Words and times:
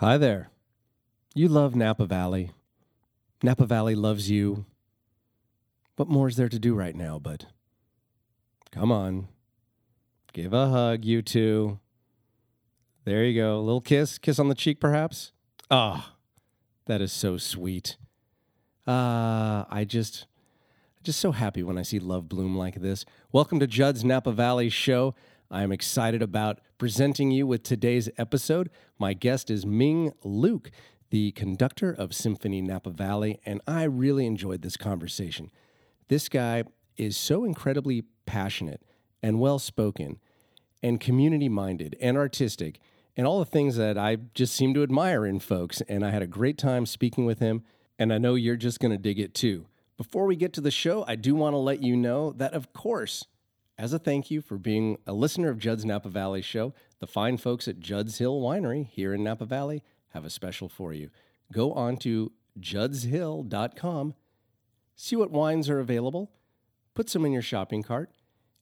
Hi 0.00 0.16
there. 0.16 0.48
You 1.34 1.48
love 1.48 1.76
Napa 1.76 2.06
Valley. 2.06 2.52
Napa 3.42 3.66
Valley 3.66 3.94
loves 3.94 4.30
you. 4.30 4.64
What 5.96 6.08
more 6.08 6.26
is 6.26 6.36
there 6.36 6.48
to 6.48 6.58
do 6.58 6.74
right 6.74 6.96
now, 6.96 7.18
but 7.18 7.44
come 8.72 8.90
on. 8.90 9.28
Give 10.32 10.54
a 10.54 10.70
hug, 10.70 11.04
you 11.04 11.20
two. 11.20 11.80
There 13.04 13.26
you 13.26 13.38
go. 13.38 13.58
A 13.58 13.60
little 13.60 13.82
kiss. 13.82 14.16
Kiss 14.16 14.38
on 14.38 14.48
the 14.48 14.54
cheek, 14.54 14.80
perhaps. 14.80 15.32
Ah, 15.70 16.14
that 16.86 17.02
is 17.02 17.12
so 17.12 17.36
sweet. 17.36 17.98
Ah, 18.86 19.66
I 19.68 19.84
just, 19.84 20.26
just 21.02 21.20
so 21.20 21.32
happy 21.32 21.62
when 21.62 21.76
I 21.76 21.82
see 21.82 21.98
love 21.98 22.26
bloom 22.26 22.56
like 22.56 22.76
this. 22.76 23.04
Welcome 23.32 23.60
to 23.60 23.66
Judd's 23.66 24.02
Napa 24.02 24.32
Valley 24.32 24.70
Show. 24.70 25.14
I 25.52 25.64
am 25.64 25.72
excited 25.72 26.22
about 26.22 26.60
presenting 26.78 27.32
you 27.32 27.44
with 27.44 27.64
today's 27.64 28.08
episode. 28.16 28.70
My 29.00 29.14
guest 29.14 29.50
is 29.50 29.66
Ming 29.66 30.12
Luke, 30.22 30.70
the 31.10 31.32
conductor 31.32 31.90
of 31.90 32.14
Symphony 32.14 32.62
Napa 32.62 32.90
Valley, 32.90 33.40
and 33.44 33.60
I 33.66 33.82
really 33.82 34.26
enjoyed 34.26 34.62
this 34.62 34.76
conversation. 34.76 35.50
This 36.06 36.28
guy 36.28 36.62
is 36.96 37.16
so 37.16 37.42
incredibly 37.42 38.04
passionate 38.26 38.80
and 39.24 39.40
well 39.40 39.58
spoken 39.58 40.20
and 40.84 41.00
community 41.00 41.48
minded 41.48 41.96
and 42.00 42.16
artistic 42.16 42.78
and 43.16 43.26
all 43.26 43.40
the 43.40 43.44
things 43.44 43.74
that 43.74 43.98
I 43.98 44.18
just 44.34 44.54
seem 44.54 44.72
to 44.74 44.84
admire 44.84 45.26
in 45.26 45.40
folks. 45.40 45.80
And 45.88 46.06
I 46.06 46.10
had 46.10 46.22
a 46.22 46.28
great 46.28 46.58
time 46.58 46.86
speaking 46.86 47.26
with 47.26 47.40
him, 47.40 47.64
and 47.98 48.12
I 48.12 48.18
know 48.18 48.36
you're 48.36 48.54
just 48.54 48.78
going 48.78 48.92
to 48.92 48.98
dig 48.98 49.18
it 49.18 49.34
too. 49.34 49.66
Before 49.96 50.26
we 50.26 50.36
get 50.36 50.52
to 50.52 50.60
the 50.60 50.70
show, 50.70 51.04
I 51.08 51.16
do 51.16 51.34
want 51.34 51.54
to 51.54 51.58
let 51.58 51.82
you 51.82 51.96
know 51.96 52.30
that, 52.34 52.54
of 52.54 52.72
course, 52.72 53.26
as 53.80 53.94
a 53.94 53.98
thank 53.98 54.30
you 54.30 54.42
for 54.42 54.58
being 54.58 54.98
a 55.06 55.12
listener 55.14 55.48
of 55.48 55.58
Judd's 55.58 55.86
Napa 55.86 56.10
Valley 56.10 56.42
show, 56.42 56.74
the 56.98 57.06
fine 57.06 57.38
folks 57.38 57.66
at 57.66 57.80
Judd's 57.80 58.18
Hill 58.18 58.38
Winery 58.38 58.86
here 58.86 59.14
in 59.14 59.24
Napa 59.24 59.46
Valley 59.46 59.82
have 60.08 60.22
a 60.22 60.28
special 60.28 60.68
for 60.68 60.92
you. 60.92 61.08
Go 61.50 61.72
on 61.72 61.96
to 61.98 62.30
juddshill.com, 62.60 64.14
see 64.96 65.16
what 65.16 65.30
wines 65.30 65.70
are 65.70 65.80
available, 65.80 66.30
put 66.94 67.08
some 67.08 67.24
in 67.24 67.32
your 67.32 67.40
shopping 67.40 67.82
cart, 67.82 68.10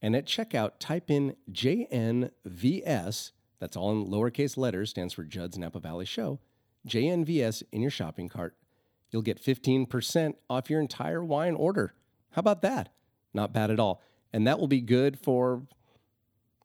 and 0.00 0.14
at 0.14 0.24
checkout, 0.24 0.78
type 0.78 1.10
in 1.10 1.34
JNVS, 1.50 3.32
that's 3.58 3.76
all 3.76 3.90
in 3.90 4.06
lowercase 4.06 4.56
letters, 4.56 4.90
stands 4.90 5.14
for 5.14 5.24
Judd's 5.24 5.58
Napa 5.58 5.80
Valley 5.80 6.06
Show, 6.06 6.38
JNVS 6.86 7.64
in 7.72 7.82
your 7.82 7.90
shopping 7.90 8.28
cart. 8.28 8.54
You'll 9.10 9.22
get 9.22 9.42
15% 9.42 10.34
off 10.48 10.70
your 10.70 10.80
entire 10.80 11.24
wine 11.24 11.56
order. 11.56 11.94
How 12.30 12.40
about 12.40 12.62
that? 12.62 12.90
Not 13.34 13.52
bad 13.52 13.72
at 13.72 13.80
all 13.80 14.00
and 14.32 14.46
that 14.46 14.58
will 14.58 14.68
be 14.68 14.80
good 14.80 15.18
for 15.18 15.62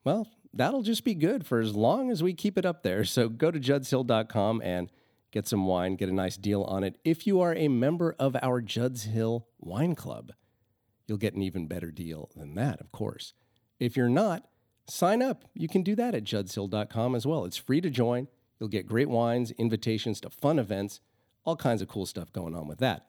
well 0.03 0.27
that'll 0.53 0.83
just 0.83 1.03
be 1.03 1.15
good 1.15 1.45
for 1.45 1.59
as 1.59 1.75
long 1.75 2.11
as 2.11 2.21
we 2.21 2.33
keep 2.33 2.57
it 2.57 2.65
up 2.65 2.83
there. 2.83 3.03
So 3.03 3.27
go 3.27 3.49
to 3.49 3.59
juddshill.com 3.59 4.61
and 4.63 4.91
get 5.31 5.47
some 5.47 5.65
wine 5.65 5.95
get 5.95 6.09
a 6.09 6.13
nice 6.13 6.37
deal 6.37 6.63
on 6.63 6.83
it. 6.83 6.97
If 7.03 7.25
you 7.25 7.41
are 7.41 7.55
a 7.55 7.67
member 7.67 8.15
of 8.19 8.35
our 8.41 8.61
judds 8.61 9.03
hill 9.03 9.47
wine 9.59 9.95
club 9.95 10.33
you'll 11.07 11.17
get 11.17 11.33
an 11.33 11.41
even 11.41 11.67
better 11.67 11.91
deal 11.91 12.29
than 12.35 12.55
that 12.55 12.79
of 12.79 12.91
course. 12.91 13.33
If 13.79 13.97
you're 13.97 14.09
not 14.09 14.47
sign 14.87 15.21
up. 15.21 15.45
You 15.53 15.67
can 15.69 15.81
do 15.81 15.95
that 15.95 16.13
at 16.13 16.25
juddshill.com 16.25 17.15
as 17.15 17.25
well. 17.25 17.45
It's 17.45 17.55
free 17.55 17.79
to 17.79 17.89
join. 17.89 18.27
You'll 18.59 18.67
get 18.69 18.85
great 18.85 19.09
wines 19.09 19.51
invitations 19.51 20.19
to 20.21 20.29
fun 20.29 20.59
events 20.59 20.99
all 21.45 21.55
kinds 21.55 21.81
of 21.81 21.87
cool 21.87 22.05
stuff 22.05 22.31
going 22.31 22.55
on 22.55 22.67
with 22.67 22.79
that 22.79 23.05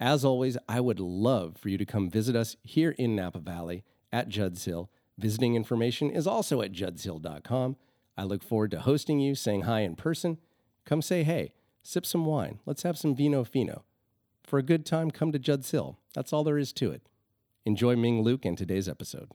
as 0.00 0.24
always, 0.24 0.56
I 0.68 0.80
would 0.80 1.00
love 1.00 1.56
for 1.56 1.68
you 1.68 1.78
to 1.78 1.84
come 1.84 2.08
visit 2.08 2.36
us 2.36 2.56
here 2.62 2.90
in 2.92 3.16
Napa 3.16 3.40
Valley 3.40 3.84
at 4.12 4.28
Judd's 4.28 4.64
Hill. 4.64 4.90
Visiting 5.16 5.56
information 5.56 6.10
is 6.10 6.26
also 6.26 6.62
at 6.62 6.72
juddshill.com. 6.72 7.76
I 8.16 8.22
look 8.24 8.42
forward 8.42 8.70
to 8.72 8.80
hosting 8.80 9.18
you, 9.18 9.34
saying 9.34 9.62
hi 9.62 9.80
in 9.80 9.96
person. 9.96 10.38
Come 10.84 11.02
say 11.02 11.24
hey, 11.24 11.52
sip 11.82 12.06
some 12.06 12.24
wine, 12.24 12.60
let's 12.64 12.84
have 12.84 12.96
some 12.96 13.14
vino 13.14 13.44
fino. 13.44 13.84
For 14.44 14.58
a 14.58 14.62
good 14.62 14.86
time, 14.86 15.10
come 15.10 15.32
to 15.32 15.38
Judd's 15.38 15.70
Hill. 15.70 15.98
That's 16.14 16.32
all 16.32 16.44
there 16.44 16.58
is 16.58 16.72
to 16.74 16.90
it. 16.90 17.02
Enjoy 17.66 17.96
Ming 17.96 18.22
Luke 18.22 18.44
and 18.44 18.56
today's 18.56 18.88
episode. 18.88 19.28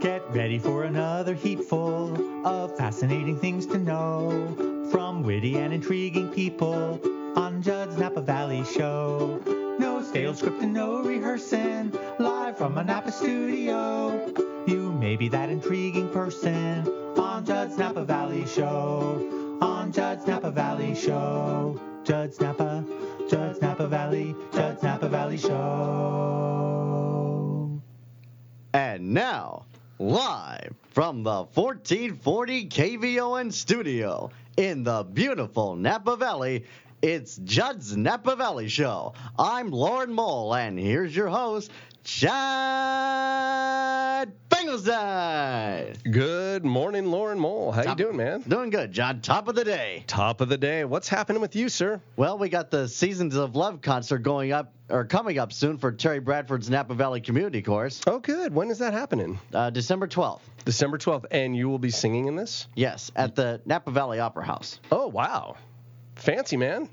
Get 0.00 0.22
ready 0.30 0.58
for 0.58 0.84
another 0.84 1.34
heapful 1.34 2.46
of 2.46 2.76
fascinating 2.76 3.38
things 3.38 3.66
to 3.66 3.78
know 3.78 4.88
from 4.90 5.22
witty 5.22 5.58
and 5.58 5.74
intriguing 5.74 6.30
people 6.30 7.00
on 7.36 7.62
Judd's 7.62 7.96
Napa 7.96 8.20
Valley 8.20 8.64
Show. 8.64 9.40
No 9.78 10.02
stale 10.02 10.34
script 10.34 10.62
and 10.62 10.72
no 10.72 11.02
rehearsing, 11.02 11.92
live 12.18 12.56
from 12.56 12.78
a 12.78 12.84
Napa 12.84 13.10
studio. 13.12 14.32
You 14.66 14.92
may 14.92 15.16
be 15.16 15.28
that 15.28 15.50
intriguing 15.50 16.08
person 16.10 16.86
on 17.18 17.44
Judd's 17.44 17.76
Napa 17.76 18.04
Valley 18.04 18.46
Show. 18.46 19.58
On 19.60 19.92
Judd's 19.92 20.26
Napa 20.26 20.50
Valley 20.50 20.94
Show. 20.94 21.80
Judd's 22.04 22.38
Napa, 22.38 22.84
Judd's 23.30 23.62
Napa 23.62 23.86
Valley, 23.88 24.34
Judd's 24.52 24.82
Napa 24.82 25.08
Valley 25.08 25.38
Show. 25.38 25.50
And 28.74 29.14
now, 29.14 29.64
live 29.98 30.74
from 30.90 31.22
the 31.22 31.44
1440 31.54 32.68
KVON 32.68 33.50
studio 33.50 34.30
in 34.58 34.84
the 34.84 35.02
beautiful 35.04 35.76
Napa 35.76 36.16
Valley, 36.16 36.66
it's 37.04 37.36
Judd's 37.36 37.94
Napa 37.94 38.34
Valley 38.34 38.66
Show. 38.68 39.12
I'm 39.38 39.70
Lauren 39.70 40.10
Mole, 40.10 40.54
and 40.54 40.78
here's 40.78 41.14
your 41.14 41.28
host, 41.28 41.70
Judd 42.02 42.32
Finkelstein. 44.50 45.96
Good 46.10 46.64
morning, 46.64 47.04
Lauren 47.10 47.38
Mole. 47.38 47.72
How 47.72 47.82
Top- 47.82 47.98
you 47.98 48.06
doing, 48.06 48.16
man? 48.16 48.40
Doing 48.48 48.70
good, 48.70 48.90
John. 48.92 49.20
Top 49.20 49.48
of 49.48 49.54
the 49.54 49.64
day. 49.64 50.04
Top 50.06 50.40
of 50.40 50.48
the 50.48 50.56
day. 50.56 50.86
What's 50.86 51.06
happening 51.08 51.42
with 51.42 51.54
you, 51.54 51.68
sir? 51.68 52.00
Well, 52.16 52.38
we 52.38 52.48
got 52.48 52.70
the 52.70 52.88
Seasons 52.88 53.36
of 53.36 53.54
Love 53.54 53.82
concert 53.82 54.20
going 54.20 54.52
up 54.52 54.72
or 54.88 55.04
coming 55.04 55.38
up 55.38 55.52
soon 55.52 55.76
for 55.76 55.92
Terry 55.92 56.20
Bradford's 56.20 56.70
Napa 56.70 56.94
Valley 56.94 57.20
Community 57.20 57.60
Chorus, 57.60 58.00
Oh, 58.06 58.18
good. 58.18 58.54
When 58.54 58.70
is 58.70 58.78
that 58.78 58.94
happening? 58.94 59.38
uh, 59.52 59.68
December 59.68 60.06
12th. 60.08 60.40
December 60.64 60.96
12th. 60.96 61.26
And 61.30 61.54
you 61.54 61.68
will 61.68 61.78
be 61.78 61.90
singing 61.90 62.28
in 62.28 62.36
this? 62.36 62.66
Yes, 62.74 63.10
at 63.14 63.34
the 63.34 63.60
Napa 63.66 63.90
Valley 63.90 64.20
Opera 64.20 64.46
House. 64.46 64.80
Oh, 64.90 65.08
wow. 65.08 65.56
Fancy, 66.16 66.56
man. 66.56 66.88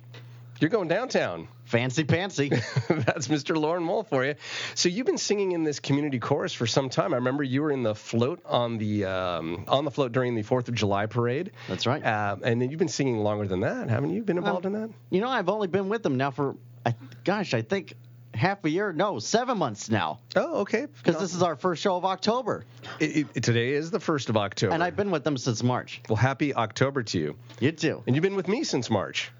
You're 0.60 0.70
going 0.70 0.88
downtown. 0.88 1.48
Fancy 1.66 2.04
pantsy. 2.04 2.50
That's 3.06 3.28
Mr. 3.30 3.58
Lauren 3.58 3.84
Mole 3.84 4.04
for 4.04 4.24
you. 4.24 4.36
So 4.76 4.90
you've 4.90 5.08
been 5.08 5.18
singing 5.18 5.54
in 5.54 5.64
this 5.64 5.80
community 5.80 6.20
chorus 6.20 6.54
for 6.54 6.68
some 6.68 6.90
time. 6.90 7.14
I 7.14 7.16
remember 7.16 7.44
you 7.44 7.64
were 7.64 7.72
in 7.72 7.82
the 7.82 7.96
float 7.96 8.42
on 8.46 8.78
the 8.78 9.06
um, 9.06 9.66
on 9.68 9.86
the 9.86 9.92
float 9.92 10.12
during 10.12 10.36
the 10.36 10.44
Fourth 10.44 10.68
of 10.68 10.76
July 10.76 11.08
parade. 11.08 11.52
That's 11.68 11.88
right. 11.88 12.04
Uh, 12.04 12.36
and 12.44 12.62
then 12.62 12.70
you've 12.70 12.78
been 12.78 12.90
singing 12.90 13.18
longer 13.20 13.48
than 13.48 13.62
that, 13.62 13.90
haven't 13.90 14.12
you? 14.12 14.22
Been 14.22 14.38
involved 14.38 14.68
in 14.68 14.74
that? 14.74 14.92
You 15.10 15.22
know, 15.22 15.30
I've 15.30 15.50
only 15.50 15.68
been 15.68 15.90
with 15.90 16.04
them 16.04 16.18
now 16.18 16.30
for, 16.30 16.56
I, 16.86 16.94
gosh, 17.24 17.56
I 17.56 17.64
think 17.64 17.96
half 18.42 18.64
a 18.66 18.70
year. 18.70 18.92
No, 18.92 19.20
seven 19.20 19.58
months 19.58 19.90
now. 19.90 20.20
Oh, 20.36 20.62
okay. 20.62 20.88
Because 21.04 21.22
this 21.22 21.34
is 21.36 21.42
our 21.44 21.56
first 21.56 21.82
show 21.82 21.96
of 21.96 22.04
October, 22.06 22.66
It- 23.00 23.28
it- 23.36 23.44
today 23.44 23.72
is 23.74 23.92
the 23.92 24.00
first 24.00 24.30
of 24.30 24.36
October. 24.38 24.74
and 24.74 24.84
I've 24.84 24.96
been 24.96 25.12
with 25.12 25.24
them 25.24 25.38
since 25.38 25.64
March. 25.64 26.02
well, 26.10 26.18
happy 26.18 26.54
October 26.54 27.04
to 27.04 27.20
you. 27.20 27.36
You 27.60 27.72
too. 27.72 28.04
And 28.06 28.16
you've 28.16 28.24
been 28.24 28.36
with 28.36 28.48
me 28.48 28.64
since 28.64 28.90
March. 28.90 29.32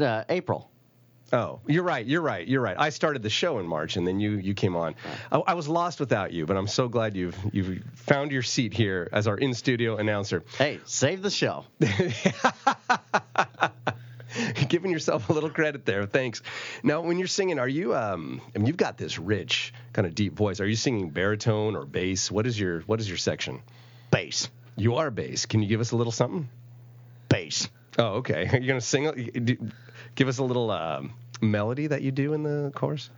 Uh, 0.00 0.24
April. 0.28 0.70
Oh, 1.32 1.58
you're 1.66 1.82
right. 1.82 2.06
You're 2.06 2.22
right. 2.22 2.46
You're 2.46 2.60
right. 2.60 2.76
I 2.78 2.90
started 2.90 3.20
the 3.22 3.30
show 3.30 3.58
in 3.58 3.66
March, 3.66 3.96
and 3.96 4.06
then 4.06 4.20
you 4.20 4.32
you 4.36 4.54
came 4.54 4.76
on. 4.76 4.94
I, 5.32 5.38
I 5.38 5.54
was 5.54 5.66
lost 5.66 5.98
without 5.98 6.32
you, 6.32 6.46
but 6.46 6.56
I'm 6.56 6.68
so 6.68 6.86
glad 6.88 7.16
you've 7.16 7.36
you've 7.52 7.82
found 7.94 8.30
your 8.30 8.42
seat 8.42 8.72
here 8.72 9.08
as 9.10 9.26
our 9.26 9.36
in 9.36 9.52
studio 9.54 9.96
announcer. 9.96 10.44
Hey, 10.56 10.78
save 10.84 11.22
the 11.22 11.30
show. 11.30 11.64
Giving 14.68 14.90
yourself 14.90 15.28
a 15.28 15.32
little 15.32 15.50
credit 15.50 15.84
there. 15.84 16.06
Thanks. 16.06 16.42
Now, 16.82 17.00
when 17.00 17.18
you're 17.18 17.28
singing, 17.28 17.58
are 17.58 17.68
you 17.68 17.94
um? 17.94 18.40
I 18.54 18.58
mean, 18.58 18.66
you've 18.66 18.76
got 18.76 18.96
this 18.96 19.18
rich 19.18 19.72
kind 19.92 20.06
of 20.06 20.14
deep 20.14 20.34
voice. 20.34 20.60
Are 20.60 20.66
you 20.66 20.76
singing 20.76 21.10
baritone 21.10 21.76
or 21.76 21.84
bass? 21.84 22.30
What 22.30 22.46
is 22.46 22.58
your 22.58 22.80
what 22.82 23.00
is 23.00 23.08
your 23.08 23.18
section? 23.18 23.62
Bass. 24.10 24.48
You 24.76 24.96
are 24.96 25.10
bass. 25.10 25.46
Can 25.46 25.62
you 25.62 25.68
give 25.68 25.80
us 25.80 25.92
a 25.92 25.96
little 25.96 26.12
something? 26.12 26.48
Bass. 27.28 27.68
Oh, 27.98 28.16
okay. 28.16 28.46
Are 28.52 28.58
You're 28.58 28.68
gonna 28.68 28.80
sing. 28.80 29.58
Give 30.14 30.28
us 30.28 30.38
a 30.38 30.44
little 30.44 30.70
um, 30.70 31.14
melody 31.40 31.86
that 31.86 32.02
you 32.02 32.10
do 32.10 32.32
in 32.34 32.42
the 32.42 32.72
chorus. 32.74 33.10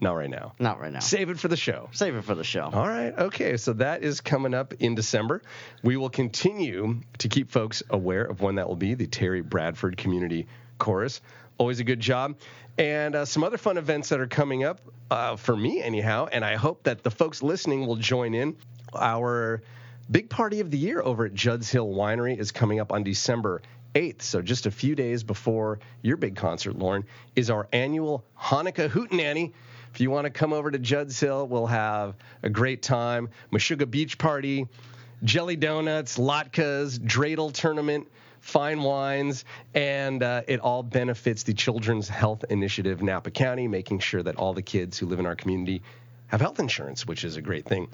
Not 0.00 0.16
right 0.16 0.28
now. 0.28 0.54
Not 0.58 0.80
right 0.80 0.92
now. 0.92 0.98
Save 0.98 1.30
it 1.30 1.38
for 1.38 1.48
the 1.48 1.56
show. 1.56 1.88
Save 1.92 2.16
it 2.16 2.24
for 2.24 2.34
the 2.34 2.44
show. 2.44 2.68
All 2.72 2.86
right. 2.86 3.16
Okay. 3.16 3.56
So 3.56 3.74
that 3.74 4.02
is 4.02 4.20
coming 4.20 4.52
up 4.52 4.74
in 4.74 4.94
December. 4.94 5.40
We 5.82 5.96
will 5.96 6.10
continue 6.10 7.00
to 7.18 7.28
keep 7.28 7.50
folks 7.50 7.82
aware 7.88 8.24
of 8.24 8.40
when 8.40 8.56
that 8.56 8.68
will 8.68 8.76
be 8.76 8.94
the 8.94 9.06
Terry 9.06 9.40
Bradford 9.40 9.96
Community 9.96 10.46
Chorus. 10.78 11.20
Always 11.58 11.80
a 11.80 11.84
good 11.84 12.00
job. 12.00 12.36
And 12.78 13.14
uh, 13.14 13.24
some 13.24 13.44
other 13.44 13.58
fun 13.58 13.78
events 13.78 14.08
that 14.08 14.20
are 14.20 14.26
coming 14.26 14.64
up 14.64 14.80
uh, 15.10 15.36
for 15.36 15.56
me, 15.56 15.80
anyhow. 15.80 16.28
And 16.30 16.44
I 16.44 16.56
hope 16.56 16.82
that 16.84 17.02
the 17.02 17.10
folks 17.10 17.42
listening 17.42 17.86
will 17.86 17.96
join 17.96 18.34
in. 18.34 18.56
Our 18.94 19.62
big 20.10 20.28
party 20.28 20.60
of 20.60 20.70
the 20.70 20.78
year 20.78 21.00
over 21.00 21.26
at 21.26 21.34
Judd's 21.34 21.70
Hill 21.70 21.88
Winery 21.88 22.38
is 22.38 22.50
coming 22.50 22.80
up 22.80 22.92
on 22.92 23.04
December 23.04 23.62
8th, 23.94 24.22
so 24.22 24.42
just 24.42 24.66
a 24.66 24.70
few 24.70 24.94
days 24.94 25.22
before 25.22 25.78
your 26.02 26.16
big 26.16 26.34
concert, 26.34 26.76
Lauren, 26.76 27.04
is 27.36 27.48
our 27.48 27.68
annual 27.72 28.24
Hanukkah 28.38 28.88
Hootenanny. 28.88 29.52
If 29.92 30.00
you 30.00 30.10
want 30.10 30.24
to 30.24 30.30
come 30.30 30.52
over 30.52 30.70
to 30.70 30.78
Judd's 30.78 31.18
Hill, 31.18 31.46
we'll 31.46 31.66
have 31.66 32.16
a 32.42 32.50
great 32.50 32.82
time. 32.82 33.28
Meshuggah 33.52 33.88
Beach 33.88 34.18
Party, 34.18 34.66
jelly 35.22 35.54
donuts, 35.54 36.18
latkes, 36.18 36.98
dreidel 36.98 37.52
tournament, 37.52 38.08
fine 38.44 38.82
wines, 38.82 39.46
and 39.72 40.22
uh, 40.22 40.42
it 40.46 40.60
all 40.60 40.82
benefits 40.82 41.44
the 41.44 41.54
Children's 41.54 42.10
Health 42.10 42.44
Initiative 42.50 43.02
Napa 43.02 43.30
County, 43.30 43.66
making 43.68 44.00
sure 44.00 44.22
that 44.22 44.36
all 44.36 44.52
the 44.52 44.62
kids 44.62 44.98
who 44.98 45.06
live 45.06 45.18
in 45.18 45.24
our 45.24 45.34
community 45.34 45.82
have 46.26 46.42
health 46.42 46.60
insurance, 46.60 47.06
which 47.06 47.24
is 47.24 47.38
a 47.38 47.40
great 47.40 47.64
thing. 47.64 47.88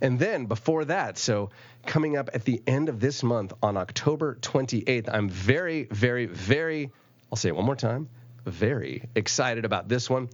And 0.00 0.16
then 0.16 0.46
before 0.46 0.84
that, 0.84 1.18
so 1.18 1.50
coming 1.86 2.16
up 2.16 2.30
at 2.34 2.44
the 2.44 2.62
end 2.68 2.88
of 2.88 3.00
this 3.00 3.24
month 3.24 3.52
on 3.64 3.76
October 3.76 4.38
28th, 4.40 5.08
I'm 5.12 5.28
very, 5.28 5.88
very, 5.90 6.26
very, 6.26 6.92
I'll 7.32 7.36
say 7.36 7.48
it 7.48 7.56
one 7.56 7.66
more 7.66 7.74
time, 7.74 8.08
very 8.44 9.08
excited 9.16 9.64
about 9.64 9.88
this 9.88 10.08
one. 10.08 10.28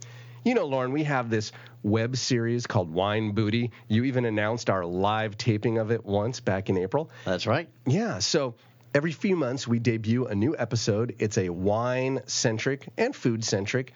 You 0.45 0.53
know, 0.53 0.67
Lauren, 0.67 0.91
we 0.91 1.03
have 1.05 1.31
this 1.31 1.51
web 1.81 2.15
series 2.15 2.67
called 2.67 2.93
Wine 2.93 3.31
Booty. 3.31 3.71
You 3.87 4.03
even 4.03 4.25
announced 4.25 4.69
our 4.69 4.85
live 4.85 5.35
taping 5.35 5.79
of 5.79 5.89
it 5.89 6.05
once 6.05 6.41
back 6.41 6.69
in 6.69 6.77
April. 6.77 7.09
That's 7.25 7.47
right. 7.47 7.67
Yeah, 7.87 8.19
so 8.19 8.53
every 8.93 9.11
few 9.11 9.35
months 9.35 9.67
we 9.67 9.79
debut 9.79 10.27
a 10.27 10.35
new 10.35 10.55
episode. 10.57 11.15
It's 11.17 11.37
a 11.37 11.49
wine 11.49 12.21
centric 12.27 12.87
and 12.97 13.15
food 13.15 13.43
centric 13.43 13.93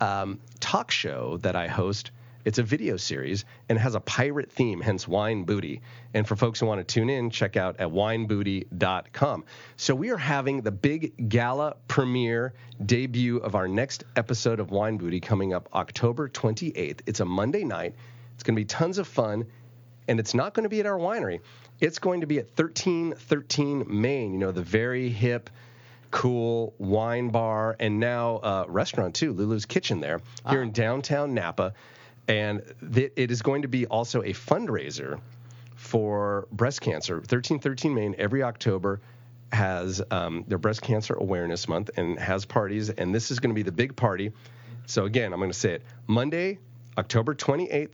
um, 0.00 0.40
talk 0.58 0.90
show 0.90 1.36
that 1.38 1.54
I 1.54 1.68
host. 1.68 2.10
It's 2.44 2.58
a 2.58 2.62
video 2.62 2.96
series 2.96 3.44
and 3.68 3.78
has 3.78 3.94
a 3.94 4.00
pirate 4.00 4.50
theme, 4.50 4.80
hence 4.80 5.06
Wine 5.06 5.44
Booty. 5.44 5.82
And 6.14 6.26
for 6.26 6.36
folks 6.36 6.58
who 6.58 6.66
want 6.66 6.86
to 6.86 6.94
tune 6.94 7.10
in, 7.10 7.30
check 7.30 7.56
out 7.56 7.78
at 7.78 7.88
winebooty.com. 7.88 9.44
So 9.76 9.94
we 9.94 10.10
are 10.10 10.16
having 10.16 10.62
the 10.62 10.72
big 10.72 11.28
gala 11.28 11.76
premiere 11.86 12.54
debut 12.84 13.36
of 13.36 13.54
our 13.54 13.68
next 13.68 14.04
episode 14.16 14.58
of 14.58 14.70
Wine 14.70 14.96
Booty 14.96 15.20
coming 15.20 15.52
up 15.52 15.68
October 15.74 16.28
28th. 16.28 17.00
It's 17.06 17.20
a 17.20 17.26
Monday 17.26 17.62
night. 17.62 17.94
It's 18.34 18.42
going 18.42 18.56
to 18.56 18.60
be 18.60 18.64
tons 18.64 18.96
of 18.96 19.06
fun 19.06 19.46
and 20.08 20.18
it's 20.18 20.34
not 20.34 20.54
going 20.54 20.64
to 20.64 20.70
be 20.70 20.80
at 20.80 20.86
our 20.86 20.98
winery. 20.98 21.40
It's 21.80 21.98
going 21.98 22.20
to 22.20 22.26
be 22.26 22.38
at 22.38 22.46
1313 22.56 23.86
Main, 23.88 24.32
you 24.32 24.38
know, 24.38 24.52
the 24.52 24.62
very 24.62 25.08
hip, 25.08 25.48
cool 26.10 26.74
wine 26.78 27.30
bar 27.30 27.76
and 27.80 27.98
now 27.98 28.36
uh, 28.36 28.64
restaurant 28.68 29.14
too, 29.14 29.32
Lulu's 29.32 29.64
Kitchen 29.64 30.00
there 30.00 30.20
here 30.48 30.62
in 30.62 30.72
downtown 30.72 31.34
Napa. 31.34 31.72
And 32.28 32.62
th- 32.94 33.12
it 33.16 33.30
is 33.30 33.42
going 33.42 33.62
to 33.62 33.68
be 33.68 33.86
also 33.86 34.20
a 34.22 34.32
fundraiser 34.32 35.20
for 35.74 36.46
breast 36.52 36.80
cancer. 36.80 37.14
1313 37.14 37.94
Main 37.94 38.14
every 38.18 38.42
October 38.42 39.00
has 39.52 40.02
um, 40.10 40.44
their 40.46 40.58
breast 40.58 40.82
cancer 40.82 41.14
awareness 41.14 41.66
month 41.66 41.90
and 41.96 42.18
has 42.18 42.44
parties. 42.44 42.90
And 42.90 43.14
this 43.14 43.30
is 43.30 43.40
going 43.40 43.50
to 43.50 43.54
be 43.54 43.62
the 43.62 43.72
big 43.72 43.96
party. 43.96 44.32
So 44.86 45.06
again, 45.06 45.32
I'm 45.32 45.40
going 45.40 45.50
to 45.50 45.58
say 45.58 45.72
it 45.72 45.82
Monday, 46.06 46.58
October 46.98 47.34
28th. 47.34 47.92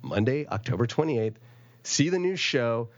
Monday, 0.01 0.47
October 0.47 0.87
28th. 0.87 1.35
See 1.83 2.09
the 2.09 2.19
new 2.19 2.35
show. 2.35 2.89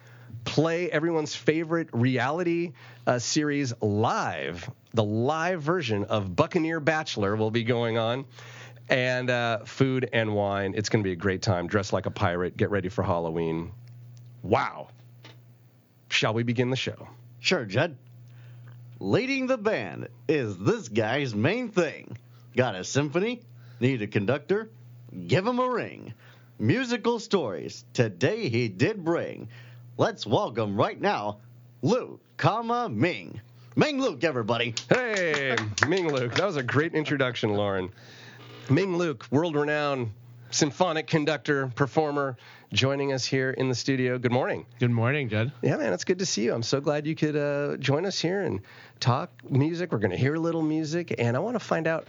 Play 0.45 0.89
everyone's 0.89 1.35
favorite 1.35 1.89
reality 1.91 2.71
uh, 3.05 3.19
series 3.19 3.73
live. 3.81 4.71
The 4.93 5.03
live 5.03 5.61
version 5.61 6.05
of 6.05 6.33
Buccaneer 6.35 6.79
Bachelor 6.79 7.35
will 7.35 7.51
be 7.51 7.63
going 7.63 7.97
on 7.97 8.25
and 8.91 9.29
uh, 9.29 9.59
food 9.59 10.09
and 10.11 10.35
wine. 10.35 10.73
It's 10.75 10.89
going 10.89 11.01
to 11.01 11.07
be 11.07 11.13
a 11.13 11.15
great 11.15 11.41
time. 11.41 11.67
Dress 11.67 11.93
like 11.93 12.05
a 12.05 12.11
pirate. 12.11 12.57
Get 12.57 12.69
ready 12.69 12.89
for 12.89 13.03
Halloween. 13.03 13.71
Wow. 14.43 14.89
Shall 16.09 16.33
we 16.33 16.43
begin 16.43 16.69
the 16.69 16.75
show? 16.75 17.07
Sure, 17.39 17.65
Judd. 17.65 17.97
Leading 18.99 19.47
the 19.47 19.57
band 19.57 20.09
is 20.27 20.57
this 20.57 20.89
guy's 20.89 21.33
main 21.33 21.69
thing. 21.69 22.17
Got 22.55 22.75
a 22.75 22.83
symphony? 22.83 23.41
Need 23.79 24.01
a 24.01 24.07
conductor? 24.07 24.69
Give 25.27 25.47
him 25.47 25.59
a 25.59 25.69
ring. 25.69 26.13
Musical 26.59 27.17
stories. 27.19 27.85
Today 27.93 28.49
he 28.49 28.67
did 28.67 29.03
bring. 29.03 29.47
Let's 29.97 30.27
welcome 30.27 30.75
right 30.75 30.99
now 30.99 31.39
Luke, 31.81 32.21
comma 32.37 32.89
Ming. 32.89 33.39
Ming 33.75 34.01
Luke, 34.01 34.23
everybody. 34.23 34.75
Hey, 34.89 35.55
Ming 35.87 36.11
Luke. 36.13 36.35
That 36.35 36.45
was 36.45 36.57
a 36.57 36.63
great 36.63 36.93
introduction, 36.93 37.53
Lauren. 37.53 37.89
Ming 38.69 38.97
Luke, 38.97 39.25
world 39.31 39.55
renowned 39.55 40.11
symphonic 40.49 41.07
conductor, 41.07 41.71
performer, 41.75 42.37
joining 42.71 43.11
us 43.11 43.25
here 43.25 43.51
in 43.51 43.69
the 43.69 43.75
studio. 43.75 44.17
Good 44.17 44.31
morning. 44.31 44.65
Good 44.79 44.91
morning, 44.91 45.29
Judd. 45.29 45.51
Yeah, 45.61 45.77
man, 45.77 45.93
it's 45.93 46.03
good 46.03 46.19
to 46.19 46.25
see 46.25 46.43
you. 46.43 46.53
I'm 46.53 46.63
so 46.63 46.79
glad 46.79 47.07
you 47.07 47.15
could 47.15 47.35
uh, 47.35 47.77
join 47.77 48.05
us 48.05 48.19
here 48.19 48.41
and 48.41 48.61
talk 48.99 49.29
music. 49.49 49.91
We're 49.91 49.99
going 49.99 50.11
to 50.11 50.17
hear 50.17 50.35
a 50.35 50.39
little 50.39 50.61
music, 50.61 51.15
and 51.17 51.35
I 51.35 51.39
want 51.39 51.55
to 51.55 51.59
find 51.59 51.87
out 51.87 52.07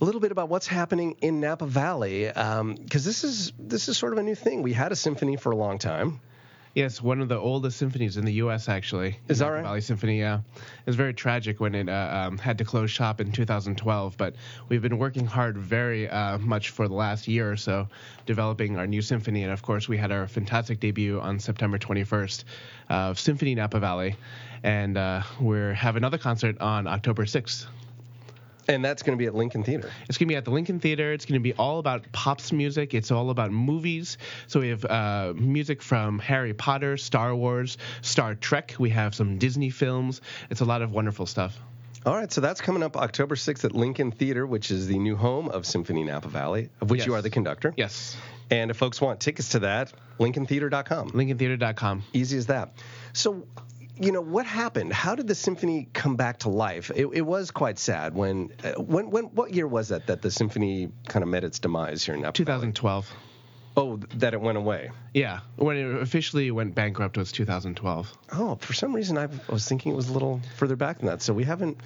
a 0.00 0.04
little 0.04 0.20
bit 0.20 0.32
about 0.32 0.48
what's 0.48 0.66
happening 0.66 1.16
in 1.20 1.40
Napa 1.40 1.66
Valley 1.66 2.26
because 2.26 2.60
um, 2.60 2.76
this 2.88 3.22
is 3.24 3.52
this 3.58 3.88
is 3.88 3.98
sort 3.98 4.12
of 4.12 4.18
a 4.18 4.22
new 4.22 4.34
thing. 4.34 4.62
We 4.62 4.72
had 4.72 4.92
a 4.92 4.96
symphony 4.96 5.36
for 5.36 5.52
a 5.52 5.56
long 5.56 5.78
time. 5.78 6.20
Yes, 6.74 7.02
one 7.02 7.20
of 7.20 7.28
the 7.28 7.36
oldest 7.36 7.78
symphonies 7.78 8.16
in 8.16 8.24
the 8.24 8.34
U.S. 8.34 8.68
Actually, 8.68 9.18
is 9.26 9.40
that 9.40 9.48
right? 9.48 9.64
Valley 9.64 9.80
Symphony. 9.80 10.20
Yeah, 10.20 10.38
it 10.54 10.86
was 10.86 10.94
very 10.94 11.12
tragic 11.12 11.58
when 11.58 11.74
it 11.74 11.88
uh, 11.88 12.28
um, 12.28 12.38
had 12.38 12.58
to 12.58 12.64
close 12.64 12.92
shop 12.92 13.20
in 13.20 13.32
2012. 13.32 14.16
But 14.16 14.36
we've 14.68 14.80
been 14.80 14.98
working 14.98 15.26
hard, 15.26 15.58
very 15.58 16.08
uh, 16.08 16.38
much 16.38 16.70
for 16.70 16.86
the 16.86 16.94
last 16.94 17.26
year 17.26 17.50
or 17.50 17.56
so, 17.56 17.88
developing 18.24 18.78
our 18.78 18.86
new 18.86 19.02
symphony. 19.02 19.42
And 19.42 19.52
of 19.52 19.62
course, 19.62 19.88
we 19.88 19.96
had 19.96 20.12
our 20.12 20.28
fantastic 20.28 20.78
debut 20.78 21.18
on 21.18 21.40
September 21.40 21.76
21st 21.76 22.44
of 22.88 23.18
Symphony 23.18 23.56
Napa 23.56 23.80
Valley, 23.80 24.14
and 24.62 24.96
uh, 24.96 25.22
we're 25.40 25.74
have 25.74 25.96
another 25.96 26.18
concert 26.18 26.60
on 26.60 26.86
October 26.86 27.24
6th. 27.24 27.66
And 28.70 28.84
that's 28.84 29.02
going 29.02 29.18
to 29.18 29.20
be 29.20 29.26
at 29.26 29.34
Lincoln 29.34 29.64
Theater. 29.64 29.90
It's 30.08 30.16
going 30.16 30.28
to 30.28 30.32
be 30.32 30.36
at 30.36 30.44
the 30.44 30.52
Lincoln 30.52 30.78
Theater. 30.78 31.12
It's 31.12 31.24
going 31.24 31.40
to 31.40 31.42
be 31.42 31.52
all 31.54 31.80
about 31.80 32.10
pops 32.12 32.52
music. 32.52 32.94
It's 32.94 33.10
all 33.10 33.30
about 33.30 33.50
movies. 33.50 34.16
So 34.46 34.60
we 34.60 34.68
have 34.68 34.84
uh, 34.84 35.32
music 35.34 35.82
from 35.82 36.20
Harry 36.20 36.54
Potter, 36.54 36.96
Star 36.96 37.34
Wars, 37.34 37.78
Star 38.02 38.36
Trek. 38.36 38.76
We 38.78 38.90
have 38.90 39.14
some 39.14 39.38
Disney 39.38 39.70
films. 39.70 40.20
It's 40.50 40.60
a 40.60 40.64
lot 40.64 40.82
of 40.82 40.92
wonderful 40.92 41.26
stuff. 41.26 41.58
All 42.06 42.14
right, 42.14 42.32
so 42.32 42.40
that's 42.40 42.62
coming 42.62 42.82
up 42.82 42.96
October 42.96 43.34
6th 43.34 43.64
at 43.64 43.74
Lincoln 43.74 44.10
Theater, 44.10 44.46
which 44.46 44.70
is 44.70 44.86
the 44.86 44.98
new 44.98 45.16
home 45.16 45.48
of 45.48 45.66
Symphony 45.66 46.02
Napa 46.02 46.28
Valley, 46.28 46.70
of 46.80 46.88
which 46.90 47.04
you 47.04 47.14
are 47.14 47.20
the 47.20 47.28
conductor. 47.28 47.74
Yes. 47.76 48.16
And 48.50 48.70
if 48.70 48.76
folks 48.76 49.00
want 49.00 49.20
tickets 49.20 49.50
to 49.50 49.58
that, 49.60 49.92
lincolntheater.com. 50.18 51.10
LincolnTheater.com. 51.10 52.02
Easy 52.12 52.38
as 52.38 52.46
that. 52.46 52.72
So, 53.12 53.44
you 54.00 54.12
know, 54.12 54.22
what 54.22 54.46
happened? 54.46 54.92
How 54.92 55.14
did 55.14 55.28
the 55.28 55.34
symphony 55.34 55.88
come 55.92 56.16
back 56.16 56.38
to 56.40 56.48
life? 56.48 56.90
It, 56.94 57.06
it 57.12 57.20
was 57.20 57.50
quite 57.50 57.78
sad 57.78 58.14
when, 58.14 58.50
uh, 58.64 58.80
when, 58.80 59.10
when, 59.10 59.24
what 59.26 59.52
year 59.52 59.66
was 59.66 59.88
that 59.88 60.06
that 60.06 60.22
the 60.22 60.30
symphony 60.30 60.88
kind 61.06 61.22
of 61.22 61.28
met 61.28 61.44
its 61.44 61.58
demise 61.58 62.04
here 62.04 62.14
in 62.14 62.22
Napa? 62.22 62.42
Valley? 62.44 62.72
2012. 62.72 63.12
Oh, 63.76 63.98
that 64.16 64.32
it 64.32 64.40
went 64.40 64.58
away. 64.58 64.90
Yeah. 65.12 65.40
When 65.56 65.76
it 65.76 66.02
officially 66.02 66.50
went 66.50 66.74
bankrupt 66.74 67.18
was 67.18 67.30
2012. 67.30 68.12
Oh, 68.32 68.56
for 68.56 68.72
some 68.72 68.94
reason 68.94 69.18
I 69.18 69.28
was 69.48 69.68
thinking 69.68 69.92
it 69.92 69.96
was 69.96 70.08
a 70.08 70.12
little 70.12 70.40
further 70.56 70.76
back 70.76 70.98
than 70.98 71.06
that. 71.06 71.22
So 71.22 71.32
we 71.34 71.44
haven't 71.44 71.78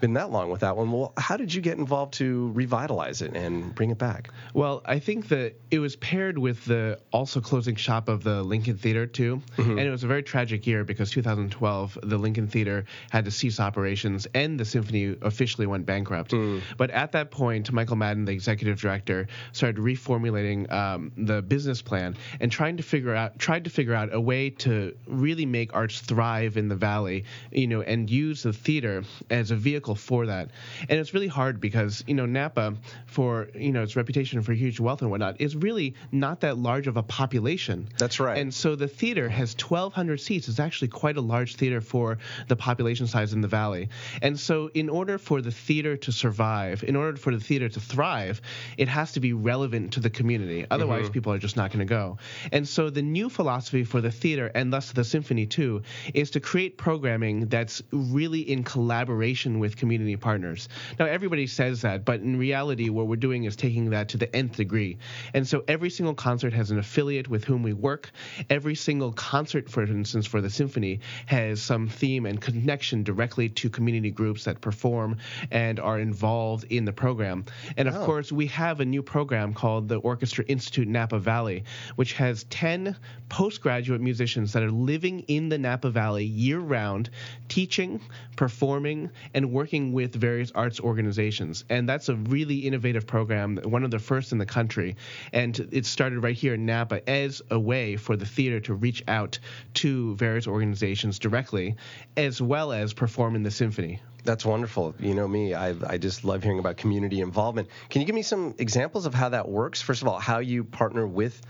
been 0.00 0.14
that 0.14 0.30
long 0.30 0.50
with 0.50 0.60
that 0.60 0.76
one. 0.76 0.90
Well, 0.92 1.12
how 1.16 1.36
did 1.36 1.52
you 1.52 1.60
get 1.60 1.78
involved 1.78 2.14
to 2.14 2.50
revitalize 2.52 3.22
it 3.22 3.36
and 3.36 3.74
bring 3.74 3.90
it 3.90 3.98
back? 3.98 4.30
Well, 4.54 4.82
I 4.84 4.98
think 4.98 5.28
that 5.28 5.54
it 5.70 5.78
was 5.78 5.96
paired 5.96 6.38
with 6.38 6.64
the 6.64 6.98
also 7.12 7.40
closing 7.40 7.76
shop 7.76 8.08
of 8.08 8.22
the 8.22 8.42
Lincoln 8.42 8.76
Theater 8.76 9.06
too, 9.06 9.42
and 9.58 9.80
it 9.80 9.90
was 9.90 10.04
a 10.04 10.06
very 10.06 10.22
tragic 10.22 10.66
year 10.66 10.84
because 10.84 11.10
2012 11.10 11.98
the 12.02 12.18
Lincoln 12.18 12.48
Theater 12.48 12.84
had 13.10 13.24
to 13.24 13.30
cease 13.30 13.60
operations 13.60 14.26
and 14.34 14.58
the 14.58 14.64
symphony 14.64 15.16
officially 15.22 15.66
went 15.66 15.86
bankrupt. 15.86 16.34
But 16.76 16.90
at 16.90 17.12
that 17.12 17.30
point, 17.30 17.72
Michael 17.72 17.96
Madden, 17.96 18.24
the 18.24 18.32
executive 18.32 18.80
director, 18.80 19.28
started 19.52 19.80
reformulating 19.80 20.70
um, 20.72 21.12
the 21.16 21.42
business 21.42 21.82
plan 21.82 22.16
and 22.40 22.50
trying 22.50 22.76
to 22.76 22.82
figure 22.82 23.14
out 23.14 23.38
tried 23.38 23.64
to 23.64 23.70
figure 23.70 23.94
out 23.94 24.12
a 24.12 24.20
way 24.20 24.50
to 24.50 24.96
really 25.06 25.46
make 25.46 25.74
arts 25.74 26.00
thrive 26.00 26.56
in 26.56 26.68
the 26.68 26.76
valley, 26.76 27.24
you 27.50 27.66
know, 27.66 27.82
and 27.82 28.10
use 28.10 28.42
the 28.42 28.52
theater 28.52 29.04
as 29.30 29.50
a 29.50 29.56
vehicle 29.56 29.85
vehicle 29.86 29.94
for 29.94 30.26
that. 30.26 30.50
And 30.88 30.98
it's 30.98 31.14
really 31.14 31.28
hard 31.28 31.60
because 31.60 32.02
you 32.06 32.14
know 32.14 32.26
Napa, 32.26 32.74
for 33.06 33.48
you 33.54 33.72
know 33.72 33.82
its 33.82 33.96
reputation 33.96 34.42
for 34.42 34.52
huge 34.52 34.80
wealth 34.80 35.02
and 35.02 35.10
whatnot, 35.10 35.40
is 35.40 35.54
really 35.56 35.94
not 36.12 36.40
that 36.40 36.58
large 36.58 36.86
of 36.88 36.96
a 36.96 37.02
population. 37.02 37.88
That's 37.98 38.20
right. 38.20 38.38
And 38.38 38.52
so 38.52 38.76
the 38.76 38.88
theater 38.88 39.28
has 39.28 39.54
1,200 39.54 40.20
seats. 40.20 40.48
It's 40.48 40.60
actually 40.60 40.88
quite 40.88 41.16
a 41.16 41.20
large 41.20 41.56
theater 41.56 41.80
for 41.80 42.18
the 42.48 42.56
population 42.56 43.06
size 43.06 43.32
in 43.32 43.40
the 43.40 43.48
valley. 43.48 43.88
And 44.22 44.38
so 44.38 44.70
in 44.74 44.88
order 44.88 45.18
for 45.18 45.40
the 45.40 45.52
theater 45.52 45.96
to 45.96 46.12
survive, 46.12 46.82
in 46.82 46.96
order 46.96 47.16
for 47.16 47.32
the 47.32 47.40
theater 47.40 47.68
to 47.68 47.80
thrive, 47.80 48.40
it 48.76 48.88
has 48.88 49.12
to 49.12 49.20
be 49.20 49.32
relevant 49.32 49.92
to 49.92 50.00
the 50.00 50.10
community. 50.10 50.66
Otherwise, 50.70 50.96
Mm-hmm. 50.96 51.12
people 51.12 51.32
are 51.32 51.38
just 51.38 51.56
not 51.56 51.70
going 51.70 51.86
to 51.86 51.94
go. 51.94 52.16
And 52.52 52.66
so 52.66 52.90
the 52.90 53.02
new 53.02 53.28
philosophy 53.28 53.84
for 53.84 54.00
the 54.00 54.10
theater 54.10 54.50
and 54.54 54.72
thus 54.72 54.92
the 54.92 55.04
symphony 55.04 55.46
too 55.46 55.82
is 56.14 56.30
to 56.30 56.40
create 56.40 56.78
programming 56.78 57.48
that's 57.48 57.82
really 57.92 58.40
in 58.40 58.64
collaboration 58.64 59.58
with 59.58 59.75
community 59.76 60.16
partners. 60.16 60.68
Now 60.98 61.06
everybody 61.06 61.46
says 61.46 61.82
that, 61.82 62.04
but 62.04 62.20
in 62.20 62.38
reality 62.38 62.88
what 62.88 63.06
we're 63.06 63.16
doing 63.16 63.44
is 63.44 63.56
taking 63.56 63.90
that 63.90 64.08
to 64.10 64.16
the 64.16 64.34
nth 64.34 64.56
degree. 64.56 64.98
And 65.34 65.46
so 65.46 65.64
every 65.68 65.90
single 65.90 66.14
concert 66.14 66.52
has 66.52 66.70
an 66.70 66.78
affiliate 66.78 67.28
with 67.28 67.44
whom 67.44 67.62
we 67.62 67.72
work. 67.72 68.10
Every 68.50 68.74
single 68.74 69.12
concert 69.12 69.68
for 69.68 69.82
instance 69.82 70.26
for 70.26 70.40
the 70.40 70.50
symphony 70.50 71.00
has 71.26 71.60
some 71.60 71.88
theme 71.88 72.26
and 72.26 72.40
connection 72.40 73.02
directly 73.02 73.48
to 73.50 73.68
community 73.70 74.10
groups 74.10 74.44
that 74.44 74.60
perform 74.60 75.16
and 75.50 75.78
are 75.80 75.98
involved 75.98 76.64
in 76.70 76.84
the 76.84 76.92
program. 76.92 77.44
And 77.76 77.88
of 77.88 77.94
Oh. 77.96 78.04
course 78.04 78.30
we 78.32 78.46
have 78.46 78.80
a 78.80 78.84
new 78.84 79.02
program 79.02 79.52
called 79.54 79.88
the 79.88 79.96
Orchestra 79.96 80.44
Institute 80.46 80.88
Napa 80.88 81.18
Valley, 81.18 81.64
which 81.96 82.12
has 82.14 82.44
10 82.44 82.96
postgraduate 83.28 84.00
musicians 84.00 84.52
that 84.52 84.62
are 84.62 84.70
living 84.70 85.20
in 85.28 85.48
the 85.48 85.58
Napa 85.58 85.90
Valley 85.90 86.24
year 86.24 86.58
round, 86.60 87.10
teaching, 87.48 88.00
performing, 88.36 89.10
and 89.34 89.50
working 89.50 89.65
with 89.92 90.14
various 90.14 90.52
arts 90.54 90.80
organizations. 90.80 91.64
And 91.68 91.88
that's 91.88 92.08
a 92.08 92.16
really 92.16 92.58
innovative 92.58 93.06
program, 93.06 93.58
one 93.64 93.84
of 93.84 93.90
the 93.90 93.98
first 93.98 94.32
in 94.32 94.38
the 94.38 94.46
country. 94.46 94.96
And 95.32 95.58
it 95.72 95.86
started 95.86 96.20
right 96.20 96.36
here 96.36 96.54
in 96.54 96.66
Napa 96.66 97.08
as 97.08 97.42
a 97.50 97.58
way 97.58 97.96
for 97.96 98.16
the 98.16 98.26
theater 98.26 98.60
to 98.60 98.74
reach 98.74 99.02
out 99.08 99.38
to 99.74 100.14
various 100.16 100.46
organizations 100.46 101.18
directly, 101.18 101.76
as 102.16 102.40
well 102.40 102.72
as 102.72 102.92
perform 102.92 103.34
in 103.34 103.42
the 103.42 103.50
symphony. 103.50 104.00
That's 104.24 104.44
wonderful. 104.44 104.94
You 104.98 105.14
know 105.14 105.28
me, 105.28 105.54
I, 105.54 105.74
I 105.86 105.98
just 105.98 106.24
love 106.24 106.42
hearing 106.42 106.58
about 106.58 106.76
community 106.76 107.20
involvement. 107.20 107.68
Can 107.90 108.00
you 108.00 108.06
give 108.06 108.14
me 108.14 108.22
some 108.22 108.56
examples 108.58 109.06
of 109.06 109.14
how 109.14 109.28
that 109.28 109.48
works? 109.48 109.80
First 109.80 110.02
of 110.02 110.08
all, 110.08 110.18
how 110.18 110.38
you 110.40 110.64
partner 110.64 111.06
with 111.06 111.40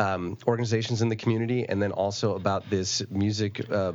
um, 0.00 0.38
organizations 0.46 1.02
in 1.02 1.08
the 1.10 1.16
community, 1.16 1.68
and 1.68 1.80
then 1.80 1.92
also 1.92 2.34
about 2.34 2.68
this 2.70 3.02
music 3.10 3.70
uh, 3.70 3.92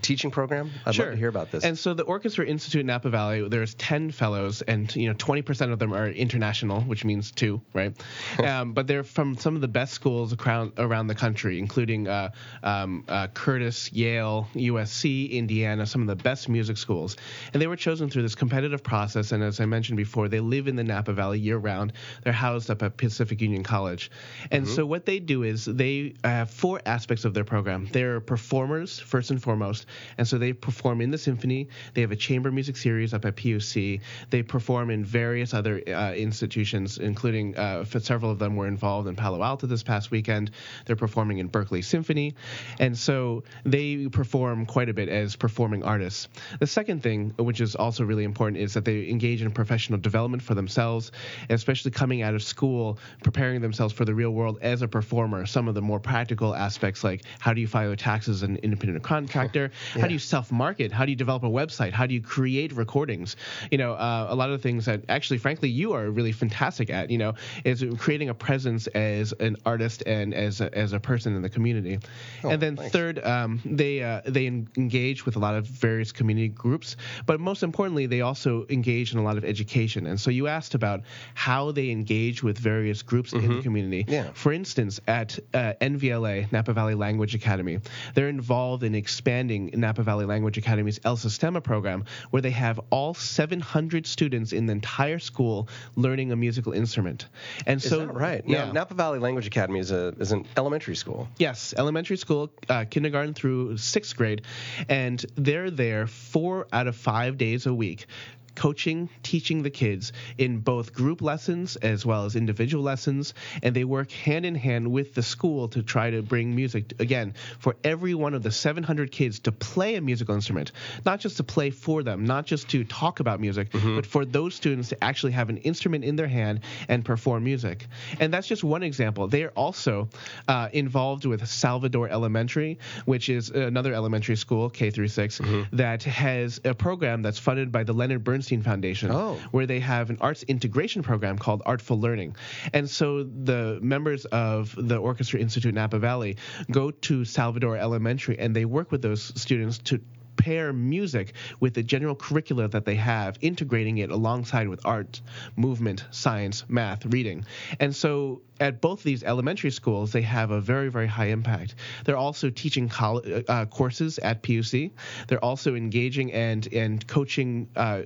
teaching 0.00 0.30
program. 0.30 0.70
I'd 0.86 0.96
love 0.96 1.10
to 1.10 1.16
hear 1.16 1.28
about 1.28 1.50
this. 1.50 1.64
And 1.64 1.78
so 1.78 1.92
the 1.92 2.04
Orchestra 2.04 2.46
Institute 2.46 2.80
in 2.80 2.86
Napa 2.86 3.10
Valley, 3.10 3.46
there's 3.48 3.74
10 3.74 4.10
fellows, 4.10 4.62
and 4.62 4.94
you 4.96 5.08
know 5.08 5.14
20% 5.14 5.72
of 5.72 5.78
them 5.78 5.92
are 5.92 6.08
international, 6.08 6.80
which 6.82 7.04
means 7.04 7.30
two, 7.30 7.60
right? 7.74 7.94
um, 8.42 8.72
but 8.72 8.86
they're 8.86 9.04
from 9.04 9.36
some 9.36 9.54
of 9.54 9.60
the 9.60 9.68
best 9.68 9.92
schools 9.92 10.34
around 10.34 10.72
around 10.78 11.08
the 11.08 11.14
country, 11.14 11.58
including 11.58 12.08
uh, 12.08 12.30
um, 12.62 13.04
uh, 13.08 13.26
Curtis, 13.28 13.92
Yale, 13.92 14.48
USC, 14.54 15.30
Indiana, 15.30 15.84
some 15.84 16.00
of 16.00 16.06
the 16.06 16.16
best 16.16 16.48
music 16.48 16.78
schools. 16.78 17.16
And 17.52 17.60
they 17.60 17.66
were 17.66 17.76
chosen 17.76 18.08
through 18.08 18.22
this 18.22 18.34
competitive 18.34 18.82
process. 18.82 19.32
And 19.32 19.42
as 19.42 19.60
I 19.60 19.66
mentioned 19.66 19.98
before, 19.98 20.28
they 20.28 20.40
live 20.40 20.68
in 20.68 20.76
the 20.76 20.84
Napa 20.84 21.12
Valley 21.12 21.38
year 21.38 21.58
round. 21.58 21.92
They're 22.22 22.32
housed 22.32 22.70
up 22.70 22.82
at 22.82 22.96
Pacific 22.96 23.42
Union 23.42 23.62
College. 23.62 24.10
And 24.50 24.66
so 24.66 24.86
what 24.86 25.04
they 25.04 25.18
do 25.18 25.33
is 25.42 25.64
they 25.64 26.14
have 26.22 26.50
four 26.50 26.80
aspects 26.86 27.24
of 27.24 27.34
their 27.34 27.44
program. 27.44 27.88
They're 27.92 28.20
performers 28.20 28.98
first 28.98 29.30
and 29.30 29.42
foremost, 29.42 29.86
and 30.18 30.26
so 30.26 30.38
they 30.38 30.52
perform 30.52 31.00
in 31.00 31.10
the 31.10 31.18
symphony. 31.18 31.68
They 31.94 32.00
have 32.00 32.12
a 32.12 32.16
chamber 32.16 32.50
music 32.50 32.76
series 32.76 33.12
up 33.12 33.24
at 33.24 33.36
PUC. 33.36 34.00
They 34.30 34.42
perform 34.42 34.90
in 34.90 35.04
various 35.04 35.54
other 35.54 35.82
uh, 35.88 36.12
institutions, 36.12 36.98
including 36.98 37.56
uh, 37.56 37.84
several 37.84 38.30
of 38.30 38.38
them 38.38 38.56
were 38.56 38.68
involved 38.68 39.08
in 39.08 39.16
Palo 39.16 39.42
Alto 39.42 39.66
this 39.66 39.82
past 39.82 40.10
weekend. 40.10 40.50
They're 40.86 40.96
performing 40.96 41.38
in 41.38 41.48
Berkeley 41.48 41.82
Symphony, 41.82 42.34
and 42.78 42.96
so 42.96 43.42
they 43.64 44.08
perform 44.08 44.66
quite 44.66 44.88
a 44.88 44.94
bit 44.94 45.08
as 45.08 45.36
performing 45.36 45.82
artists. 45.82 46.28
The 46.60 46.66
second 46.66 47.02
thing, 47.02 47.34
which 47.38 47.60
is 47.60 47.74
also 47.74 48.04
really 48.04 48.24
important, 48.24 48.58
is 48.58 48.74
that 48.74 48.84
they 48.84 49.08
engage 49.08 49.42
in 49.42 49.50
professional 49.50 49.98
development 49.98 50.42
for 50.42 50.54
themselves, 50.54 51.12
especially 51.50 51.90
coming 51.90 52.22
out 52.22 52.34
of 52.34 52.42
school, 52.42 52.98
preparing 53.22 53.60
themselves 53.60 53.92
for 53.92 54.04
the 54.04 54.14
real 54.14 54.30
world 54.30 54.58
as 54.62 54.82
a 54.82 54.88
performer. 54.88 55.23
Some 55.46 55.68
of 55.68 55.74
the 55.74 55.82
more 55.82 56.00
practical 56.00 56.54
aspects, 56.54 57.04
like 57.04 57.22
how 57.38 57.52
do 57.52 57.60
you 57.60 57.66
file 57.66 57.88
your 57.88 57.96
taxes 57.96 58.36
as 58.36 58.42
an 58.42 58.56
independent 58.58 59.02
contractor? 59.02 59.70
How 59.92 60.06
do 60.06 60.12
you 60.12 60.18
self 60.18 60.50
market? 60.52 60.92
How 60.92 61.04
do 61.04 61.10
you 61.10 61.16
develop 61.16 61.42
a 61.42 61.48
website? 61.48 61.92
How 61.92 62.06
do 62.06 62.14
you 62.14 62.22
create 62.22 62.72
recordings? 62.72 63.36
You 63.70 63.78
know, 63.78 63.92
uh, 63.94 64.26
a 64.28 64.34
lot 64.34 64.50
of 64.50 64.58
the 64.60 64.62
things 64.62 64.86
that 64.86 65.02
actually, 65.08 65.38
frankly, 65.38 65.68
you 65.68 65.92
are 65.92 66.10
really 66.10 66.32
fantastic 66.32 66.90
at, 66.90 67.10
you 67.10 67.18
know, 67.18 67.34
is 67.64 67.84
creating 67.98 68.28
a 68.28 68.34
presence 68.34 68.86
as 68.88 69.32
an 69.40 69.56
artist 69.64 70.02
and 70.06 70.34
as 70.34 70.60
a, 70.60 70.76
as 70.76 70.92
a 70.92 71.00
person 71.00 71.34
in 71.34 71.42
the 71.42 71.48
community. 71.48 71.98
and 72.42 72.60
then 72.60 72.76
thanks. 72.76 72.92
third, 72.92 73.24
um, 73.24 73.60
they 73.64 74.02
uh, 74.02 74.20
they 74.26 74.46
engage 74.46 75.26
with 75.26 75.36
a 75.36 75.38
lot 75.38 75.54
of 75.54 75.66
various 75.66 76.12
community 76.12 76.48
groups, 76.48 76.96
but 77.26 77.40
most 77.40 77.62
importantly, 77.62 78.06
they 78.06 78.20
also 78.20 78.66
engage 78.68 79.12
in 79.12 79.18
a 79.18 79.22
lot 79.22 79.36
of 79.36 79.44
education. 79.44 80.06
And 80.06 80.20
so 80.20 80.30
you 80.30 80.46
asked 80.46 80.74
about 80.74 81.02
how 81.34 81.72
they 81.72 81.90
engage 81.90 82.42
with 82.42 82.58
various 82.58 83.02
groups 83.02 83.32
in 83.32 83.56
the 83.56 83.62
community. 83.62 84.04
Yeah. 84.08 84.30
For 84.34 84.52
instance, 84.52 85.00
at 85.06 85.38
uh, 85.52 85.74
NVLA, 85.80 86.50
Napa 86.52 86.72
Valley 86.72 86.94
Language 86.94 87.34
Academy, 87.34 87.78
they're 88.14 88.28
involved 88.28 88.82
in 88.82 88.94
expanding 88.94 89.70
Napa 89.74 90.02
Valley 90.02 90.24
Language 90.24 90.58
Academy's 90.58 91.00
El 91.04 91.16
Sistema 91.16 91.62
program, 91.62 92.04
where 92.30 92.42
they 92.42 92.50
have 92.50 92.80
all 92.90 93.14
700 93.14 94.06
students 94.06 94.52
in 94.52 94.66
the 94.66 94.72
entire 94.72 95.18
school 95.18 95.68
learning 95.96 96.32
a 96.32 96.36
musical 96.36 96.72
instrument. 96.72 97.26
And 97.66 97.82
is 97.82 97.88
so, 97.88 98.00
that 98.00 98.14
right? 98.14 98.42
Yeah. 98.46 98.66
Now, 98.66 98.72
Napa 98.72 98.94
Valley 98.94 99.18
Language 99.18 99.46
Academy 99.46 99.80
is 99.80 99.90
a 99.90 100.08
is 100.18 100.32
an 100.32 100.46
elementary 100.56 100.96
school. 100.96 101.28
Yes, 101.38 101.74
elementary 101.76 102.16
school, 102.16 102.50
uh, 102.68 102.84
kindergarten 102.88 103.34
through 103.34 103.76
sixth 103.76 104.16
grade, 104.16 104.42
and 104.88 105.24
they're 105.36 105.70
there 105.70 106.06
four 106.06 106.66
out 106.72 106.86
of 106.86 106.96
five 106.96 107.38
days 107.38 107.66
a 107.66 107.74
week. 107.74 108.06
Coaching, 108.54 109.08
teaching 109.22 109.62
the 109.62 109.70
kids 109.70 110.12
in 110.38 110.58
both 110.58 110.92
group 110.92 111.22
lessons 111.22 111.76
as 111.76 112.06
well 112.06 112.24
as 112.24 112.36
individual 112.36 112.84
lessons, 112.84 113.34
and 113.62 113.74
they 113.74 113.84
work 113.84 114.10
hand 114.10 114.46
in 114.46 114.54
hand 114.54 114.90
with 114.90 115.14
the 115.14 115.22
school 115.22 115.68
to 115.68 115.82
try 115.82 116.10
to 116.10 116.22
bring 116.22 116.54
music 116.54 116.94
again 117.00 117.34
for 117.58 117.76
every 117.82 118.14
one 118.14 118.34
of 118.34 118.42
the 118.42 118.50
700 118.52 119.10
kids 119.10 119.40
to 119.40 119.52
play 119.52 119.96
a 119.96 120.00
musical 120.00 120.34
instrument, 120.34 120.72
not 121.04 121.20
just 121.20 121.38
to 121.38 121.44
play 121.44 121.70
for 121.70 122.02
them, 122.02 122.24
not 122.24 122.46
just 122.46 122.68
to 122.70 122.84
talk 122.84 123.20
about 123.20 123.40
music, 123.40 123.68
but 123.72 124.06
for 124.06 124.24
those 124.24 124.54
students 124.54 124.90
to 124.90 125.04
actually 125.04 125.32
have 125.32 125.48
an 125.48 125.56
instrument 125.58 126.04
in 126.04 126.16
their 126.16 126.28
hand 126.28 126.60
and 126.88 127.04
perform 127.04 127.44
music. 127.44 127.86
And 128.20 128.32
that's 128.32 128.46
just 128.46 128.62
one 128.62 128.82
example. 128.82 129.26
They 129.28 129.42
are 129.42 129.52
also 129.56 130.08
uh, 130.48 130.68
involved 130.72 131.24
with 131.24 131.46
Salvador 131.46 132.08
Elementary, 132.08 132.78
which 133.04 133.28
is 133.28 133.50
another 133.50 133.92
elementary 133.92 134.36
school, 134.36 134.70
K 134.70 134.90
through 134.90 135.08
6, 135.08 135.40
that 135.72 136.02
has 136.04 136.60
a 136.64 136.74
program 136.74 137.22
that's 137.22 137.38
funded 137.38 137.72
by 137.72 137.82
the 137.82 137.92
Leonard 137.92 138.22
Bernstein 138.22 138.43
Foundation, 138.62 139.10
Oh. 139.10 139.38
where 139.50 139.66
they 139.66 139.80
have 139.80 140.10
an 140.10 140.18
arts 140.20 140.42
integration 140.44 141.02
program 141.02 141.38
called 141.38 141.62
Artful 141.66 141.98
Learning. 141.98 142.36
And 142.72 142.88
so 142.88 143.24
the 143.24 143.78
members 143.82 144.24
of 144.26 144.74
the 144.76 144.96
Orchestra 144.96 145.40
Institute 145.40 145.74
Napa 145.74 145.98
Valley 145.98 146.36
go 146.70 146.90
to 146.90 147.24
Salvador 147.24 147.76
Elementary 147.76 148.38
and 148.38 148.54
they 148.54 148.64
work 148.64 148.90
with 148.92 149.02
those 149.02 149.32
students 149.40 149.78
to 149.78 150.00
pair 150.36 150.72
music 150.72 151.34
with 151.60 151.74
the 151.74 151.82
general 151.82 152.14
curricula 152.14 152.68
that 152.68 152.84
they 152.84 152.96
have, 152.96 153.38
integrating 153.40 153.98
it 153.98 154.10
alongside 154.10 154.68
with 154.68 154.84
art, 154.84 155.20
movement, 155.56 156.04
science, 156.10 156.64
math, 156.68 157.04
reading. 157.06 157.44
And 157.80 157.94
so 157.94 158.42
at 158.60 158.80
both 158.80 159.02
these 159.02 159.24
elementary 159.24 159.70
schools, 159.70 160.12
they 160.12 160.22
have 160.22 160.50
a 160.50 160.60
very, 160.60 160.88
very 160.88 161.06
high 161.06 161.26
impact. 161.26 161.74
They're 162.04 162.16
also 162.16 162.50
teaching 162.50 162.88
col- 162.88 163.22
uh, 163.48 163.66
courses 163.66 164.18
at 164.18 164.42
PUC. 164.42 164.92
They're 165.26 165.44
also 165.44 165.74
engaging 165.74 166.32
and 166.32 166.72
and 166.72 167.06
coaching 167.06 167.68
uh, 167.76 168.02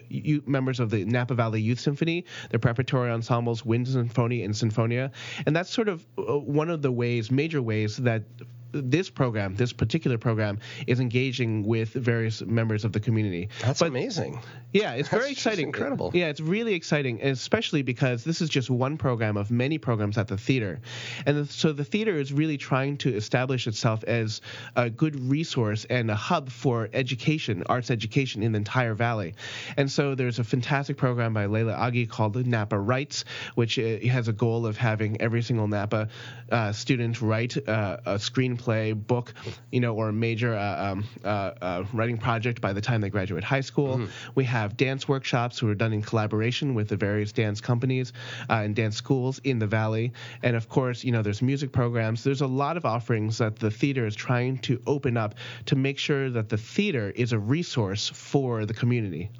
members 0.46 0.80
of 0.80 0.90
the 0.90 1.04
Napa 1.04 1.34
Valley 1.34 1.60
Youth 1.60 1.80
Symphony, 1.80 2.24
their 2.50 2.60
preparatory 2.60 3.10
ensembles, 3.10 3.64
Wind 3.64 3.88
Symphony 3.88 4.42
and 4.42 4.54
Sinfonia. 4.54 5.10
And 5.46 5.54
that's 5.54 5.70
sort 5.70 5.88
of 5.88 6.06
uh, 6.16 6.38
one 6.38 6.70
of 6.70 6.82
the 6.82 6.92
ways, 6.92 7.30
major 7.30 7.60
ways 7.60 7.96
that 7.98 8.22
this 8.72 9.10
program, 9.10 9.54
this 9.56 9.72
particular 9.72 10.18
program, 10.18 10.58
is 10.86 11.00
engaging 11.00 11.64
with 11.66 11.90
various 11.92 12.42
members 12.42 12.84
of 12.84 12.92
the 12.92 13.00
community. 13.00 13.48
That's 13.62 13.80
But- 13.80 13.88
amazing. 13.88 14.40
yeah, 14.72 14.92
it's 14.94 15.08
very 15.10 15.22
That's 15.22 15.34
just 15.34 15.46
exciting. 15.46 15.66
incredible. 15.66 16.10
Yeah, 16.14 16.26
it's 16.28 16.40
really 16.40 16.74
exciting, 16.74 17.22
especially 17.22 17.82
because 17.82 18.24
this 18.24 18.40
is 18.40 18.48
just 18.48 18.70
one 18.70 18.96
program 18.98 19.36
of 19.36 19.50
many 19.50 19.78
programs 19.78 20.18
at 20.18 20.28
the 20.28 20.36
theater. 20.36 20.80
And 21.26 21.48
so 21.48 21.72
the 21.72 21.84
theater 21.84 22.14
is 22.16 22.32
really 22.32 22.56
trying 22.58 22.98
to 22.98 23.14
establish 23.14 23.66
itself 23.66 24.04
as 24.04 24.40
a 24.76 24.90
good 24.90 25.18
resource 25.28 25.86
and 25.88 26.10
a 26.10 26.14
hub 26.14 26.50
for 26.50 26.88
education, 26.92 27.62
arts 27.66 27.90
education 27.90 28.42
in 28.42 28.52
the 28.52 28.58
entire 28.58 28.94
valley. 28.94 29.34
And 29.76 29.90
so 29.90 30.14
there's 30.14 30.38
a 30.38 30.44
fantastic 30.44 30.96
program 30.96 31.32
by 31.32 31.46
Leila 31.46 31.74
Agi 31.74 32.08
called 32.08 32.36
Napa 32.46 32.78
Writes, 32.78 33.24
which 33.54 33.78
uh, 33.78 33.98
has 34.10 34.28
a 34.28 34.32
goal 34.32 34.66
of 34.66 34.76
having 34.76 35.20
every 35.20 35.42
single 35.42 35.66
Napa 35.68 36.08
uh, 36.50 36.72
student 36.72 37.22
write 37.22 37.56
uh, 37.68 37.96
a 38.04 38.14
screenplay 38.14 38.57
screenplay, 38.58 39.06
book, 39.06 39.34
you 39.70 39.80
know, 39.80 39.94
or 39.94 40.08
a 40.08 40.12
major 40.12 40.54
uh, 40.54 40.92
um, 40.92 41.04
uh, 41.24 41.28
uh, 41.28 41.84
writing 41.92 42.18
project 42.18 42.60
by 42.60 42.72
the 42.72 42.80
time 42.80 43.00
they 43.00 43.10
graduate 43.10 43.44
high 43.44 43.60
school. 43.60 44.00
We 44.34 44.44
have 44.44 44.76
dance 44.76 45.08
workshops 45.08 45.58
who 45.58 45.68
are 45.68 45.74
done 45.74 45.92
in 45.92 46.02
collaboration 46.02 46.74
with 46.74 46.88
the 46.88 46.96
various 46.96 47.32
dance 47.32 47.60
companies 47.60 48.12
uh, 48.50 48.54
and 48.54 48.74
dance 48.74 48.96
schools 48.96 49.40
in 49.44 49.58
the 49.58 49.66
valley. 49.66 50.12
And 50.42 50.56
of 50.56 50.68
course, 50.68 51.04
you 51.04 51.12
know, 51.12 51.22
there's 51.22 51.42
music 51.42 51.72
programs. 51.72 52.24
There's 52.24 52.40
a 52.42 52.46
lot 52.46 52.76
of 52.76 52.84
offerings 52.84 53.38
that 53.38 53.58
the 53.58 53.70
theater 53.70 54.06
is 54.06 54.14
trying 54.14 54.58
to 54.58 54.80
open 54.86 55.16
up 55.16 55.34
to 55.66 55.76
make 55.76 55.98
sure 55.98 56.30
that 56.30 56.48
the 56.48 56.58
theater 56.58 57.10
is 57.14 57.32
a 57.32 57.38
resource 57.38 58.08
for 58.08 58.66
the 58.66 58.74
community. 58.74 59.30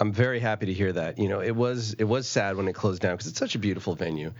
I'm 0.00 0.12
very 0.12 0.40
happy 0.40 0.66
to 0.66 0.72
hear 0.72 0.92
that. 0.92 1.18
You 1.18 1.28
know, 1.28 1.40
it 1.40 1.54
was 1.54 1.94
it 1.94 2.04
was 2.04 2.26
sad 2.26 2.56
when 2.56 2.66
it 2.66 2.74
closed 2.74 3.00
down 3.00 3.14
because 3.14 3.28
it's 3.28 3.38
such 3.38 3.54
a 3.54 3.58
beautiful 3.58 3.94
venue, 3.94 4.32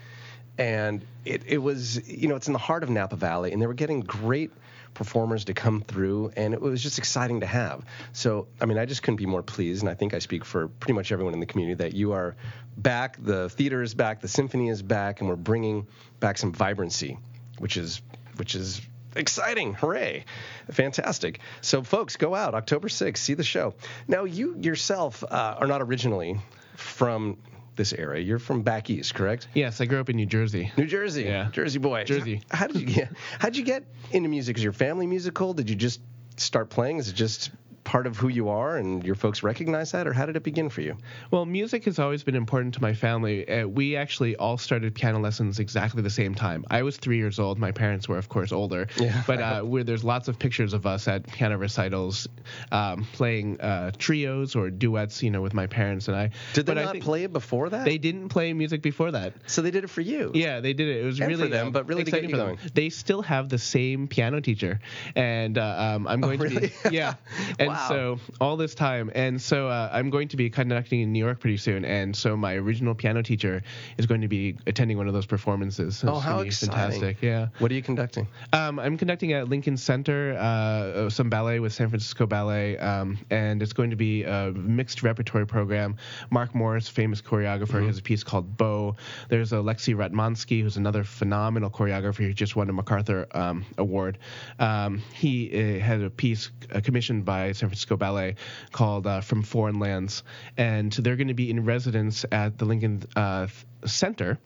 and 0.59 1.05
it 1.25 1.43
it 1.47 1.59
was 1.59 2.07
you 2.09 2.29
know 2.29 2.37
it's 2.37 2.47
in 2.47 2.53
the 2.53 2.59
heart 2.59 2.83
of 2.83 2.91
Napa 2.91 3.17
Valley, 3.17 3.53
and 3.53 3.61
they 3.61 3.67
were 3.67 3.75
getting 3.75 4.01
great 4.01 4.51
performers 4.95 5.47
to 5.47 5.55
come 5.55 5.81
through, 5.83 6.33
and 6.37 6.55
it 6.55 6.61
was 6.61 6.83
just 6.83 6.99
exciting 6.99 7.41
to 7.41 7.47
have. 7.47 7.85
So, 8.13 8.47
I 8.61 8.67
mean, 8.67 8.79
I 8.79 8.87
just 8.87 9.03
couldn't 9.03 9.17
be 9.17 9.27
more 9.27 9.43
pleased, 9.43 9.83
and 9.83 9.91
I 9.91 9.95
think 9.95 10.15
I 10.15 10.21
speak 10.21 10.45
for 10.45 10.69
pretty 10.69 10.93
much 10.93 11.13
everyone 11.13 11.35
in 11.35 11.41
the 11.41 11.47
community 11.47 11.75
that 11.83 11.95
you 11.95 12.13
are 12.13 12.37
back. 12.77 13.17
The 13.23 13.49
theater 13.51 13.83
is 13.83 13.95
back, 13.95 14.21
the 14.21 14.29
symphony 14.29 14.69
is 14.69 14.83
back, 14.83 15.21
and 15.21 15.29
we're 15.29 15.37
bringing 15.37 15.87
back 16.21 16.39
some 16.39 16.53
vibrancy, 16.53 17.19
which 17.59 17.77
is 17.77 18.01
which 18.37 18.55
is 18.55 18.81
exciting 19.17 19.75
hooray 19.75 20.25
fantastic 20.73 21.39
so 21.61 21.85
folks 21.85 22.17
go 22.17 22.35
out 22.35 22.53
october 22.57 22.89
6th 22.89 23.19
see 23.19 23.35
the 23.35 23.45
show 23.45 23.73
now 24.09 24.25
you 24.25 24.57
yourself 24.61 25.23
uh, 25.23 25.55
are 25.57 25.69
not 25.69 25.81
originally 25.81 26.37
from 26.75 27.37
this 27.77 27.93
area 27.93 28.23
you're 28.23 28.39
from 28.39 28.63
back 28.63 28.89
east 28.91 29.15
correct 29.15 29.49
Yes, 29.55 29.81
I 29.81 29.87
grew 29.87 30.01
up 30.01 30.09
in 30.11 30.17
New 30.17 30.27
Jersey. 30.27 30.71
New 30.77 30.87
Jersey, 30.87 31.25
Yeah. 31.25 31.49
Jersey 31.53 31.79
boy. 31.79 32.05
Jersey. 32.05 32.43
How 32.51 32.67
did 32.67 32.81
you 32.81 32.87
get? 32.87 33.09
How 33.39 33.49
did 33.49 33.57
you 33.57 33.65
get 33.65 33.85
into 34.13 34.29
music? 34.29 34.57
Is 34.57 34.63
your 34.65 34.73
family 34.73 35.07
musical? 35.07 35.55
Did 35.55 35.69
you 35.71 35.77
just 35.77 36.01
start 36.37 36.71
playing? 36.71 36.99
Is 36.99 37.09
it 37.09 37.15
just 37.15 37.51
part 37.85 38.07
of 38.07 38.17
who 38.17 38.29
you 38.29 38.49
are, 38.49 38.77
and 38.77 39.05
your 39.05 39.15
folks 39.15 39.43
recognize 39.43 39.93
that, 39.93 40.07
or 40.07 40.13
how 40.13 40.27
did 40.27 40.37
it 40.37 40.43
begin 40.43 40.69
for 40.71 40.81
you? 40.81 40.97
Well, 41.31 41.45
music 41.45 41.85
has 41.85 41.99
always 41.99 42.23
been 42.25 42.35
important 42.35 42.75
to 42.75 42.83
my 42.83 42.95
family. 42.95 43.49
Uh, 43.49 43.67
we 43.69 43.97
actually 43.97 44.37
all 44.37 44.57
started 44.59 44.95
piano 44.95 45.19
lessons 45.21 45.59
exactly 45.59 46.03
the 46.03 46.11
same 46.11 46.35
time. 46.35 46.65
I 46.71 46.83
was 46.83 46.97
three 46.97 47.19
years 47.19 47.39
old. 47.39 47.59
My 47.59 47.73
parents 47.73 48.09
were, 48.09 48.19
of 48.19 48.29
course, 48.29 48.53
older. 48.53 48.89
Yeah. 49.05 49.23
But 49.27 49.41
uh, 49.43 49.61
where 49.63 49.85
there's 49.85 50.03
lots 50.05 50.29
of 50.29 50.39
pictures 50.39 50.73
of 50.73 50.87
us 50.87 51.09
at 51.09 51.27
piano 51.27 51.59
recitals, 51.59 52.27
um, 52.73 53.07
playing 53.13 53.61
uh, 53.61 53.91
trios 53.99 54.57
or 54.57 54.71
duets, 54.71 55.23
you 55.23 55.31
know, 55.31 55.43
with 55.43 55.53
my 55.53 55.67
parents 55.67 56.09
and 56.09 56.17
I. 56.17 56.31
Did 56.55 56.65
they 56.67 56.75
but 56.75 56.83
not 56.85 57.01
play 57.01 57.25
it 57.25 57.33
before 57.33 57.69
that? 57.69 57.85
They 57.85 57.99
didn't 57.99 58.31
play 58.31 58.53
music 58.55 58.81
before 58.81 59.11
that. 59.11 59.35
so 59.47 59.61
they 59.61 59.71
did 59.71 59.85
it 59.85 59.91
for 59.91 60.01
you. 60.01 60.31
Yeah, 60.33 60.61
they 60.61 60.73
did 60.73 60.89
it. 60.89 61.03
It 61.03 61.05
was 61.05 61.21
And 61.21 61.29
really 61.29 61.43
for 61.45 61.49
them, 61.49 61.71
but 61.73 61.87
really 61.87 62.03
exciting 62.03 62.31
for 62.31 62.37
them. 62.39 62.47
going. 62.57 62.59
They 62.73 62.89
still 62.89 63.21
have 63.23 63.51
the 63.51 63.59
same 63.59 64.09
piano 64.09 64.41
teacher, 64.41 64.81
and 65.15 65.59
uh, 65.59 65.93
um, 65.97 66.07
I'm 66.07 66.21
going 66.23 66.41
Oh, 66.41 66.45
really? 66.45 66.69
to 66.71 66.89
be 66.91 66.97
yeah. 66.97 67.15
And 67.59 67.71
Wow. 67.75 67.89
so 67.89 68.21
all 68.41 68.57
this 68.57 68.75
time, 68.75 69.11
and 69.15 69.41
so 69.41 69.69
uh, 69.69 69.91
I'm 69.93 70.11
going 70.11 70.29
to 70.29 70.37
be 70.37 70.51
conducting 70.51 71.01
in 71.01 71.13
New 71.13 71.19
York 71.25 71.41
pretty 71.41 71.57
soon, 71.57 71.85
and 71.85 72.15
so 72.15 72.37
my 72.37 72.55
original 72.55 72.95
piano 72.95 73.23
teacher 73.23 73.63
is 73.99 74.07
going 74.07 74.21
to 74.21 74.29
be 74.29 74.57
attending 74.67 74.97
one 74.97 75.07
of 75.09 75.15
those 75.15 75.27
performances. 75.27 75.99
So 75.99 76.09
Oh, 76.09 76.19
how 76.19 76.41
exciting! 76.41 76.75
Fantastic, 76.75 77.23
yeah. 77.23 77.49
What 77.59 77.71
are 77.71 77.75
you 77.75 77.83
conducting? 77.83 78.27
Um, 78.53 78.79
I'm 78.79 78.97
conducting 78.97 79.33
at 79.33 79.49
Lincoln 79.49 79.77
Center 79.77 80.37
uh, 80.39 81.11
some 81.11 81.29
ballet 81.31 81.61
with 81.61 81.73
San 81.73 81.89
Francisco 81.89 82.27
Ballet, 82.27 82.79
um, 82.79 83.19
and 83.31 83.63
it's 83.63 83.73
going 83.73 83.91
to 83.91 83.97
be 83.97 84.25
a 84.25 84.53
mixed 84.55 85.03
repertory 85.03 85.47
program. 85.47 85.97
Mark 86.31 86.55
Morris, 86.55 86.89
famous 86.89 87.21
choreographer, 87.21 87.85
has 87.87 87.99
a 87.99 88.03
piece 88.03 88.23
called 88.25 88.57
Beaux. 88.57 88.97
There's 89.29 89.53
Alexei 89.53 89.93
Ratmansky, 89.93 90.63
who's 90.63 90.77
another 90.77 91.05
phenomenal 91.05 91.71
choreographer 91.71 92.19
who 92.19 92.33
just 92.33 92.57
won 92.57 92.69
a 92.71 92.73
MacArthur 92.73 93.27
um, 93.33 93.65
Award. 93.79 94.19
Um, 94.59 94.99
he 95.13 95.51
uh, 95.79 95.81
had 95.81 96.03
a 96.03 96.11
piece 96.11 96.51
uh, 96.73 96.81
commissioned 96.81 97.25
by 97.25 97.53
San 97.65 97.71
Francisco 97.71 97.97
Ballet 97.97 98.35
called 98.73 99.07
uh, 99.07 99.23
From 99.23 99.43
Foreign 99.43 99.79
Lands, 99.79 100.23
and 100.59 100.93
they're 100.93 101.17
going 101.17 101.29
to 101.29 101.35
be 101.35 101.49
in 101.49 101.65
residence 101.65 102.27
at 102.31 102.59
the 102.59 102.67
Lincoln 102.67 103.03
uh, 103.17 103.47
Center 103.87 104.39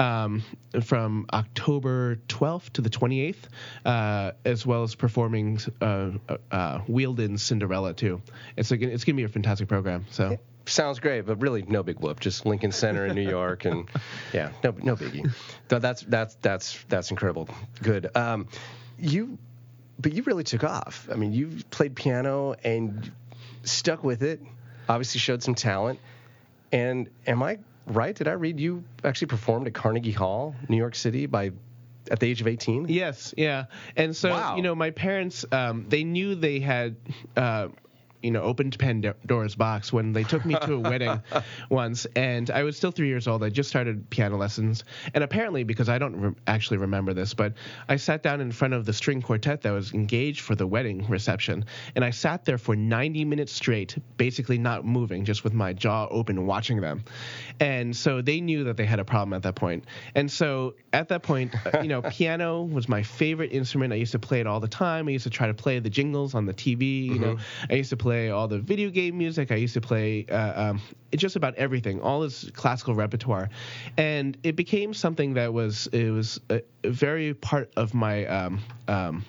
um, 0.00 0.42
from 0.82 1.26
October 1.32 2.16
12th 2.26 2.70
to 2.70 2.82
the 2.82 2.90
28th, 2.90 3.36
uh, 3.84 4.32
as 4.44 4.66
well 4.66 4.82
as 4.82 4.96
performing 4.96 5.60
uh, 5.80 6.10
uh, 6.50 6.78
Wheeldon's 6.80 7.42
Cinderella 7.44 7.94
too. 7.94 8.20
It's 8.56 8.72
it's 8.72 9.04
going 9.04 9.14
to 9.14 9.20
be 9.20 9.22
a 9.22 9.28
fantastic 9.28 9.68
program. 9.68 10.06
So. 10.10 10.38
Sounds 10.66 10.98
great, 10.98 11.26
but 11.26 11.42
really 11.42 11.62
no 11.68 11.82
big 11.82 12.00
whoop. 12.00 12.20
Just 12.20 12.46
Lincoln 12.46 12.72
Center 12.72 13.04
in 13.04 13.14
New 13.14 13.28
York, 13.28 13.66
and 13.66 13.86
yeah, 14.32 14.48
no 14.64 14.74
no 14.82 14.96
biggie. 14.96 15.30
Th- 15.68 15.82
That's 15.82 16.00
that's 16.00 16.36
that's 16.36 16.82
that's 16.88 17.10
incredible. 17.10 17.50
Good. 17.82 18.16
Um, 18.16 18.48
you, 18.98 19.36
but 19.98 20.12
you 20.12 20.22
really 20.24 20.44
took 20.44 20.64
off. 20.64 21.08
I 21.10 21.14
mean, 21.16 21.32
you 21.32 21.50
played 21.70 21.94
piano 21.94 22.54
and 22.64 23.10
stuck 23.62 24.02
with 24.04 24.22
it. 24.22 24.40
Obviously, 24.88 25.18
showed 25.20 25.42
some 25.42 25.54
talent. 25.54 25.98
And 26.72 27.08
am 27.26 27.42
I 27.42 27.58
right? 27.86 28.14
Did 28.14 28.28
I 28.28 28.32
read 28.32 28.58
you 28.60 28.84
actually 29.04 29.28
performed 29.28 29.66
at 29.66 29.74
Carnegie 29.74 30.10
Hall, 30.12 30.54
New 30.68 30.76
York 30.76 30.94
City, 30.94 31.26
by 31.26 31.52
at 32.10 32.20
the 32.20 32.26
age 32.28 32.40
of 32.40 32.46
18? 32.46 32.88
Yes, 32.88 33.32
yeah. 33.36 33.66
And 33.96 34.14
so, 34.14 34.30
Wow. 34.30 34.56
you 34.56 34.62
know, 34.62 34.74
my 34.74 34.90
parents, 34.90 35.44
um, 35.52 35.86
they 35.88 36.04
knew 36.04 36.34
they 36.34 36.60
had, 36.60 36.96
uh, 37.36 37.68
you 38.24 38.30
know, 38.30 38.40
opened 38.40 38.78
Pandora's 38.78 39.54
box 39.54 39.92
when 39.92 40.14
they 40.14 40.24
took 40.24 40.46
me 40.46 40.54
to 40.54 40.74
a 40.74 40.80
wedding 40.80 41.20
once, 41.68 42.06
and 42.16 42.50
I 42.50 42.62
was 42.62 42.74
still 42.74 42.90
three 42.90 43.08
years 43.08 43.28
old. 43.28 43.44
I 43.44 43.50
just 43.50 43.68
started 43.68 44.08
piano 44.08 44.38
lessons, 44.38 44.82
and 45.12 45.22
apparently, 45.22 45.62
because 45.62 45.90
I 45.90 45.98
don't 45.98 46.16
re- 46.16 46.34
actually 46.46 46.78
remember 46.78 47.12
this, 47.12 47.34
but 47.34 47.52
I 47.86 47.96
sat 47.96 48.22
down 48.22 48.40
in 48.40 48.50
front 48.50 48.72
of 48.72 48.86
the 48.86 48.94
string 48.94 49.20
quartet 49.20 49.60
that 49.60 49.72
was 49.72 49.92
engaged 49.92 50.40
for 50.40 50.54
the 50.54 50.66
wedding 50.66 51.06
reception, 51.06 51.66
and 51.94 52.02
I 52.02 52.10
sat 52.10 52.46
there 52.46 52.56
for 52.56 52.74
90 52.74 53.26
minutes 53.26 53.52
straight, 53.52 53.98
basically 54.16 54.56
not 54.56 54.86
moving, 54.86 55.26
just 55.26 55.44
with 55.44 55.52
my 55.52 55.74
jaw 55.74 56.08
open, 56.10 56.46
watching 56.46 56.80
them. 56.80 57.04
And 57.60 57.94
so 57.94 58.22
they 58.22 58.40
knew 58.40 58.64
that 58.64 58.78
they 58.78 58.86
had 58.86 59.00
a 59.00 59.04
problem 59.04 59.34
at 59.34 59.42
that 59.42 59.54
point. 59.54 59.84
And 60.14 60.32
so 60.32 60.76
at 60.94 61.08
that 61.08 61.22
point, 61.22 61.54
uh, 61.66 61.80
you 61.82 61.88
know, 61.88 62.00
piano 62.10 62.62
was 62.62 62.88
my 62.88 63.02
favorite 63.02 63.52
instrument. 63.52 63.92
I 63.92 63.96
used 63.96 64.12
to 64.12 64.18
play 64.18 64.40
it 64.40 64.46
all 64.46 64.60
the 64.60 64.68
time. 64.68 65.08
I 65.08 65.10
used 65.10 65.24
to 65.24 65.30
try 65.30 65.46
to 65.46 65.54
play 65.54 65.78
the 65.78 65.90
jingles 65.90 66.34
on 66.34 66.46
the 66.46 66.54
TV. 66.54 67.04
You 67.04 67.18
know, 67.18 67.36
I 67.68 67.74
used 67.74 67.90
to 67.90 67.96
play 67.98 68.13
all 68.14 68.48
the 68.48 68.58
video 68.58 68.90
game 68.90 69.18
music. 69.18 69.50
I 69.50 69.56
used 69.56 69.74
to 69.74 69.80
play 69.80 70.26
uh, 70.26 70.70
um, 70.70 70.80
just 71.14 71.36
about 71.36 71.54
everything, 71.56 72.00
all 72.00 72.20
this 72.20 72.50
classical 72.50 72.94
repertoire, 72.94 73.48
and 73.96 74.36
it 74.42 74.56
became 74.56 74.94
something 74.94 75.34
that 75.34 75.52
was 75.52 75.86
it 75.88 76.10
was 76.10 76.40
a, 76.50 76.62
a 76.82 76.90
very 76.90 77.34
part 77.34 77.72
of 77.76 77.94
my. 77.94 78.26
Um, 78.26 78.60
um, 78.88 79.24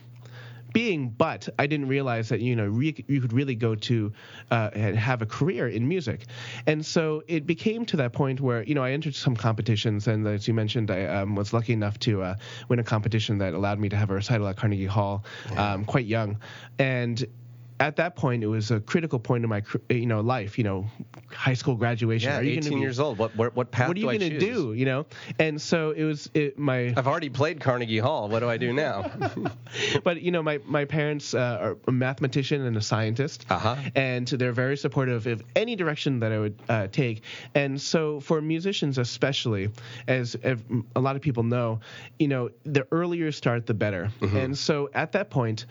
being, 0.76 1.08
but 1.08 1.48
I 1.58 1.67
didn't 1.67 1.88
realize 1.88 2.28
that 2.28 2.41
you 2.41 2.54
know 2.54 2.67
re- 2.67 3.06
you 3.08 3.21
could 3.21 3.32
really 3.32 3.56
go 3.56 3.76
to 3.76 4.12
uh, 4.52 4.71
and 4.74 4.98
have 4.98 5.21
a 5.21 5.26
career 5.26 5.69
in 5.69 5.88
music, 5.88 6.26
and 6.67 6.86
so 6.86 7.24
it 7.30 7.48
became 7.48 7.86
to 7.86 7.98
that 7.98 8.12
point 8.12 8.41
where 8.41 8.62
you 8.62 8.76
know 8.76 8.84
I 8.84 8.91
entered 8.91 9.15
some 9.15 9.38
competitions, 9.38 10.08
and 10.08 10.28
as 10.28 10.50
you 10.50 10.54
mentioned, 10.54 10.91
I 10.91 11.06
um, 11.06 11.34
was 11.34 11.54
lucky 11.54 11.71
enough 11.71 11.98
to 12.00 12.24
uh, 12.24 12.36
win 12.67 12.80
a 12.80 12.84
competition 12.84 13.38
that 13.38 13.54
allowed 13.54 13.80
me 13.80 13.88
to 13.88 13.95
have 13.95 14.10
a 14.10 14.15
recital 14.15 14.50
at 14.50 14.58
Carnegie 14.58 14.86
Hall, 14.86 15.24
um, 15.56 15.86
quite 15.86 16.08
young, 16.08 16.38
and 16.78 17.26
at 17.79 17.97
that 17.97 18.15
point 18.15 18.43
it 18.43 18.47
was 18.47 18.71
a 18.71 18.79
critical 18.79 19.19
point 19.19 19.43
in 19.43 19.49
my 19.49 19.61
you 19.89 20.05
know 20.05 20.21
life, 20.21 20.57
you 20.57 20.63
know, 20.63 20.85
high 21.31 21.53
school 21.53 21.75
graduation. 21.75 22.29
Yeah, 22.29 22.38
Are 22.39 22.43
you 22.43 22.55
gonna 22.55 22.67
18 22.67 22.77
be- 22.77 22.81
years 22.81 22.99
old. 22.99 23.17
What 23.17 23.35
what, 23.35 23.55
what 23.55 23.71
path 23.71 23.88
What 23.89 23.97
are 23.97 23.99
you 23.99 24.05
gonna 24.11 24.39
do? 24.39 24.73
You 24.73 24.85
know, 24.85 25.05
and 25.39 25.61
so 25.61 25.91
it 25.91 26.03
was 26.03 26.29
it, 26.33 26.57
my 26.57 26.93
I've 26.95 27.07
already 27.07 27.29
played 27.29 27.59
Carnegie 27.59 27.97
Hall. 27.97 28.29
What 28.29 28.39
do 28.39 28.49
I 28.49 28.57
do 28.57 28.71
now? 28.73 29.11
but 30.03 30.21
you 30.21 30.31
know, 30.31 30.41
my 30.41 30.59
my 30.65 30.85
parents 30.85 31.33
uh, 31.33 31.57
are 31.61 31.77
a 31.88 31.91
mathematician 31.91 32.61
and 32.65 32.77
a 32.77 32.81
scientist, 32.81 33.45
Uh-huh. 33.49 33.75
and 33.95 34.27
they're 34.27 34.51
very 34.53 34.77
supportive 34.77 35.27
of 35.27 35.43
any 35.55 35.75
direction 35.75 36.19
that 36.19 36.31
I 36.31 36.39
would 36.39 36.59
uh, 36.69 36.88
take. 36.88 37.23
And 37.55 37.79
so, 37.79 38.19
for 38.19 38.41
musicians 38.41 38.97
especially, 38.97 39.69
as, 40.07 40.35
as 40.35 40.59
a 40.95 40.99
lot 40.99 41.15
of 41.15 41.21
people 41.21 41.43
know, 41.43 41.79
you 42.19 42.27
know, 42.27 42.49
the 42.63 42.88
earlier 42.91 43.25
you 43.25 43.31
start, 43.31 43.65
the 43.65 43.73
better. 43.73 44.09
And 44.21 44.57
so, 44.57 44.89
at 44.93 45.11
that 45.13 45.29
point, 45.29 45.65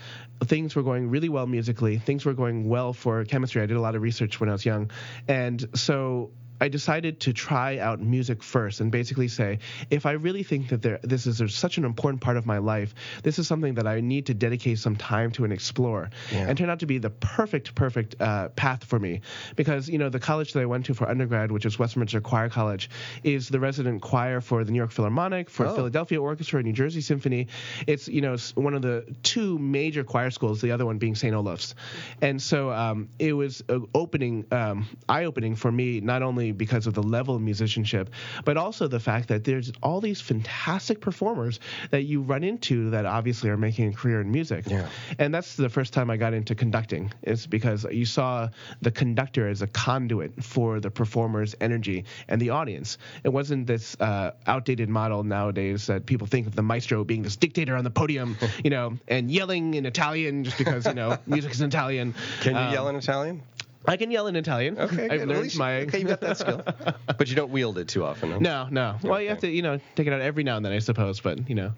things 0.44 0.74
were 0.74 0.82
going 0.82 1.08
really 1.10 1.28
well 1.28 1.46
musically. 1.46 1.93
Things 1.98 2.24
were 2.24 2.34
going 2.34 2.68
well 2.68 2.92
for 2.92 3.24
chemistry. 3.24 3.62
I 3.62 3.66
did 3.66 3.76
a 3.76 3.80
lot 3.80 3.94
of 3.94 4.02
research 4.02 4.40
when 4.40 4.48
I 4.48 4.52
was 4.52 4.64
young, 4.64 4.90
and 5.28 5.66
so. 5.74 6.30
I 6.60 6.68
decided 6.68 7.20
to 7.20 7.32
try 7.32 7.78
out 7.78 8.00
music 8.00 8.42
first 8.42 8.80
and 8.80 8.90
basically 8.90 9.28
say, 9.28 9.58
if 9.90 10.06
I 10.06 10.12
really 10.12 10.42
think 10.42 10.68
that 10.68 10.82
there, 10.82 11.00
this 11.02 11.26
is 11.26 11.54
such 11.54 11.78
an 11.78 11.84
important 11.84 12.20
part 12.20 12.36
of 12.36 12.46
my 12.46 12.58
life, 12.58 12.94
this 13.22 13.38
is 13.38 13.46
something 13.48 13.74
that 13.74 13.86
I 13.86 14.00
need 14.00 14.26
to 14.26 14.34
dedicate 14.34 14.78
some 14.78 14.96
time 14.96 15.30
to 15.32 15.44
and 15.44 15.52
explore. 15.52 16.10
Yeah. 16.32 16.46
And 16.48 16.56
turned 16.56 16.70
out 16.70 16.80
to 16.80 16.86
be 16.86 16.98
the 16.98 17.10
perfect, 17.10 17.74
perfect 17.74 18.20
uh, 18.20 18.48
path 18.50 18.84
for 18.84 18.98
me. 18.98 19.22
Because, 19.56 19.88
you 19.88 19.98
know, 19.98 20.08
the 20.08 20.20
college 20.20 20.52
that 20.52 20.60
I 20.60 20.66
went 20.66 20.86
to 20.86 20.94
for 20.94 21.08
undergrad, 21.08 21.50
which 21.50 21.66
is 21.66 21.78
Westminster 21.78 22.20
Choir 22.20 22.48
College, 22.48 22.88
is 23.22 23.48
the 23.48 23.60
resident 23.60 24.02
choir 24.02 24.40
for 24.40 24.64
the 24.64 24.70
New 24.70 24.78
York 24.78 24.92
Philharmonic, 24.92 25.50
for 25.50 25.66
Oh. 25.66 25.74
Philadelphia 25.74 26.20
Orchestra, 26.20 26.62
New 26.62 26.72
Jersey 26.72 27.00
Symphony. 27.00 27.48
It's, 27.86 28.06
you 28.06 28.20
know, 28.20 28.36
one 28.54 28.74
of 28.74 28.82
the 28.82 29.04
two 29.22 29.58
major 29.58 30.04
choir 30.04 30.30
schools, 30.30 30.60
the 30.60 30.70
other 30.70 30.86
one 30.86 30.98
being 30.98 31.14
St. 31.14 31.34
Olaf's. 31.34 31.74
And 32.20 32.40
so 32.40 32.70
um, 32.70 33.08
it 33.18 33.32
was 33.32 33.62
opening, 33.94 34.44
um, 34.52 34.86
eye 35.08 35.24
opening 35.24 35.56
for 35.56 35.72
me, 35.72 36.00
not 36.00 36.22
only 36.22 36.43
only 36.44 36.52
because 36.52 36.86
of 36.86 36.92
the 36.94 37.02
level 37.02 37.34
of 37.34 37.40
musicianship, 37.42 38.10
but 38.44 38.56
also 38.56 38.86
the 38.86 39.00
fact 39.00 39.28
that 39.28 39.44
there's 39.44 39.72
all 39.82 40.00
these 40.00 40.20
fantastic 40.20 41.00
performers 41.00 41.58
that 41.90 42.02
you 42.02 42.20
run 42.20 42.44
into 42.44 42.90
that 42.90 43.06
obviously 43.06 43.48
are 43.48 43.56
making 43.56 43.88
a 43.88 43.92
career 43.92 44.20
in 44.20 44.30
music. 44.30 44.64
Yeah. 44.68 44.86
And 45.18 45.34
that's 45.34 45.56
the 45.56 45.68
first 45.70 45.92
time 45.94 46.10
I 46.10 46.16
got 46.18 46.34
into 46.34 46.54
conducting, 46.54 47.12
is 47.22 47.46
because 47.46 47.84
you 47.90 48.04
saw 48.04 48.48
the 48.82 48.90
conductor 48.90 49.48
as 49.48 49.62
a 49.62 49.66
conduit 49.66 50.42
for 50.44 50.80
the 50.80 50.90
performer's 50.90 51.54
energy 51.60 52.04
and 52.28 52.40
the 52.40 52.50
audience. 52.50 52.98
It 53.24 53.30
wasn't 53.30 53.66
this 53.66 53.96
uh, 54.00 54.32
outdated 54.46 54.88
model 54.90 55.22
nowadays 55.24 55.86
that 55.86 56.04
people 56.04 56.26
think 56.26 56.46
of 56.46 56.54
the 56.54 56.62
maestro 56.62 57.04
being 57.04 57.22
this 57.22 57.36
dictator 57.36 57.74
on 57.76 57.84
the 57.84 57.90
podium, 57.90 58.36
you 58.64 58.70
know, 58.70 58.98
and 59.08 59.30
yelling 59.30 59.74
in 59.74 59.86
Italian 59.86 60.44
just 60.44 60.58
because, 60.58 60.84
you 60.86 60.94
know, 60.94 61.16
music 61.26 61.52
is 61.52 61.60
Italian. 61.62 62.14
Can 62.42 62.52
you 62.54 62.60
Um, 62.60 62.72
yell 62.72 62.88
in 62.88 62.96
Italian? 62.96 63.42
I 63.86 63.96
can 63.96 64.10
yell 64.10 64.26
in 64.26 64.36
Italian. 64.36 64.78
Okay, 64.78 65.04
I've 65.04 65.10
good. 65.10 65.20
At 65.22 65.28
learned 65.28 65.42
least- 65.42 65.58
my. 65.58 65.80
okay, 65.82 65.98
you 66.00 66.04
got 66.06 66.20
that 66.22 66.38
skill, 66.38 66.62
but 67.18 67.28
you 67.28 67.36
don't 67.36 67.50
wield 67.50 67.78
it 67.78 67.88
too 67.88 68.04
often. 68.04 68.30
huh? 68.32 68.38
No, 68.40 68.68
no. 68.70 68.96
Well, 69.02 69.20
you 69.20 69.28
have 69.28 69.40
to, 69.40 69.48
you 69.50 69.62
know, 69.62 69.78
take 69.94 70.06
it 70.06 70.12
out 70.12 70.20
every 70.20 70.42
now 70.44 70.56
and 70.56 70.64
then, 70.64 70.72
I 70.72 70.78
suppose. 70.78 71.20
But 71.20 71.48
you 71.48 71.54
know, 71.54 71.72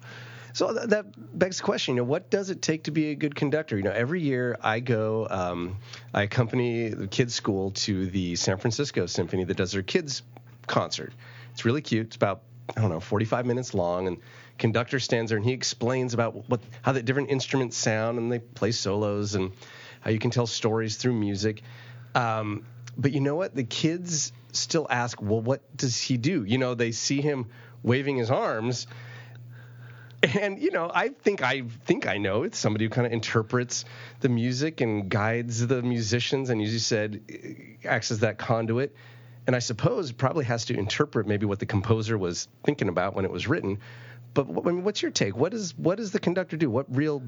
So 0.53 0.73
th- 0.73 0.89
that 0.89 1.05
begs 1.37 1.57
the 1.57 1.63
question, 1.63 1.95
you 1.95 2.01
know, 2.01 2.05
what 2.05 2.29
does 2.29 2.49
it 2.49 2.61
take 2.61 2.83
to 2.85 2.91
be 2.91 3.11
a 3.11 3.15
good 3.15 3.35
conductor? 3.35 3.77
You 3.77 3.83
know, 3.83 3.91
every 3.91 4.21
year 4.21 4.57
I 4.61 4.79
go, 4.79 5.27
um, 5.29 5.77
I 6.13 6.23
accompany 6.23 6.89
the 6.89 7.07
kids' 7.07 7.35
school 7.35 7.71
to 7.71 8.07
the 8.07 8.35
San 8.37 8.57
Francisco 8.57 9.05
Symphony 9.05 9.43
that 9.43 9.57
does 9.57 9.71
their 9.73 9.83
kids' 9.83 10.23
concert. 10.65 11.13
It's 11.51 11.65
really 11.65 11.81
cute. 11.81 12.07
It's 12.07 12.15
about 12.15 12.41
I 12.75 12.81
don't 12.81 12.89
know, 12.89 12.99
45 12.99 13.45
minutes 13.45 13.73
long, 13.73 14.07
and 14.07 14.17
conductor 14.57 14.99
stands 14.99 15.29
there 15.31 15.37
and 15.37 15.45
he 15.45 15.53
explains 15.53 16.13
about 16.13 16.49
what 16.49 16.59
how 16.81 16.91
the 16.91 17.01
different 17.03 17.29
instruments 17.29 17.77
sound, 17.77 18.17
and 18.17 18.31
they 18.31 18.39
play 18.39 18.71
solos 18.71 19.35
and 19.35 19.51
how 20.01 20.11
you 20.11 20.19
can 20.19 20.31
tell 20.31 20.47
stories 20.47 20.97
through 20.97 21.13
music. 21.13 21.63
Um, 22.15 22.65
but 22.97 23.11
you 23.11 23.19
know 23.19 23.35
what? 23.35 23.55
The 23.55 23.63
kids 23.63 24.31
still 24.51 24.87
ask, 24.89 25.21
well, 25.21 25.41
what 25.41 25.61
does 25.77 26.01
he 26.01 26.17
do? 26.17 26.43
You 26.43 26.57
know, 26.57 26.73
they 26.73 26.91
see 26.91 27.21
him 27.21 27.47
waving 27.83 28.17
his 28.17 28.31
arms. 28.31 28.87
And 30.41 30.59
you 30.59 30.71
know 30.71 30.89
i 30.91 31.09
think 31.09 31.43
i 31.43 31.61
think 31.85 32.07
i 32.07 32.17
know. 32.17 32.41
It's 32.41 32.57
somebody 32.57 32.85
who 32.85 32.89
kind 32.89 33.05
of 33.05 33.13
interprets 33.13 33.85
the 34.19 34.29
music 34.29 34.81
and 34.81 35.07
guides 35.09 35.65
the 35.65 35.83
musicians 35.83 36.49
and 36.49 36.59
as 36.59 36.73
you 36.73 36.79
said 36.79 37.21
acts 37.85 38.09
as 38.09 38.19
that 38.21 38.39
conduit. 38.39 38.95
And 39.45 39.55
i 39.55 39.59
suppose 39.59 40.11
probably 40.11 40.45
has 40.45 40.65
to 40.65 40.73
interpret 40.77 41.27
maybe 41.27 41.45
what 41.45 41.59
the 41.59 41.67
composer 41.67 42.17
was 42.17 42.47
thinking 42.63 42.89
about 42.89 43.13
when 43.13 43.25
it 43.25 43.31
was 43.31 43.47
written. 43.47 43.77
But 44.33 44.47
I 44.49 44.71
mean, 44.71 44.83
what's 44.83 45.03
your 45.03 45.11
take? 45.11 45.37
What 45.37 45.53
is 45.53 45.77
what 45.77 45.97
does 45.97 46.11
the 46.11 46.19
conductor 46.19 46.57
do? 46.57 46.69
What 46.69 46.87
real 46.95 47.21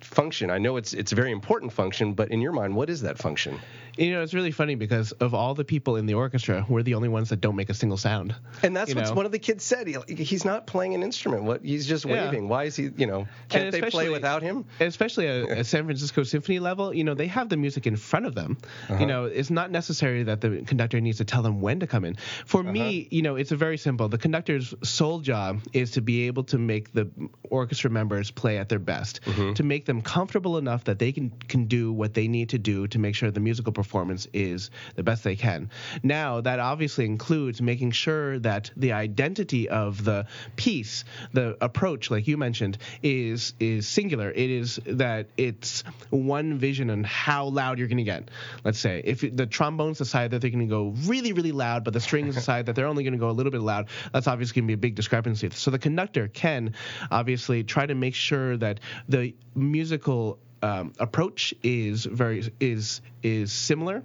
function 0.00 0.50
i 0.50 0.58
know 0.58 0.76
it's 0.76 0.92
it's 0.92 1.12
a 1.12 1.14
very 1.14 1.32
important 1.32 1.72
function 1.72 2.14
but 2.14 2.30
in 2.30 2.40
your 2.40 2.52
mind 2.52 2.74
what 2.74 2.88
is 2.90 3.02
that 3.02 3.18
function 3.18 3.58
you 3.96 4.12
know, 4.12 4.22
it's 4.22 4.32
really 4.32 4.52
funny 4.52 4.76
because 4.76 5.10
of 5.10 5.34
all 5.34 5.56
the 5.56 5.64
people 5.64 5.96
in 5.96 6.06
the 6.06 6.14
orchestra, 6.14 6.64
we're 6.68 6.84
the 6.84 6.94
only 6.94 7.08
ones 7.08 7.30
that 7.30 7.40
don't 7.40 7.56
make 7.56 7.68
a 7.68 7.74
single 7.74 7.96
sound. 7.98 8.32
and 8.62 8.76
that's 8.76 8.94
what 8.94 9.16
one 9.16 9.26
of 9.26 9.32
the 9.32 9.40
kids 9.40 9.64
said 9.64 9.88
he, 9.88 9.96
he's 10.14 10.44
not 10.44 10.68
playing 10.68 10.94
an 10.94 11.02
instrument 11.02 11.42
what 11.42 11.64
he's 11.64 11.84
just 11.84 12.04
Yeah. 12.04 12.26
waving 12.26 12.48
why 12.48 12.62
is 12.64 12.76
he 12.76 12.90
you 12.96 13.08
know 13.08 13.26
can't 13.48 13.72
they 13.72 13.80
play 13.90 14.08
without 14.08 14.40
him 14.42 14.66
Especially 14.78 15.26
at 15.26 15.50
a 15.58 15.64
San 15.64 15.84
Francisco 15.86 16.22
Symphony 16.22 16.60
level, 16.60 16.94
you 16.94 17.02
know, 17.02 17.14
they 17.14 17.26
have 17.26 17.48
the 17.48 17.56
music 17.56 17.88
in 17.88 17.96
front 17.96 18.24
of 18.26 18.36
them. 18.36 18.56
Uh-huh. 18.88 19.00
You 19.00 19.06
know, 19.06 19.24
it's 19.24 19.50
not 19.50 19.72
necessary 19.72 20.22
that 20.22 20.40
the 20.42 20.62
conductor 20.64 21.00
needs 21.00 21.18
to 21.18 21.24
tell 21.24 21.42
them 21.42 21.60
when 21.60 21.80
to 21.80 21.88
come 21.88 22.04
in. 22.04 22.14
For 22.46 22.60
Uh-huh. 22.60 22.70
me, 22.70 23.08
you 23.10 23.22
know, 23.22 23.34
it's 23.34 23.50
a 23.50 23.56
very 23.56 23.78
simple. 23.78 24.08
The 24.08 24.18
conductor's 24.18 24.74
sole 24.84 25.18
job 25.18 25.60
is 25.72 25.90
to 25.92 26.02
be 26.02 26.28
able 26.28 26.44
to 26.44 26.58
make 26.58 26.92
the 26.92 27.10
orchestra 27.50 27.90
members 27.90 28.30
play 28.30 28.58
at 28.58 28.68
their 28.68 28.78
best, 28.78 29.22
Mm-hmm. 29.24 29.54
to 29.54 29.62
make 29.64 29.86
them 29.88 30.02
comfortable 30.02 30.58
enough 30.58 30.84
that 30.84 31.00
they 31.00 31.10
can 31.10 31.30
can 31.48 31.64
do 31.64 31.92
what 31.92 32.14
they 32.14 32.28
need 32.28 32.50
to 32.50 32.58
do 32.58 32.86
to 32.86 32.98
make 33.00 33.16
sure 33.16 33.30
the 33.32 33.40
musical 33.40 33.72
performance 33.72 34.28
is 34.32 34.70
the 34.94 35.02
best 35.02 35.24
they 35.24 35.34
can. 35.34 35.70
Now, 36.04 36.40
that 36.42 36.60
obviously 36.60 37.06
includes 37.06 37.60
making 37.60 37.90
sure 37.90 38.38
that 38.40 38.70
the 38.76 38.92
identity 38.92 39.68
of 39.68 40.04
the 40.04 40.26
piece, 40.54 41.04
the 41.32 41.56
approach, 41.60 42.10
like 42.10 42.28
you 42.28 42.36
mentioned, 42.36 42.78
is 43.02 43.54
is 43.58 43.88
singular. 43.88 44.30
It 44.30 44.50
is 44.50 44.78
that 44.86 45.26
it's 45.36 45.82
one 46.10 46.58
vision 46.58 46.90
on 46.90 47.02
how 47.02 47.46
loud 47.46 47.78
you're 47.78 47.88
going 47.88 47.96
to 47.98 48.04
get. 48.04 48.30
Let's 48.64 48.78
say 48.78 49.02
if 49.04 49.20
the 49.20 49.46
trombones 49.46 49.98
decide 49.98 50.30
that 50.30 50.40
they're 50.40 50.50
going 50.50 50.68
to 50.68 50.72
go 50.72 50.94
really, 51.06 51.32
really 51.32 51.52
loud, 51.52 51.82
but 51.82 51.94
the 51.94 52.00
strings 52.00 52.34
decide 52.40 52.66
that 52.66 52.76
they're 52.76 52.86
only 52.86 53.02
going 53.02 53.14
to 53.14 53.18
go 53.18 53.30
a 53.30 53.32
little 53.32 53.52
bit 53.52 53.62
loud, 53.62 53.88
that's 54.12 54.28
obviously 54.28 54.60
going 54.60 54.68
to 54.68 54.68
be 54.68 54.74
a 54.74 54.76
big 54.76 54.94
discrepancy. 54.94 55.48
So 55.50 55.70
the 55.70 55.78
conductor 55.78 56.28
can 56.28 56.74
obviously 57.10 57.64
try 57.64 57.86
to 57.86 57.94
make 57.94 58.14
sure 58.14 58.56
that 58.58 58.80
the 59.08 59.34
musical 59.78 60.38
um, 60.62 60.92
approach 60.98 61.54
is 61.62 62.04
very 62.04 62.50
is 62.60 63.00
is 63.20 63.52
similar, 63.52 64.04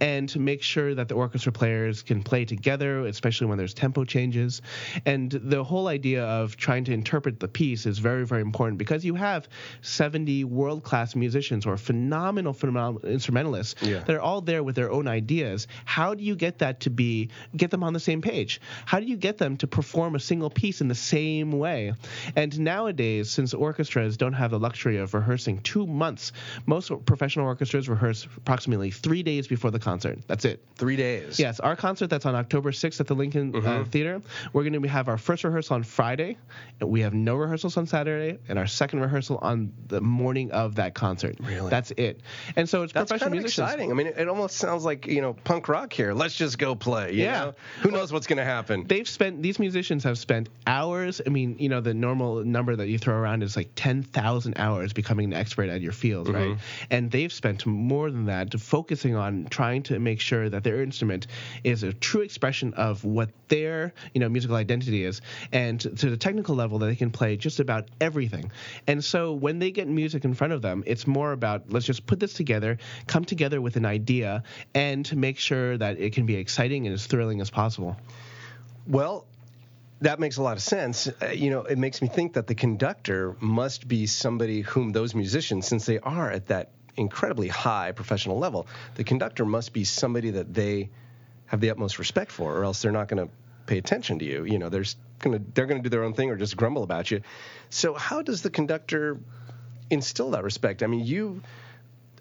and 0.00 0.26
to 0.30 0.38
make 0.38 0.62
sure 0.62 0.94
that 0.94 1.08
the 1.08 1.14
orchestra 1.14 1.52
players 1.52 2.02
can 2.02 2.22
play 2.22 2.46
together, 2.46 3.04
especially 3.06 3.46
when 3.46 3.58
there's 3.58 3.74
tempo 3.74 4.04
changes. 4.04 4.62
And 5.04 5.30
the 5.30 5.62
whole 5.62 5.86
idea 5.86 6.24
of 6.24 6.56
trying 6.56 6.84
to 6.84 6.92
interpret 6.92 7.40
the 7.40 7.48
piece 7.48 7.84
is 7.84 7.98
very 7.98 8.24
very 8.26 8.40
important 8.40 8.78
because 8.78 9.04
you 9.04 9.14
have 9.16 9.48
70 9.82 10.44
world 10.44 10.82
class 10.82 11.14
musicians 11.14 11.66
or 11.66 11.76
phenomenal 11.76 12.52
phenomenal 12.54 13.06
instrumentalists 13.08 13.74
Yeah. 13.82 13.98
that 14.00 14.14
are 14.16 14.20
all 14.20 14.40
there 14.40 14.62
with 14.62 14.76
their 14.76 14.90
own 14.90 15.06
ideas. 15.08 15.66
How 15.84 16.14
do 16.14 16.24
you 16.24 16.34
get 16.34 16.58
that 16.60 16.80
to 16.80 16.90
be 16.90 17.28
get 17.56 17.70
them 17.70 17.82
on 17.84 17.92
the 17.92 18.00
same 18.00 18.22
page? 18.22 18.60
How 18.86 18.98
do 18.98 19.06
you 19.06 19.16
get 19.16 19.36
them 19.38 19.58
to 19.58 19.66
perform 19.66 20.14
a 20.14 20.20
single 20.20 20.50
piece 20.50 20.80
in 20.80 20.88
the 20.88 20.94
same 20.94 21.52
way? 21.52 21.92
And 22.34 22.58
nowadays, 22.60 23.30
since 23.30 23.52
orchestras 23.52 24.16
don't 24.16 24.32
have 24.32 24.50
the 24.50 24.58
luxury 24.58 24.96
of 24.96 25.12
rehearsing 25.12 25.58
two 25.58 25.86
months, 25.94 26.32
most 26.66 26.92
professional 27.06 27.46
orchestras 27.46 27.88
rehearse 27.88 28.26
approximately 28.36 28.90
three 28.90 29.22
days 29.22 29.46
before 29.48 29.70
the 29.70 29.78
concert. 29.78 30.18
That's 30.26 30.44
it. 30.44 30.62
three 30.76 30.96
days 30.96 31.38
Yes, 31.38 31.60
our 31.60 31.76
concert 31.76 32.08
that's 32.10 32.26
on 32.26 32.34
October 32.34 32.72
6th 32.72 33.00
at 33.00 33.06
the 33.06 33.14
Lincoln 33.14 33.54
uh, 33.56 33.84
Theater, 33.84 34.20
we're 34.52 34.64
going 34.64 34.80
to 34.80 34.88
have 34.88 35.08
our 35.08 35.16
first 35.18 35.44
rehearsal 35.44 35.76
on 35.76 35.82
Friday, 35.82 36.36
and 36.80 36.90
we 36.90 37.00
have 37.00 37.14
no 37.14 37.36
rehearsals 37.36 37.76
on 37.76 37.86
Saturday, 37.86 38.38
and 38.48 38.58
our 38.58 38.66
second 38.66 39.00
rehearsal 39.00 39.38
on 39.40 39.72
the 39.86 40.00
morning 40.00 40.50
of 40.52 40.74
that 40.74 40.94
concert. 40.94 41.36
Really? 41.40 41.70
That's 41.70 41.92
it. 41.92 42.20
And 42.56 42.68
so 42.68 42.82
it's 42.82 42.92
That's 42.92 43.10
professional 43.10 43.30
kind 43.30 43.38
of 43.38 43.42
musicians. 43.44 43.68
exciting. 43.68 43.90
I 43.90 43.94
mean, 43.94 44.08
it 44.08 44.28
almost 44.28 44.56
sounds 44.56 44.84
like 44.84 45.06
you 45.06 45.20
know 45.22 45.32
punk 45.44 45.68
rock 45.68 45.92
here. 45.92 46.12
Let's 46.12 46.34
just 46.34 46.58
go 46.58 46.74
play. 46.74 47.12
you 47.12 47.22
Yeah. 47.22 47.40
know? 47.44 47.54
Who 47.82 47.90
knows 47.90 48.12
what's 48.12 48.26
going 48.26 48.38
to 48.38 48.44
happen? 48.44 48.84
they've 48.86 49.08
spent 49.08 49.42
these 49.42 49.58
musicians 49.58 50.04
have 50.04 50.18
spent 50.18 50.48
hours 50.66 51.20
i 51.26 51.30
mean 51.30 51.56
you 51.58 51.68
know 51.68 51.80
the 51.80 51.94
normal 51.94 52.44
number 52.44 52.74
that 52.74 52.88
you 52.88 52.98
throw 52.98 53.14
around 53.14 53.42
is 53.42 53.56
like 53.56 53.68
10,000 53.76 54.54
hours 54.58 54.92
becoming 54.92 55.26
an 55.26 55.32
expert 55.38 55.68
at 55.68 55.80
your 55.84 55.92
field 55.92 56.28
right? 56.28 56.50
Mm-hmm. 56.50 56.84
And 56.90 57.10
they've 57.10 57.32
spent 57.32 57.66
more 57.66 58.10
than 58.10 58.26
that 58.26 58.58
focusing 58.58 59.14
on 59.14 59.46
trying 59.50 59.84
to 59.84 59.98
make 59.98 60.20
sure 60.20 60.48
that 60.48 60.64
their 60.64 60.82
instrument 60.82 61.26
is 61.62 61.82
a 61.82 61.92
true 61.92 62.22
expression 62.22 62.74
of 62.74 63.04
what 63.04 63.30
their 63.48 63.92
you 64.12 64.20
know 64.20 64.28
musical 64.28 64.56
identity 64.56 65.04
is 65.04 65.20
and 65.52 65.80
to 65.80 66.10
the 66.10 66.16
technical 66.16 66.54
level 66.54 66.78
that 66.78 66.86
they 66.86 66.96
can 66.96 67.10
play 67.10 67.36
just 67.36 67.60
about 67.60 67.88
everything. 68.00 68.50
And 68.86 69.04
so 69.04 69.32
when 69.32 69.58
they 69.58 69.70
get 69.70 69.86
music 69.86 70.24
in 70.24 70.34
front 70.34 70.52
of 70.52 70.62
them 70.62 70.82
it's 70.86 71.06
more 71.06 71.32
about 71.32 71.70
let's 71.70 71.86
just 71.86 72.06
put 72.06 72.18
this 72.18 72.34
together 72.34 72.78
come 73.06 73.24
together 73.24 73.60
with 73.60 73.76
an 73.76 73.86
idea 73.86 74.42
and 74.74 75.04
to 75.06 75.16
make 75.16 75.38
sure 75.38 75.76
that 75.78 76.00
it 76.00 76.14
can 76.14 76.26
be 76.26 76.36
exciting 76.36 76.86
and 76.86 76.94
as 76.94 77.06
thrilling 77.06 77.40
as 77.40 77.50
possible. 77.50 77.96
Well, 78.86 79.26
that 80.00 80.20
makes 80.20 80.36
a 80.36 80.42
lot 80.42 80.56
of 80.56 80.62
sense. 80.62 81.08
Uh, 81.08 81.28
you 81.28 81.50
know, 81.50 81.62
it 81.62 81.78
makes 81.78 82.02
me 82.02 82.08
think 82.08 82.34
that 82.34 82.46
the 82.46 82.54
conductor 82.54 83.36
must 83.40 83.86
be 83.86 84.06
somebody 84.06 84.60
whom 84.62 84.92
those 84.92 85.14
musicians, 85.14 85.66
since 85.66 85.86
they 85.86 85.98
are 85.98 86.30
at 86.30 86.46
that 86.48 86.70
incredibly 86.96 87.48
high 87.48 87.92
professional 87.92 88.38
level, 88.38 88.66
the 88.94 89.04
conductor 89.04 89.44
must 89.44 89.72
be 89.72 89.84
somebody 89.84 90.30
that 90.30 90.52
they 90.52 90.90
have 91.46 91.60
the 91.60 91.70
utmost 91.70 91.98
respect 91.98 92.30
for, 92.32 92.56
or 92.56 92.64
else 92.64 92.82
they're 92.82 92.92
not 92.92 93.08
going 93.08 93.26
to 93.26 93.32
pay 93.66 93.78
attention 93.78 94.18
to 94.18 94.24
you. 94.24 94.44
You 94.44 94.58
know, 94.58 94.68
they're 94.68 94.84
going 95.20 95.38
to 95.38 95.44
they're 95.54 95.66
to 95.66 95.78
do 95.78 95.88
their 95.88 96.04
own 96.04 96.14
thing 96.14 96.30
or 96.30 96.36
just 96.36 96.56
grumble 96.56 96.82
about 96.82 97.10
you. 97.10 97.20
So, 97.70 97.94
how 97.94 98.22
does 98.22 98.42
the 98.42 98.50
conductor 98.50 99.18
instill 99.90 100.32
that 100.32 100.44
respect? 100.44 100.82
I 100.82 100.86
mean, 100.86 101.04
you 101.04 101.42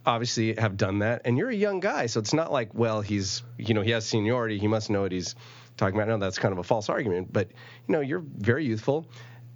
obviously 0.05 0.53
have 0.55 0.75
done 0.75 0.99
that 0.99 1.21
and 1.23 1.37
you're 1.37 1.49
a 1.49 1.55
young 1.55 1.79
guy 1.79 2.07
so 2.07 2.19
it's 2.19 2.33
not 2.33 2.51
like 2.51 2.73
well 2.73 2.99
he's 2.99 3.41
you 3.57 3.73
know 3.73 3.81
he 3.81 3.91
has 3.91 4.05
seniority 4.05 4.59
he 4.59 4.67
must 4.67 4.89
know 4.89 5.03
what 5.03 5.13
he's 5.13 5.33
talking 5.77 5.95
about 5.95 6.07
no 6.07 6.17
that's 6.17 6.37
kind 6.37 6.51
of 6.51 6.59
a 6.59 6.63
false 6.63 6.89
argument 6.89 7.31
but 7.31 7.49
you 7.87 7.93
know 7.93 8.01
you're 8.01 8.23
very 8.37 8.65
youthful. 8.65 9.05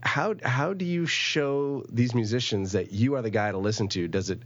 How 0.01 0.35
how 0.43 0.73
do 0.73 0.85
you 0.85 1.05
show 1.05 1.83
these 1.89 2.13
musicians 2.13 2.73
that 2.73 2.91
you 2.91 3.15
are 3.15 3.21
the 3.21 3.29
guy 3.29 3.51
to 3.51 3.57
listen 3.57 3.87
to? 3.89 4.07
Does 4.07 4.29
it 4.29 4.39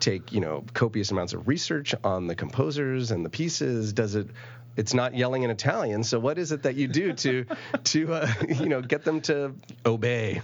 take 0.00 0.32
you 0.32 0.40
know 0.40 0.64
copious 0.74 1.10
amounts 1.10 1.32
of 1.32 1.48
research 1.48 1.94
on 2.04 2.26
the 2.26 2.34
composers 2.34 3.10
and 3.10 3.24
the 3.24 3.30
pieces? 3.30 3.92
Does 3.92 4.14
it 4.14 4.28
it's 4.76 4.92
not 4.92 5.14
yelling 5.16 5.42
in 5.42 5.50
Italian 5.50 6.04
so 6.04 6.18
what 6.20 6.38
is 6.38 6.52
it 6.52 6.62
that 6.64 6.74
you 6.74 6.86
do 6.86 7.12
to 7.14 7.46
to 7.84 8.12
uh, 8.12 8.32
you 8.48 8.68
know 8.68 8.82
get 8.82 9.04
them 9.04 9.20
to 9.22 9.54
obey 9.84 10.42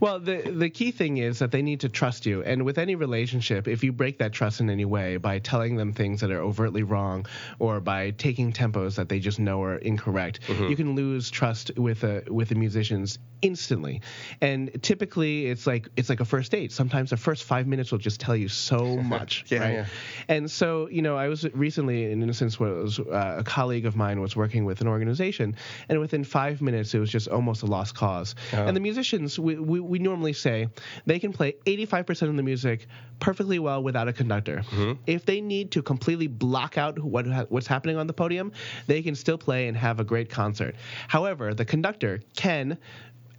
Well, 0.00 0.18
the 0.20 0.50
the 0.50 0.70
key 0.70 0.90
thing 0.90 1.18
is 1.18 1.38
that 1.38 1.50
they 1.50 1.62
need 1.62 1.80
to 1.80 1.88
trust 1.88 2.26
you, 2.26 2.42
and 2.42 2.64
with 2.64 2.78
any 2.78 2.94
relationship, 2.94 3.68
if 3.68 3.82
you 3.84 3.92
break 3.92 4.18
that 4.18 4.32
trust 4.32 4.60
in 4.60 4.70
any 4.70 4.84
way 4.84 5.16
by 5.16 5.38
telling 5.38 5.76
them 5.76 5.92
things 5.92 6.20
that 6.20 6.30
are 6.30 6.40
overtly 6.40 6.82
wrong 6.82 7.26
or 7.58 7.80
by 7.80 8.10
taking 8.10 8.52
tempos 8.52 8.96
that 8.96 9.08
they 9.08 9.18
just 9.18 9.38
know 9.38 9.62
are 9.62 9.76
incorrect, 9.76 10.40
you 10.48 10.76
can 10.76 10.94
lose 10.94 11.30
trust 11.30 11.70
with 11.76 12.04
a 12.04 12.22
with 12.28 12.48
the 12.48 12.54
musicians 12.54 13.18
instantly. 13.42 14.00
And 14.40 14.82
typically, 14.82 15.46
it's 15.46 15.66
like 15.66 15.88
it's 15.96 16.08
like 16.08 16.20
a 16.20 16.24
first 16.24 16.50
date. 16.52 16.72
Sometimes 16.72 17.10
the 17.10 17.16
first 17.16 17.44
five 17.44 17.66
minutes 17.66 17.92
will 17.92 17.98
just 17.98 18.20
tell 18.20 18.36
you 18.36 18.48
so 18.48 18.96
much, 19.02 19.44
Yeah, 19.48 19.58
right? 19.58 19.72
yeah. 19.74 19.86
And 20.28 20.50
so, 20.50 20.88
you 20.88 21.02
know, 21.02 21.16
I 21.16 21.28
was 21.28 21.44
recently, 21.54 22.10
in 22.10 22.22
instance, 22.22 22.58
was 22.58 22.98
uh, 22.98 23.36
a 23.38 23.44
colleague 23.44 23.86
of 23.86 23.94
mine 23.96 24.20
was 24.20 24.34
working 24.36 24.64
with 24.64 24.80
an 24.80 24.88
organization, 24.88 25.56
and 25.88 26.00
within 26.00 26.24
five 26.24 26.60
minutes, 26.62 26.94
it 26.94 26.98
was 26.98 27.10
just 27.10 27.28
almost 27.28 27.62
a 27.62 27.66
lost 27.66 27.94
cause. 27.94 28.34
And 28.52 28.76
the 28.76 28.80
musicians, 28.80 29.38
we, 29.38 29.55
we, 29.58 29.80
we 29.80 29.98
normally 29.98 30.32
say 30.32 30.68
they 31.06 31.18
can 31.18 31.32
play 31.32 31.54
85% 31.66 32.28
of 32.28 32.36
the 32.36 32.42
music 32.42 32.86
perfectly 33.20 33.58
well 33.58 33.82
without 33.82 34.08
a 34.08 34.12
conductor. 34.12 34.62
Mm-hmm. 34.70 35.00
If 35.06 35.24
they 35.24 35.40
need 35.40 35.70
to 35.72 35.82
completely 35.82 36.26
block 36.26 36.78
out 36.78 36.98
what 36.98 37.26
ha- 37.26 37.46
what's 37.48 37.66
happening 37.66 37.96
on 37.96 38.06
the 38.06 38.12
podium, 38.12 38.52
they 38.86 39.02
can 39.02 39.14
still 39.14 39.38
play 39.38 39.68
and 39.68 39.76
have 39.76 40.00
a 40.00 40.04
great 40.04 40.30
concert. 40.30 40.74
However, 41.08 41.54
the 41.54 41.64
conductor 41.64 42.20
can 42.36 42.78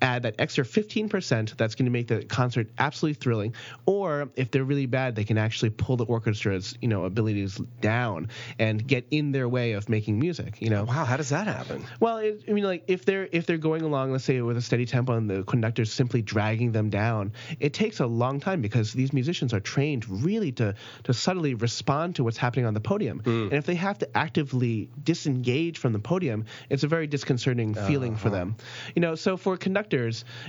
add 0.01 0.23
that 0.23 0.36
extra 0.39 0.63
15% 0.63 1.55
that's 1.57 1.75
going 1.75 1.86
to 1.86 1.91
make 1.91 2.07
the 2.07 2.23
concert 2.23 2.69
absolutely 2.77 3.15
thrilling 3.15 3.53
or 3.86 4.29
if 4.36 4.51
they're 4.51 4.63
really 4.63 4.86
bad 4.86 5.15
they 5.15 5.23
can 5.23 5.38
actually 5.38 5.69
pull 5.69 5.97
the 5.97 6.05
orchestra's 6.05 6.77
you 6.81 6.88
know 6.88 7.05
abilities 7.05 7.60
down 7.81 8.29
and 8.60 8.86
get 8.86 9.05
in 9.12 9.31
their 9.31 9.47
way 9.47 9.73
of 9.73 9.89
making 9.89 10.19
music 10.19 10.62
you 10.62 10.69
know 10.69 10.86
Wow, 10.88 11.05
how 11.05 11.17
does 11.17 11.29
that 11.29 11.47
happen? 11.47 11.83
well, 11.99 12.17
it, 12.17 12.43
I 12.47 12.51
mean, 12.53 12.63
like 12.63 12.86
if 12.88 13.03
they're 13.03 13.27
if 13.31 13.45
they're 13.45 13.57
going 13.57 13.81
along, 13.81 14.12
let's 14.13 14.23
say 14.23 14.41
with 14.41 14.57
a 14.57 14.62
steady 14.62 14.86
tempo, 14.86 15.13
and 15.13 15.29
the 15.29 15.43
conductor's 15.43 15.91
simply 15.91 16.21
dragging 16.21 16.71
them 16.71 16.89
down, 16.89 17.33
it 17.60 17.73
takes 17.73 17.99
a 17.99 18.07
long 18.07 18.39
time 18.39 18.62
because 18.62 18.93
these 18.93 19.12
musicians 19.12 19.53
are 19.53 19.60
trained 19.60 20.07
really 20.23 20.51
to 20.53 20.75
to 21.03 21.13
subtly 21.13 21.55
respond 21.55 22.15
to 22.15 22.23
what's 22.23 22.38
happening 22.38 22.65
on 22.65 22.73
the 22.73 22.79
podium. 22.79 23.19
Hmm. 23.19 23.43
And 23.43 23.53
if 23.53 23.65
they 23.65 23.75
have 23.75 23.97
to 23.99 24.17
actively 24.17 24.89
disengage 25.03 25.77
from 25.77 25.93
the 25.93 25.99
podium, 25.99 26.45
it's 26.69 26.83
a 26.83 26.88
very 26.88 27.07
disconcerting 27.07 27.77
uh-huh. 27.77 27.88
feeling 27.88 28.15
for 28.15 28.29
them. 28.29 28.55
You 28.95 29.01
know, 29.01 29.15
so 29.15 29.36
for 29.36 29.57
conductors, 29.57 29.87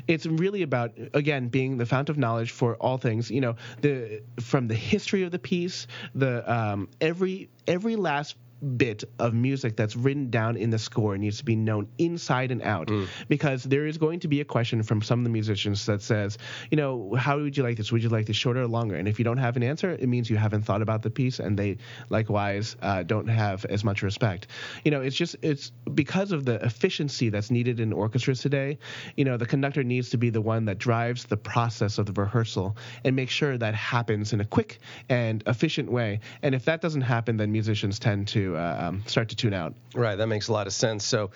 it's 0.06 0.26
really 0.26 0.62
about 0.62 0.92
again 1.14 1.48
being 1.48 1.76
the 1.76 1.86
fount 1.86 2.08
of 2.08 2.18
knowledge 2.18 2.50
for 2.50 2.76
all 2.76 2.98
things. 2.98 3.30
You 3.30 3.40
know, 3.40 3.56
the 3.80 4.22
from 4.40 4.68
the 4.68 4.74
history 4.74 5.22
of 5.22 5.30
the 5.30 5.38
piece, 5.38 5.86
the 6.14 6.50
um, 6.52 6.88
every 7.00 7.48
every 7.66 7.96
last 7.96 8.36
bit 8.76 9.04
of 9.18 9.34
music 9.34 9.76
that's 9.76 9.96
written 9.96 10.30
down 10.30 10.56
in 10.56 10.70
the 10.70 10.78
score 10.78 11.16
needs 11.16 11.38
to 11.38 11.44
be 11.44 11.56
known 11.56 11.88
inside 11.98 12.50
and 12.50 12.62
out 12.62 12.90
because 13.28 13.64
there 13.64 13.86
is 13.86 13.98
going 13.98 14.20
to 14.20 14.28
be 14.28 14.40
a 14.40 14.44
question 14.44 14.82
from 14.82 15.00
some 15.02 15.20
of 15.20 15.24
the 15.24 15.30
musicians 15.30 15.86
that 15.86 16.02
says, 16.02 16.38
you 16.70 16.76
know, 16.76 17.14
how 17.14 17.38
would 17.38 17.56
you 17.56 17.62
like 17.62 17.76
this? 17.76 17.92
Would 17.92 18.02
you 18.02 18.08
like 18.08 18.26
this 18.26 18.36
shorter 18.36 18.62
or 18.62 18.66
longer? 18.66 18.96
And 18.96 19.06
if 19.06 19.18
you 19.18 19.24
don't 19.24 19.38
have 19.38 19.56
an 19.56 19.62
answer, 19.62 19.90
it 19.90 20.08
means 20.08 20.28
you 20.28 20.36
haven't 20.36 20.62
thought 20.62 20.82
about 20.82 21.02
the 21.02 21.10
piece, 21.10 21.38
and 21.38 21.58
they 21.58 21.78
likewise 22.08 22.76
uh, 22.82 23.02
don't 23.02 23.28
have 23.28 23.64
as 23.66 23.84
much 23.84 24.02
respect. 24.02 24.48
You 24.84 24.90
know, 24.90 25.00
it's 25.00 25.16
just 25.16 25.36
it's 25.42 25.70
because 25.94 26.32
of 26.32 26.44
the 26.44 26.56
efficiency 26.64 27.28
that's 27.28 27.50
needed 27.50 27.80
in 27.80 27.92
orchestras 27.92 28.40
today. 28.40 28.78
You 29.16 29.24
know, 29.24 29.36
the 29.36 29.46
conductor 29.46 29.84
needs 29.84 30.10
to 30.10 30.18
be 30.18 30.30
the 30.30 30.40
one 30.40 30.64
that 30.66 30.78
drives 30.78 31.24
the 31.24 31.36
process 31.36 31.98
of 31.98 32.06
the 32.06 32.12
rehearsal 32.12 32.76
and 33.04 33.14
make 33.14 33.30
sure 33.30 33.56
that 33.58 33.74
happens 33.74 34.32
in 34.32 34.40
a 34.40 34.44
quick 34.44 34.78
and 35.08 35.42
efficient 35.46 35.90
way. 35.90 36.20
And 36.42 36.54
if 36.54 36.64
that 36.64 36.80
doesn't 36.80 37.02
happen, 37.02 37.36
then 37.36 37.52
musicians 37.52 37.98
tend 37.98 38.28
to 38.28 38.47
uh, 38.56 38.86
um, 38.88 39.02
start 39.06 39.28
to 39.30 39.36
tune 39.36 39.54
out. 39.54 39.74
Right, 39.94 40.16
that 40.16 40.26
makes 40.26 40.48
a 40.48 40.52
lot 40.52 40.66
of 40.66 40.72
sense. 40.72 41.04
So 41.04 41.30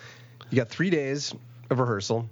you 0.49 0.55
got 0.57 0.69
three 0.69 0.89
days 0.89 1.33
of 1.69 1.79
rehearsal. 1.79 2.29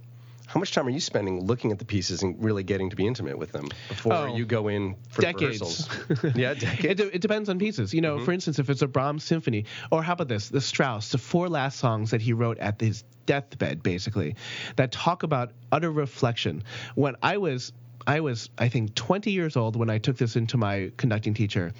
How 0.47 0.59
much 0.59 0.73
time 0.73 0.85
are 0.85 0.89
you 0.91 0.99
spending 0.99 1.45
looking 1.45 1.71
at 1.71 1.79
the 1.79 1.85
pieces 1.85 2.23
and 2.23 2.43
really 2.43 2.63
getting 2.63 2.89
to 2.89 2.95
be 2.97 3.07
intimate 3.07 3.37
with 3.37 3.53
them 3.53 3.69
before 3.87 4.13
Oh, 4.13 4.35
you 4.35 4.45
go 4.45 4.67
in 4.67 4.95
for 5.09 5.21
the 5.21 5.31
decades. 5.31 5.61
rehearsals? 5.61 6.35
yeah, 6.35 6.53
decades. 6.53 6.85
It, 6.85 6.97
de- 6.97 7.15
it 7.15 7.21
depends 7.21 7.47
on 7.47 7.57
pieces. 7.57 7.93
You 7.93 8.01
know, 8.01 8.15
Mm-hmm. 8.17 8.25
for 8.25 8.31
instance, 8.33 8.59
if 8.59 8.69
it's 8.69 8.81
a 8.81 8.87
Brahms 8.87 9.23
symphony, 9.23 9.63
or 9.91 10.03
how 10.03 10.11
about 10.11 10.27
this, 10.27 10.49
the 10.49 10.59
Strauss, 10.59 11.09
the 11.13 11.17
four 11.17 11.47
last 11.47 11.79
songs 11.79 12.11
that 12.11 12.19
he 12.21 12.33
wrote 12.33 12.57
at 12.59 12.81
his 12.81 13.05
deathbed, 13.27 13.81
basically, 13.81 14.35
that 14.75 14.91
talk 14.91 15.23
about 15.23 15.53
utter 15.71 15.89
reflection. 15.89 16.63
When 16.95 17.15
I 17.23 17.37
was 17.37 17.71
I 18.07 18.19
was, 18.19 18.49
I 18.57 18.69
think, 18.69 18.95
20 18.95 19.31
years 19.31 19.55
old 19.55 19.75
when 19.75 19.89
I 19.89 19.97
took 19.97 20.17
this 20.17 20.35
into 20.35 20.57
my 20.57 20.91
conducting 20.97 21.33
teacher, 21.33 21.73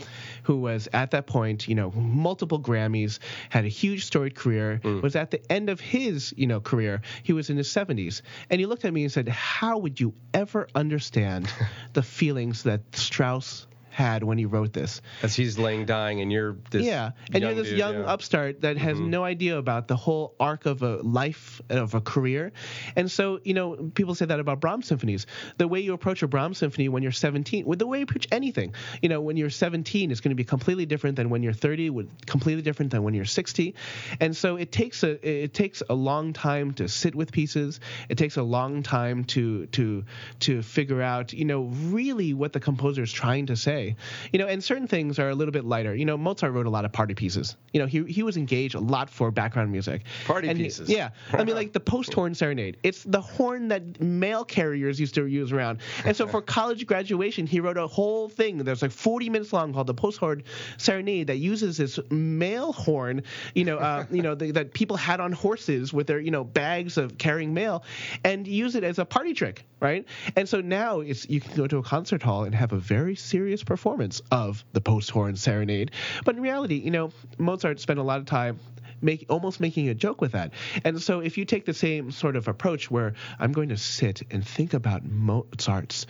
who 0.44 0.58
was 0.58 0.88
at 0.94 1.12
that 1.12 1.28
point, 1.28 1.68
you 1.68 1.76
know, 1.76 1.92
multiple 1.92 2.60
Grammys, 2.60 3.20
had 3.50 3.66
a 3.66 3.70
huge 3.70 4.06
storied 4.06 4.36
career, 4.36 4.80
Mm. 4.84 5.02
was 5.02 5.16
at 5.16 5.32
the 5.32 5.42
end 5.52 5.70
of 5.70 5.80
his, 5.80 6.34
you 6.38 6.48
know, 6.48 6.60
career. 6.60 7.02
He 7.24 7.34
was 7.34 7.50
in 7.50 7.58
his 7.58 7.70
70s, 7.70 8.22
and 8.50 8.60
he 8.60 8.66
looked 8.66 8.86
at 8.86 8.94
me 8.94 9.04
and 9.04 9.12
said, 9.12 9.28
"How 9.28 9.78
would 9.78 10.00
you 10.00 10.14
ever 10.34 10.68
understand 10.76 11.52
the 11.94 12.04
feelings 12.04 12.64
that 12.64 12.82
Strauss 12.96 13.68
had 13.92 14.24
when 14.24 14.38
he 14.38 14.46
wrote 14.46 14.74
this?" 14.74 15.02
As 15.22 15.36
he's 15.36 15.58
laying 15.58 15.86
dying, 15.86 16.22
and 16.22 16.32
you're 16.32 16.58
this 16.70 16.84
yeah, 16.84 17.12
and 17.34 17.42
you're 17.42 17.52
young 17.52 17.58
this 17.58 17.70
dude, 17.70 17.78
young 17.78 17.94
yeah. 17.94 18.00
Mm-hmm. 18.02 18.10
upstart 18.10 18.62
that 18.62 18.78
has 18.78 19.00
no 19.00 19.24
idea 19.24 19.58
about 19.58 19.88
the 19.88 19.96
whole 19.96 20.36
arc 20.40 20.66
of 20.66 20.82
a 20.82 20.98
life 20.98 21.62
of 21.70 21.94
a 21.94 22.02
career, 22.02 22.52
and 22.96 23.10
so 23.10 23.40
you 23.44 23.54
know 23.54 23.92
people 23.94 24.16
say 24.16 24.26
that 24.26 24.40
about 24.40 24.60
Brahms 24.60 24.88
symphonies. 24.88 25.28
The 25.58 25.68
way 25.68 25.82
you 25.82 25.94
approach 25.94 26.24
a 26.24 26.28
Brahms 26.28 26.58
symphony 26.58 26.90
when 26.90 27.04
you're 27.04 27.12
17, 27.12 27.66
with 27.66 27.80
the 27.80 27.88
way 27.88 28.00
you 28.00 28.04
approach 28.04 28.28
anything, 28.32 28.74
you 29.02 29.10
know, 29.10 29.22
when 29.22 29.38
you're 29.38 29.50
17 29.50 30.12
it's 30.12 30.22
going 30.22 30.32
to 30.32 30.36
be 30.36 30.44
completely 30.44 30.86
different 30.86 31.16
than 31.16 31.30
when 31.30 31.44
you're 31.44 31.54
30, 31.54 31.90
with 31.90 32.26
completely 32.26 32.62
different 32.62 32.92
than 32.92 33.04
when 33.04 33.14
you're 33.14 33.26
60, 33.26 33.76
and 34.20 34.36
so 34.36 34.56
it 34.58 34.72
takes 34.72 35.04
a 35.04 35.12
it 35.28 35.54
takes 35.54 35.84
a 35.90 35.94
long 35.94 36.34
time 36.34 36.74
to 36.74 36.88
sit 36.88 37.16
with 37.16 37.32
pieces. 37.32 37.80
It 38.10 38.18
takes 38.18 38.38
a 38.38 38.44
long 38.44 38.84
time 38.84 39.24
to 39.36 39.68
to 39.68 40.04
to 40.42 40.62
figure 40.62 41.02
out, 41.02 41.34
you 41.34 41.46
know, 41.46 41.64
really 41.64 42.34
what 42.34 42.54
the 42.54 42.60
composer 42.60 43.04
is 43.04 43.12
trying 43.12 43.48
to 43.48 43.56
say. 43.56 43.81
You 44.32 44.39
know, 44.39 44.48
and 44.48 44.63
certain 44.63 44.88
things 44.88 45.20
are 45.20 45.30
a 45.30 45.36
little 45.36 45.52
bit 45.52 45.65
lighter. 45.65 45.96
You 45.96 46.06
know, 46.06 46.17
Mozart 46.17 46.54
wrote 46.54 46.65
a 46.65 46.70
lot 46.70 46.86
of 46.86 46.91
party 46.91 47.13
pieces. 47.13 47.56
You 47.74 47.80
know, 47.82 47.86
he 47.88 48.04
he 48.04 48.24
was 48.24 48.38
engaged 48.38 48.76
a 48.76 48.80
lot 48.80 49.10
for 49.10 49.32
background 49.32 49.72
music. 49.72 50.04
Party 50.26 50.48
And 50.50 50.58
he- 50.58 50.65
pieces. 50.65 50.89
yeah. 50.89 51.10
I 51.34 51.44
mean, 51.44 51.56
like 51.56 51.74
the 51.74 51.80
post 51.80 52.13
horn 52.13 52.34
serenade. 52.36 52.78
It's 52.84 53.04
the 53.04 53.22
horn 53.22 53.67
that 53.70 54.00
mail 54.02 54.44
carriers 54.46 55.00
used 55.00 55.15
to 55.15 55.26
use 55.26 55.52
around. 55.52 55.80
And 56.06 56.15
so 56.15 56.28
for 56.28 56.41
college 56.58 56.86
graduation, 56.86 57.46
he 57.48 57.60
wrote 57.60 57.78
a 57.78 57.88
whole 57.88 58.30
thing 58.30 58.58
that's 58.60 58.82
like 58.82 58.91
40 58.91 59.30
minutes 59.30 59.54
long 59.54 59.74
called 59.74 59.88
the 59.88 59.94
post 59.94 60.17
horn 60.20 60.44
serenade 60.78 61.28
that 61.28 61.38
uses 61.38 61.78
this 61.78 62.00
mail 62.10 62.74
horn. 62.74 63.24
You 63.56 63.65
know, 63.65 63.78
uh, 63.78 64.06
you 64.12 64.22
know 64.22 64.36
the, 64.36 64.52
that 64.58 64.74
people 64.74 64.98
had 64.98 65.20
on 65.20 65.32
horses 65.32 65.94
with 65.94 66.08
their 66.08 66.20
you 66.20 66.32
know 66.32 66.44
bags 66.44 66.98
of 66.98 67.17
carrying 67.17 67.54
mail, 67.54 67.84
and 68.24 68.48
use 68.48 68.76
it 68.76 68.84
as 68.84 69.00
a 69.00 69.06
party 69.06 69.34
trick, 69.34 69.65
right? 69.80 70.06
And 70.36 70.48
so 70.48 70.62
now 70.62 71.00
it's 71.02 71.30
you 71.30 71.39
can 71.41 71.56
go 71.56 71.67
to 71.67 71.78
a 71.78 71.84
concert 71.84 72.22
hall 72.24 72.44
and 72.44 72.54
have 72.56 72.74
a 72.74 72.78
very 72.78 73.15
serious 73.15 73.63
performance 73.72 74.22
of 74.32 74.66
the 74.74 74.82
post 74.82 75.10
horn 75.12 75.34
serenade. 75.34 75.92
But 76.26 76.36
in 76.36 76.42
reality, 76.42 76.76
you 76.76 76.92
know, 76.92 77.14
Mozart 77.38 77.80
spent 77.80 78.00
a 78.00 78.04
lot 78.04 78.20
of 78.20 78.26
time 78.26 78.60
make 79.02 79.26
almost 79.30 79.62
making 79.62 79.88
a 79.88 79.94
joke 79.94 80.20
with 80.20 80.34
that. 80.34 80.52
And 80.84 81.02
so 81.02 81.22
if 81.22 81.38
you 81.38 81.46
take 81.46 81.64
the 81.64 81.74
same 81.74 82.12
sort 82.12 82.36
of 82.36 82.50
approach 82.50 82.92
where 82.92 83.14
I'm 83.40 83.54
going 83.54 83.70
to 83.70 83.78
sit 83.78 84.24
and 84.30 84.46
think 84.46 84.74
about 84.74 85.06
Mozart's 85.06 86.06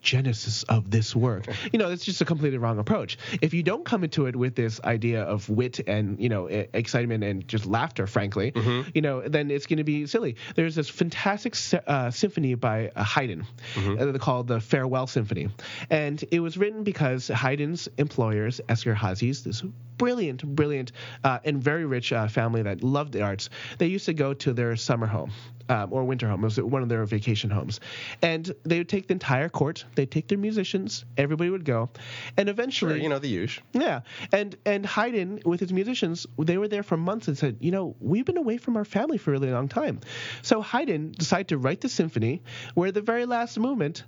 genesis 0.00 0.62
of 0.64 0.90
this 0.90 1.14
work. 1.14 1.46
You 1.72 1.80
know, 1.80 1.90
it's 1.90 2.04
just 2.04 2.20
a 2.20 2.24
completely 2.24 2.58
wrong 2.58 2.78
approach. 2.78 3.18
If 3.42 3.52
you 3.52 3.62
don't 3.62 3.84
come 3.84 4.04
into 4.04 4.26
it 4.26 4.36
with 4.36 4.54
this 4.54 4.80
idea 4.82 5.22
of 5.22 5.48
wit 5.48 5.80
and, 5.86 6.18
you 6.20 6.28
know, 6.28 6.46
excitement 6.46 7.24
and 7.24 7.46
just 7.48 7.66
laughter, 7.66 8.06
frankly, 8.06 8.52
you 8.94 9.02
know, 9.02 9.20
then 9.22 9.50
it's 9.50 9.66
going 9.66 9.78
to 9.78 9.84
be 9.84 10.06
silly. 10.06 10.36
There's 10.54 10.74
this 10.74 10.88
fantastic 10.88 11.54
uh, 11.86 12.10
symphony 12.10 12.54
by 12.54 12.92
uh, 12.94 13.04
Haydn 13.04 13.46
uh, 13.76 14.12
called 14.18 14.46
the 14.46 14.60
Farewell 14.60 15.06
Symphony. 15.06 15.48
And 15.90 16.22
it 16.30 16.40
was 16.40 16.56
written 16.56 16.84
because 16.84 17.28
Haydn's 17.28 17.88
employers, 17.98 18.60
Esterhazy's, 18.68 19.42
this 19.42 19.62
brilliant, 19.98 20.44
brilliant, 20.44 20.92
uh, 21.24 21.40
and 21.44 21.62
very 21.62 21.84
rich 21.84 22.12
uh, 22.12 22.28
family 22.28 22.62
that 22.62 22.82
loved 22.82 23.12
the 23.12 23.22
arts, 23.22 23.50
they 23.78 23.86
used 23.86 24.06
to 24.06 24.14
go 24.14 24.34
to 24.34 24.52
their 24.52 24.76
summer 24.76 25.06
home 25.06 25.32
um, 25.68 25.92
or 25.92 26.04
winter 26.04 26.28
home. 26.28 26.40
It 26.40 26.44
was 26.44 26.60
one 26.60 26.82
of 26.82 26.88
their 26.88 27.04
vacation 27.04 27.50
homes. 27.50 27.80
And 28.22 28.52
they 28.64 28.78
would 28.78 28.88
take 28.88 29.08
the 29.08 29.12
entire 29.14 29.48
court, 29.48 29.84
they'd 29.94 30.10
take 30.10 30.28
their 30.28 30.38
musicians, 30.38 31.04
everybody 31.16 31.50
would 31.50 31.64
go. 31.64 31.90
And 32.36 32.48
eventually, 32.48 32.94
Sure, 32.94 33.02
you 33.02 33.08
know 33.08 33.18
the 33.18 33.28
usual. 33.28 33.64
yeah, 33.72 34.00
and 34.32 34.56
and 34.64 34.84
Haydn 34.86 35.40
with 35.44 35.60
his 35.60 35.72
musicians, 35.72 36.26
they 36.38 36.58
were 36.58 36.68
there 36.68 36.82
for 36.82 36.96
months 36.96 37.28
and 37.28 37.36
said, 37.36 37.56
you 37.60 37.70
know, 37.70 37.94
we've 38.00 38.24
been 38.24 38.36
away 38.36 38.56
from 38.58 38.76
our 38.76 38.84
family 38.84 39.18
for 39.18 39.30
a 39.30 39.32
really 39.38 39.50
long 39.50 39.68
time. 39.68 40.00
So 40.42 40.60
Haydn 40.62 41.12
decided 41.12 41.48
to 41.48 41.58
write 41.58 41.80
the 41.80 41.88
symphony, 41.88 42.42
where 42.74 42.92
the 42.92 43.00
very 43.02 43.26
last 43.26 43.58
movement, 43.58 44.04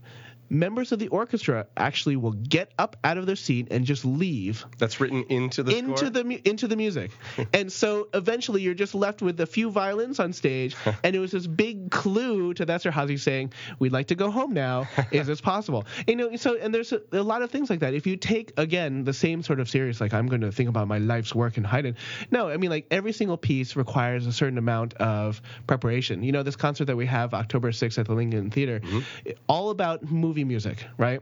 members 0.50 0.92
of 0.92 0.98
the 0.98 1.08
orchestra 1.08 1.66
actually 1.76 2.16
will 2.16 2.32
get 2.32 2.72
up 2.78 2.96
out 3.04 3.18
of 3.18 3.26
their 3.26 3.36
seat 3.36 3.68
and 3.70 3.84
just 3.84 4.04
leave 4.04 4.64
That's 4.78 5.00
written 5.00 5.24
into 5.28 5.62
the 5.62 5.76
into 5.76 5.96
score? 5.96 6.10
the 6.10 6.48
into 6.48 6.68
the 6.68 6.76
music, 6.76 7.10
and 7.52 7.72
so 7.72 8.08
eventually 8.14 8.62
you're 8.62 8.74
just 8.74 8.94
left 8.94 9.22
with 9.22 9.40
a 9.40 9.46
few 9.46 9.70
violins 9.70 10.20
on 10.20 10.32
stage, 10.32 10.76
and 11.04 11.14
it 11.14 11.18
was 11.18 11.32
this 11.32 11.46
big 11.46 11.90
clue 11.90 12.54
to 12.54 12.66
Esterhazy 12.66 13.18
saying, 13.18 13.52
"We'd 13.78 13.92
like 13.92 14.08
to 14.08 14.14
go 14.14 14.30
home 14.30 14.52
now. 14.52 14.88
Is 15.10 15.26
this 15.26 15.40
possible?" 15.40 15.84
You 16.06 16.16
know, 16.16 16.36
so 16.36 16.56
and 16.56 16.74
there's 16.74 16.92
a, 16.92 17.00
a 17.12 17.22
lot 17.22 17.42
of 17.42 17.50
things 17.50 17.70
like 17.70 17.80
that. 17.80 17.94
If 17.94 18.06
you 18.06 18.16
take 18.16 18.52
again 18.56 19.04
the 19.04 19.12
same 19.12 19.42
sort 19.42 19.60
of 19.60 19.68
serious, 19.68 20.00
like 20.00 20.14
I'm 20.14 20.26
going 20.26 20.42
to 20.42 20.52
think 20.52 20.68
about 20.68 20.88
my 20.88 20.98
life's 20.98 21.34
work 21.34 21.56
in 21.56 21.64
Haydn. 21.64 21.96
No, 22.30 22.48
I 22.48 22.56
mean 22.56 22.70
like 22.70 22.86
every 22.90 23.12
single 23.12 23.36
piece 23.36 23.76
requires 23.76 24.26
a 24.26 24.32
certain 24.32 24.58
amount 24.58 24.94
of 24.94 25.42
preparation. 25.66 26.22
You 26.22 26.32
know, 26.32 26.42
this 26.42 26.56
concert 26.56 26.86
that 26.86 26.96
we 26.96 27.06
have 27.06 27.34
October 27.34 27.70
6th 27.70 27.98
at 27.98 28.06
the 28.06 28.14
Lincoln 28.14 28.50
Theater, 28.50 28.80
mm-hmm. 28.80 29.30
all 29.48 29.70
about 29.70 30.02
movie 30.38 30.48
music, 30.48 30.84
right? 30.98 31.20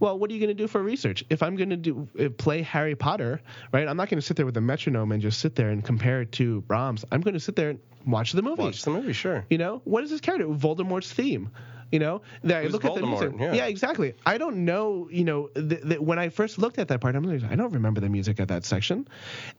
Well, 0.00 0.18
what 0.18 0.30
are 0.30 0.34
you 0.34 0.40
going 0.40 0.54
to 0.56 0.62
do 0.62 0.66
for 0.66 0.82
research? 0.82 1.24
If 1.30 1.42
I'm 1.42 1.56
going 1.56 1.70
to 1.70 1.76
do 1.76 2.08
play 2.38 2.62
Harry 2.62 2.94
Potter, 2.94 3.40
right? 3.72 3.86
I'm 3.86 3.96
not 3.96 4.08
going 4.08 4.18
to 4.18 4.26
sit 4.26 4.36
there 4.36 4.46
with 4.46 4.56
a 4.56 4.60
metronome 4.60 5.12
and 5.12 5.22
just 5.22 5.40
sit 5.40 5.54
there 5.54 5.70
and 5.70 5.84
compare 5.84 6.22
it 6.22 6.32
to 6.32 6.62
Brahms. 6.62 7.04
I'm 7.12 7.20
going 7.20 7.34
to 7.34 7.40
sit 7.40 7.56
there 7.56 7.70
and 7.70 7.78
watch 8.06 8.32
the 8.32 8.42
movie. 8.42 8.62
Watch 8.62 8.82
the 8.82 8.90
movie, 8.90 9.12
sure. 9.12 9.44
You 9.50 9.58
know, 9.58 9.82
what 9.84 10.04
is 10.04 10.10
this 10.10 10.20
character? 10.20 10.46
Voldemort's 10.46 11.12
theme. 11.12 11.50
You 11.92 12.00
know, 12.00 12.22
that 12.42 12.64
I 12.64 12.66
look 12.66 12.84
at 12.84 12.94
the 12.96 13.00
Voldemort? 13.00 13.36
music. 13.36 13.54
Yeah. 13.54 13.66
exactly. 13.66 14.14
I 14.26 14.38
don't 14.38 14.64
know. 14.64 15.08
You 15.08 15.22
know, 15.22 15.46
th- 15.54 15.82
th- 15.82 16.00
when 16.00 16.18
I 16.18 16.30
first 16.30 16.58
looked 16.58 16.80
at 16.80 16.88
that 16.88 17.00
part, 17.00 17.14
I'm 17.14 17.22
like, 17.22 17.48
I 17.48 17.54
don't 17.54 17.72
remember 17.72 18.00
the 18.00 18.08
music 18.08 18.40
at 18.40 18.48
that 18.48 18.64
section, 18.64 19.06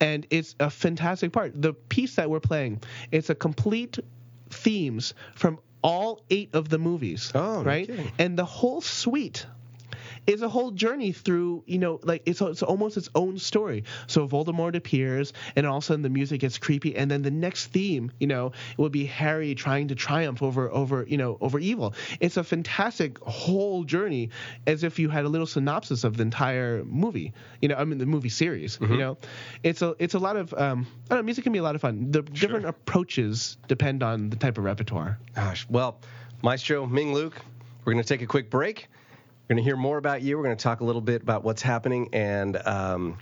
and 0.02 0.28
it's 0.30 0.54
a 0.60 0.70
fantastic 0.70 1.32
part. 1.32 1.54
The 1.62 1.72
piece 1.74 2.16
that 2.16 2.30
we're 2.30 2.42
playing, 2.42 2.82
it's 3.14 3.30
a 3.30 3.36
complete 3.36 3.98
themes 4.50 5.14
from 5.36 5.60
all 5.82 6.24
eight 6.30 6.50
of 6.54 6.70
the 6.70 6.78
movies. 6.78 7.32
Oh, 7.36 7.64
right, 7.64 7.90
and 8.20 8.38
the 8.38 8.46
whole 8.46 8.82
suite 8.82 9.46
is 10.28 10.42
a 10.42 10.50
whole 10.50 10.72
journey 10.72 11.12
through, 11.14 11.64
you 11.66 11.80
know, 11.80 12.00
like 12.04 12.22
it's, 12.26 12.42
it's 12.42 12.62
almost 12.62 12.98
its 12.98 13.10
own 13.16 13.40
story. 13.40 13.86
So 14.08 14.28
Voldemort 14.28 14.76
appears, 14.76 15.34
and 15.56 15.66
all 15.66 15.78
of 15.78 15.84
a 15.84 15.86
sudden 15.86 16.02
the 16.02 16.10
music 16.10 16.42
gets 16.42 16.58
creepy, 16.58 16.96
and 16.96 17.10
then 17.10 17.22
the 17.22 17.32
next 17.32 17.68
theme, 17.68 18.12
you 18.20 18.28
know, 18.28 18.52
will 18.76 18.90
be 18.90 19.06
Harry 19.06 19.56
trying 19.56 19.88
to 19.88 19.96
triumph 19.96 20.44
over, 20.44 20.70
over, 20.70 21.06
you 21.08 21.18
know, 21.18 21.38
over 21.40 21.58
evil. 21.60 21.94
It's 22.20 22.38
a 22.38 22.44
fantastic 22.44 23.18
whole 23.20 23.84
journey, 23.86 24.30
as 24.68 24.84
if 24.84 25.00
you 25.00 25.10
had 25.10 25.26
a 25.26 25.30
little 25.30 25.48
synopsis 25.48 26.04
of 26.04 26.18
the 26.18 26.24
entire 26.24 26.84
movie. 26.84 27.34
You 27.62 27.70
know, 27.70 27.76
I 27.76 27.86
mean 27.86 27.98
the 27.98 28.06
movie 28.06 28.30
series. 28.30 28.78
You 28.82 28.98
know, 28.98 29.18
it's 29.64 29.82
a 29.82 29.96
it's 30.00 30.14
a 30.14 30.20
lot 30.20 30.36
of 30.36 30.54
um, 30.54 30.88
I 31.06 31.16
don't 31.16 31.20
know, 31.20 31.24
music 31.24 31.44
can 31.44 31.54
be 31.54 31.60
a 31.60 31.64
lot 31.64 31.76
of 31.76 31.82
fun. 31.82 32.12
The 32.12 32.22
different 32.22 32.66
approaches 32.66 33.58
depend 33.68 34.04
on 34.04 34.30
the 34.30 34.36
type 34.36 34.58
of 34.58 34.64
repertoire. 34.64 35.20
Gosh, 35.36 35.66
well, 35.70 36.00
Maestro 36.44 36.86
Ming 36.86 37.14
Luke, 37.14 37.36
we're 37.86 37.94
going 37.94 38.04
to 38.04 38.08
take 38.08 38.22
a 38.22 38.28
quick 38.28 38.50
break. 38.50 38.88
We're 39.48 39.54
going 39.54 39.64
to 39.64 39.70
hear 39.70 39.78
more 39.78 39.98
about 39.98 40.22
you. 40.24 40.36
We're 40.36 40.44
going 40.44 40.58
to 40.58 40.62
talk 40.62 40.82
a 40.82 40.84
little 40.84 41.00
bit 41.00 41.22
about 41.22 41.46
what's 41.46 41.62
happening 41.62 42.10
and 42.12 42.58
um, 42.68 43.18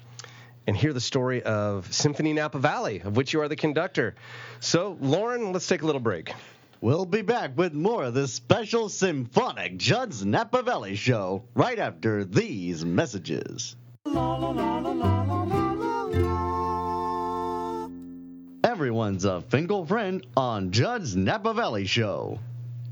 and 0.66 0.76
hear 0.76 0.92
the 0.92 1.00
story 1.00 1.44
of 1.44 1.94
Symphony 1.94 2.34
Napa 2.34 2.58
Valley, 2.58 3.02
of 3.02 3.16
which 3.16 3.32
you 3.32 3.42
are 3.42 3.48
the 3.48 3.56
conductor. 3.56 4.16
So, 4.60 4.98
Lauren, 5.00 5.54
let's 5.54 5.68
take 5.68 5.84
a 5.84 5.86
little 5.86 6.02
break. 6.02 6.34
We'll 6.82 7.06
be 7.06 7.22
back 7.22 7.56
with 7.56 7.76
more 7.76 8.06
of 8.06 8.16
this 8.16 8.34
special 8.34 8.90
symphonic 8.90 9.78
Judd's 9.78 10.26
Napa 10.26 10.64
Valley 10.64 10.96
show 10.96 11.44
right 11.54 11.78
after 11.78 12.26
these 12.26 12.84
messages. 12.84 13.76
Everyone's 18.64 19.26
a 19.26 19.42
Finkel 19.42 19.86
friend 19.86 20.26
on 20.36 20.72
Judd's 20.72 21.16
Napa 21.16 21.54
Valley 21.54 21.86
show. 21.86 22.40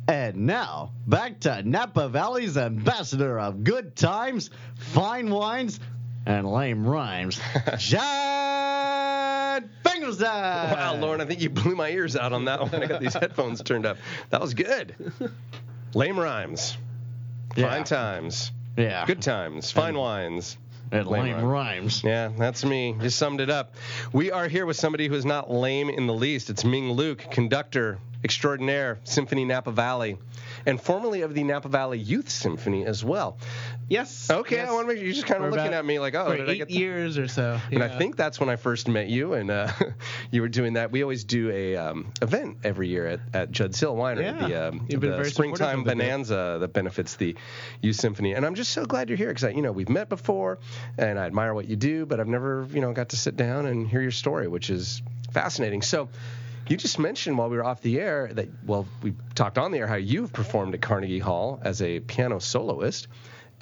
And 0.07 0.45
now, 0.47 0.91
back 1.07 1.39
to 1.41 1.63
Napa 1.63 2.09
Valley's 2.09 2.57
ambassador 2.57 3.39
of 3.39 3.63
good 3.63 3.95
times, 3.95 4.49
fine 4.75 5.29
wines, 5.29 5.79
and 6.25 6.45
lame 6.51 6.85
rhymes, 6.85 7.39
Judd 7.77 9.69
Finkelstein. 9.83 10.71
Wow, 10.73 10.95
Lauren, 10.99 11.21
I 11.21 11.25
think 11.25 11.41
you 11.41 11.49
blew 11.49 11.75
my 11.75 11.89
ears 11.89 12.15
out 12.17 12.33
on 12.33 12.45
that 12.45 12.59
one. 12.61 12.75
I 12.83 12.85
got 12.87 12.99
these 13.01 13.13
headphones 13.13 13.61
turned 13.61 13.85
up. 13.85 13.97
That 14.29 14.41
was 14.41 14.53
good. 14.53 14.95
Lame 15.93 16.19
rhymes, 16.19 16.77
Yeah. 17.55 17.69
fine 17.69 17.83
times, 17.85 18.51
Yeah. 18.77 19.05
good 19.05 19.21
times, 19.21 19.71
fine 19.71 19.95
wines. 19.97 20.57
And 20.93 21.07
Lame 21.07 21.23
lame 21.23 21.35
rhyme. 21.37 21.45
rhymes. 21.45 22.03
Yeah, 22.03 22.29
that's 22.37 22.63
me. 22.63 22.95
You 23.01 23.09
summed 23.09 23.41
it 23.41 23.49
up. 23.49 23.73
We 24.13 24.31
are 24.31 24.47
here 24.47 24.65
with 24.67 24.77
somebody 24.77 25.07
who 25.07 25.15
is 25.15 25.25
not 25.25 25.49
lame 25.49 25.89
in 25.89 26.05
the 26.05 26.13
least. 26.13 26.51
It's 26.51 26.63
Ming 26.63 26.91
Luke, 26.91 27.25
conductor 27.31 27.97
extraordinaire, 28.23 28.99
Symphony 29.03 29.43
Napa 29.43 29.71
Valley, 29.71 30.17
and 30.65 30.79
formerly 30.79 31.21
of 31.23 31.33
the 31.33 31.43
Napa 31.43 31.67
Valley 31.67 31.99
Youth 31.99 32.29
Symphony 32.29 32.85
as 32.85 33.03
well. 33.03 33.37
Yes. 33.89 34.29
Okay, 34.29 34.55
yes. 34.57 34.69
I 34.69 34.73
want 34.73 34.83
to 34.83 34.87
make 34.87 34.97
sure 34.97 35.05
you're 35.05 35.13
just 35.13 35.27
kind 35.27 35.43
of 35.43 35.51
looking 35.51 35.73
at 35.73 35.85
me 35.85 35.99
like, 35.99 36.15
oh, 36.15 36.35
did 36.35 36.49
I 36.49 36.55
get 36.55 36.69
that? 36.69 36.73
years 36.73 37.17
or 37.17 37.27
so. 37.27 37.59
And 37.71 37.83
I 37.83 37.87
think 37.97 38.15
that's 38.15 38.39
when 38.39 38.49
I 38.49 38.55
first 38.55 38.87
met 38.87 39.07
you, 39.07 39.33
and 39.33 39.51
uh, 39.51 39.71
you 40.31 40.41
were 40.41 40.49
doing 40.49 40.73
that. 40.73 40.91
We 40.91 41.03
always 41.03 41.23
do 41.23 41.49
a 41.51 41.75
um, 41.75 42.11
event 42.21 42.57
every 42.63 42.87
year 42.87 43.07
at, 43.07 43.19
at 43.33 43.51
Judd's 43.51 43.79
Hill 43.79 43.95
Winery, 43.95 44.23
Yeah. 44.23 44.47
the, 44.47 44.67
um, 44.69 44.85
You've 44.89 44.99
been 45.01 45.11
the 45.11 45.17
very 45.17 45.31
springtime 45.31 45.83
bonanza 45.83 46.57
that 46.59 46.73
benefits 46.73 47.15
the 47.15 47.35
Youth 47.81 47.97
Symphony. 47.97 48.33
And 48.33 48.45
I'm 48.45 48.55
just 48.55 48.71
so 48.71 48.85
glad 48.85 49.09
you're 49.09 49.17
here 49.17 49.33
because, 49.33 49.53
you 49.55 49.61
know, 49.61 49.71
we've 49.71 49.89
met 49.89 50.09
before, 50.09 50.59
and 50.97 51.19
I 51.19 51.25
admire 51.25 51.53
what 51.53 51.67
you 51.67 51.75
do, 51.75 52.05
but 52.05 52.19
I've 52.19 52.27
never, 52.27 52.67
you 52.71 52.81
know, 52.81 52.93
got 52.93 53.09
to 53.09 53.17
sit 53.17 53.35
down 53.35 53.65
and 53.65 53.87
hear 53.87 54.01
your 54.01 54.11
story, 54.11 54.47
which 54.47 54.69
is 54.69 55.01
fascinating. 55.31 55.81
So. 55.81 56.09
You 56.65 56.77
just 56.77 56.97
mentioned 56.97 57.37
while 57.37 57.49
we 57.49 57.57
were 57.57 57.65
off 57.65 57.81
the 57.81 57.99
air 57.99 58.29
that, 58.35 58.47
well, 58.65 58.87
we 59.01 59.13
talked 59.35 59.57
on 59.57 59.73
the 59.73 59.79
air 59.79 59.87
how 59.87 59.95
you've 59.97 60.31
performed 60.31 60.73
at 60.73 60.81
Carnegie 60.81 61.19
Hall 61.19 61.59
as 61.61 61.81
a 61.81 61.99
piano 61.99 62.39
soloist, 62.39 63.09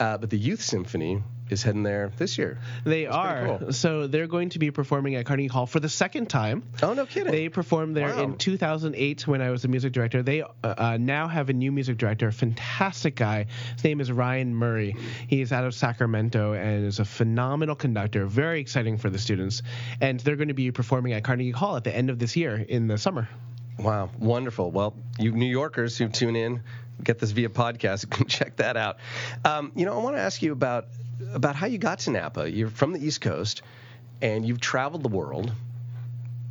uh, 0.01 0.17
but 0.17 0.29
the 0.29 0.37
Youth 0.37 0.61
Symphony 0.61 1.21
is 1.49 1.63
heading 1.63 1.83
there 1.83 2.11
this 2.17 2.37
year. 2.37 2.57
They 2.85 3.03
That's 3.03 3.15
are. 3.15 3.57
cool. 3.59 3.73
So 3.73 4.07
they're 4.07 4.27
going 4.27 4.49
to 4.49 4.59
be 4.59 4.71
performing 4.71 5.15
at 5.15 5.25
Carnegie 5.25 5.47
Hall 5.49 5.65
for 5.65 5.81
the 5.81 5.89
second 5.89 6.29
time. 6.29 6.63
Oh, 6.81 6.93
no 6.93 7.05
kidding. 7.05 7.31
They 7.31 7.49
performed 7.49 7.95
there 7.95 8.07
Wow. 8.15 8.23
in 8.23 8.37
2008 8.37 9.27
when 9.27 9.41
I 9.41 9.49
was 9.51 9.61
the 9.61 9.67
music 9.67 9.91
director. 9.91 10.23
They 10.23 10.41
uh, 10.43 10.47
uh, 10.63 10.97
now 10.97 11.27
have 11.27 11.49
a 11.49 11.53
new 11.53 11.71
music 11.73 11.97
director, 11.97 12.29
a 12.29 12.33
fantastic 12.33 13.15
guy. 13.17 13.47
His 13.75 13.83
name 13.83 13.99
is 13.99 14.09
Ryan 14.11 14.55
Murray. 14.55 14.95
He's 15.27 15.51
out 15.51 15.65
of 15.65 15.73
Sacramento 15.73 16.53
and 16.53 16.85
is 16.85 16.99
a 16.99 17.05
phenomenal 17.05 17.75
conductor. 17.75 18.25
Very 18.25 18.61
exciting 18.61 18.97
for 18.97 19.09
the 19.09 19.19
students. 19.19 19.61
And 19.99 20.21
they're 20.21 20.37
going 20.37 20.47
to 20.47 20.53
be 20.53 20.71
performing 20.71 21.13
at 21.13 21.23
Carnegie 21.25 21.51
Hall 21.51 21.75
at 21.75 21.83
the 21.83 21.93
end 21.95 22.09
of 22.09 22.17
this 22.17 22.35
year 22.37 22.55
in 22.55 22.87
the 22.87 22.97
summer. 22.97 23.27
Wow, 23.77 24.09
wonderful. 24.19 24.71
Well, 24.71 24.93
you 25.19 25.31
New 25.31 25.45
Yorkers 25.45 25.97
who 25.97 26.07
tune 26.07 26.35
in, 26.35 26.61
get 27.03 27.19
this 27.19 27.31
via 27.31 27.49
podcast, 27.49 28.03
you 28.09 28.09
can 28.09 28.27
check 28.27 28.57
that 28.57 28.77
out. 28.77 28.97
Um, 29.45 29.71
you 29.75 29.85
know, 29.85 29.99
I 29.99 30.03
want 30.03 30.15
to 30.15 30.21
ask 30.21 30.41
you 30.41 30.51
about 30.51 30.87
about 31.33 31.55
how 31.55 31.67
you 31.67 31.77
got 31.77 31.99
to 31.99 32.11
Napa. 32.11 32.49
You're 32.49 32.69
from 32.69 32.93
the 32.93 33.05
East 33.05 33.21
Coast, 33.21 33.61
and 34.21 34.45
you've 34.45 34.59
traveled 34.59 35.03
the 35.03 35.09
world, 35.09 35.51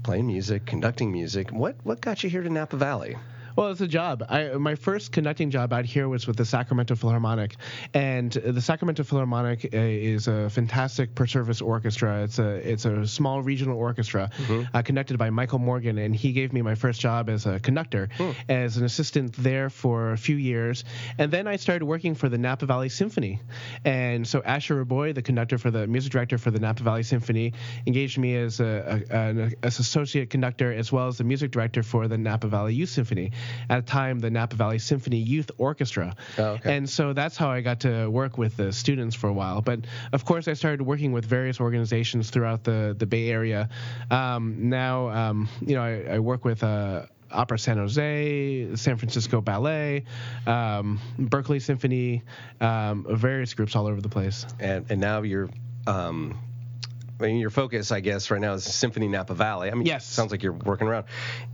playing 0.02 0.26
music, 0.26 0.66
conducting 0.66 1.12
music. 1.12 1.50
What 1.52 1.76
what 1.82 2.00
got 2.00 2.22
you 2.22 2.30
here 2.30 2.42
to 2.42 2.50
Napa 2.50 2.76
Valley? 2.76 3.16
Well, 3.60 3.72
it's 3.72 3.82
a 3.82 3.86
job. 3.86 4.24
I, 4.26 4.54
my 4.54 4.74
first 4.74 5.12
conducting 5.12 5.50
job 5.50 5.74
out 5.74 5.84
here 5.84 6.08
was 6.08 6.26
with 6.26 6.38
the 6.38 6.46
Sacramento 6.46 6.94
Philharmonic, 6.94 7.56
and 7.92 8.32
the 8.32 8.62
Sacramento 8.62 9.02
Philharmonic 9.04 9.66
uh, 9.66 9.76
is 9.76 10.28
a 10.28 10.48
fantastic 10.48 11.14
per-service 11.14 11.60
orchestra. 11.60 12.22
It's 12.22 12.38
a 12.38 12.54
it's 12.54 12.86
a 12.86 13.06
small 13.06 13.42
regional 13.42 13.76
orchestra 13.76 14.30
uh, 14.72 14.80
conducted 14.80 15.18
by 15.18 15.28
Michael 15.28 15.58
Morgan, 15.58 15.98
and 15.98 16.16
he 16.16 16.32
gave 16.32 16.54
me 16.54 16.62
my 16.62 16.74
first 16.74 17.02
job 17.02 17.28
as 17.28 17.44
a 17.44 17.60
conductor, 17.60 18.08
as 18.48 18.78
an 18.78 18.86
assistant 18.86 19.34
there 19.34 19.68
for 19.68 20.12
a 20.12 20.16
few 20.16 20.36
years, 20.36 20.84
and 21.18 21.30
then 21.30 21.46
I 21.46 21.56
started 21.56 21.84
working 21.84 22.14
for 22.14 22.30
the 22.30 22.38
Napa 22.38 22.64
Valley 22.64 22.88
Symphony, 22.88 23.42
and 23.84 24.26
so 24.26 24.40
Asher 24.42 24.82
Raboy, 24.82 25.14
the 25.14 25.20
conductor 25.20 25.58
for 25.58 25.70
the 25.70 25.86
music 25.86 26.12
director 26.12 26.38
for 26.38 26.50
the 26.50 26.60
Napa 26.60 26.82
Valley 26.82 27.02
Symphony, 27.02 27.52
engaged 27.86 28.16
me 28.16 28.36
as 28.36 28.60
a, 28.60 29.04
a, 29.10 29.14
an 29.14 29.54
as 29.62 29.80
associate 29.80 30.30
conductor 30.30 30.72
as 30.72 30.90
well 30.90 31.08
as 31.08 31.18
the 31.18 31.24
music 31.24 31.50
director 31.50 31.82
for 31.82 32.08
the 32.08 32.16
Napa 32.16 32.48
Valley 32.48 32.72
Youth 32.72 32.88
Symphony. 32.88 33.32
At 33.68 33.86
the 33.86 33.90
time, 33.90 34.18
the 34.18 34.30
Napa 34.30 34.56
Valley 34.56 34.78
Symphony 34.78 35.18
Youth 35.18 35.50
Orchestra. 35.58 36.14
Oh, 36.38 36.44
okay. 36.44 36.76
And 36.76 36.88
so 36.88 37.12
that's 37.12 37.36
how 37.36 37.50
I 37.50 37.60
got 37.60 37.80
to 37.80 38.08
work 38.08 38.38
with 38.38 38.56
the 38.56 38.72
students 38.72 39.16
for 39.16 39.28
a 39.28 39.32
while. 39.32 39.60
But 39.60 39.80
of 40.12 40.24
course, 40.24 40.48
I 40.48 40.54
started 40.54 40.82
working 40.82 41.12
with 41.12 41.24
various 41.24 41.60
organizations 41.60 42.30
throughout 42.30 42.64
the, 42.64 42.94
the 42.98 43.06
Bay 43.06 43.30
Area. 43.30 43.68
Um, 44.10 44.68
now, 44.68 45.08
um, 45.08 45.48
you 45.64 45.74
know, 45.74 45.82
I, 45.82 46.14
I 46.14 46.18
work 46.18 46.44
with. 46.44 46.62
Uh, 46.62 47.06
Opera 47.32 47.60
San 47.60 47.76
Jose, 47.76 48.74
San 48.74 48.96
Francisco 48.96 49.40
Ballet, 49.40 50.04
um, 50.48 50.98
Berkeley 51.16 51.60
Symphony, 51.60 52.24
um, 52.60 53.06
various 53.08 53.54
groups 53.54 53.76
all 53.76 53.86
over 53.86 54.00
the 54.00 54.08
place. 54.08 54.46
And 54.58 54.90
and 54.90 55.00
now 55.00 55.22
you're. 55.22 55.48
Um, 55.86 56.36
I 57.20 57.26
mean, 57.26 57.36
your 57.36 57.50
focus, 57.50 57.92
I 57.92 58.00
guess, 58.00 58.30
right 58.30 58.40
now 58.40 58.54
is 58.54 58.64
Symphony 58.64 59.08
Napa 59.08 59.34
Valley. 59.34 59.70
I 59.70 59.74
mean, 59.74 59.86
Yes. 59.86 60.06
sounds 60.06 60.30
like 60.30 60.42
you're 60.42 60.52
working 60.52 60.86
around. 60.88 61.04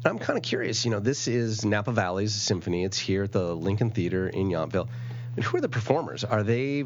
And 0.04 0.06
I'm 0.06 0.18
kind 0.18 0.36
of 0.36 0.42
curious. 0.42 0.84
You 0.84 0.90
know, 0.92 1.00
this 1.00 1.26
is 1.28 1.64
Napa 1.64 1.92
Valley's 1.92 2.34
symphony. 2.34 2.84
It's 2.84 2.98
here 2.98 3.24
at 3.24 3.32
the 3.32 3.54
Lincoln 3.54 3.90
Theater 3.90 4.28
in 4.28 4.48
Yountville. 4.48 4.88
Who 5.42 5.56
are 5.58 5.60
the 5.60 5.68
performers? 5.68 6.24
Are 6.24 6.42
they 6.42 6.84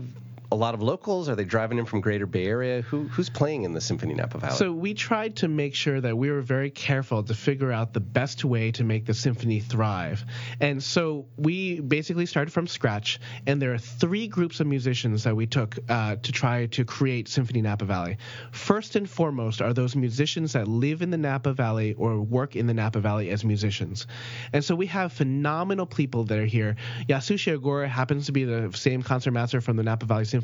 a 0.53 0.57
lot 0.57 0.75
of 0.75 0.83
locals? 0.83 1.29
Are 1.29 1.37
they 1.37 1.45
driving 1.45 1.79
in 1.79 1.85
from 1.85 2.01
Greater 2.01 2.27
Bay 2.27 2.47
Area? 2.47 2.83
Who 2.83 3.05
who's 3.05 3.31
playing 3.31 3.63
in 3.63 3.73
the 3.73 3.81
Symphony 3.81 4.15
Napa 4.15 4.39
Valley? 4.39 4.57
So 4.57 4.73
we 4.73 4.95
tried 4.95 5.37
to 5.37 5.49
make 5.49 5.75
sure 5.75 6.01
that 6.01 6.17
we 6.17 6.31
were 6.31 6.41
very 6.41 6.71
careful 6.71 7.23
to 7.23 7.35
figure 7.35 7.71
out 7.71 7.93
the 7.93 8.01
best 8.01 8.45
way 8.45 8.73
to 8.73 8.85
make 8.85 9.07
the 9.07 9.15
symphony 9.15 9.61
thrive. 9.61 10.25
And 10.61 10.83
so 10.83 11.27
we 11.37 11.81
basically 11.81 12.27
started 12.27 12.53
from 12.53 12.67
scratch, 12.67 13.21
and 13.47 13.63
there 13.63 13.73
are 13.73 13.79
three 13.79 14.27
groups 14.27 14.61
of 14.61 14.67
musicians 14.67 15.25
that 15.25 15.37
we 15.37 15.47
took 15.47 15.79
uh, 15.89 16.17
to 16.17 16.33
try 16.33 16.67
to 16.67 16.85
create 16.85 17.29
Symphony 17.29 17.63
Napa 17.63 17.85
Valley. 17.85 18.19
First 18.51 18.97
and 18.97 19.09
foremost 19.09 19.63
are 19.63 19.73
those 19.73 19.95
musicians 19.95 20.53
that 20.55 20.67
live 20.67 21.03
in 21.03 21.11
the 21.11 21.19
Napa 21.19 21.53
Valley 21.53 21.95
or 21.95 22.21
work 22.21 22.57
in 22.57 22.67
the 22.67 22.75
Napa 22.75 23.01
Valley 23.01 23.31
as 23.31 23.45
musicians. 23.45 24.07
And 24.53 24.65
so 24.65 24.75
we 24.75 24.87
have 24.87 25.13
phenomenal 25.13 25.87
people 25.87 26.25
that 26.25 26.39
are 26.39 26.47
here. 26.47 26.77
Yasushi 27.09 27.57
Ogura 27.57 27.89
happens 27.89 28.27
to 28.27 28.33
be 28.33 28.45
the 28.45 28.71
same 28.75 29.03
concertmaster 29.03 29.61
from 29.61 29.77
the 29.77 29.83
Napa 29.83 30.07
Valley 30.07 30.25
Symphony, 30.25 30.39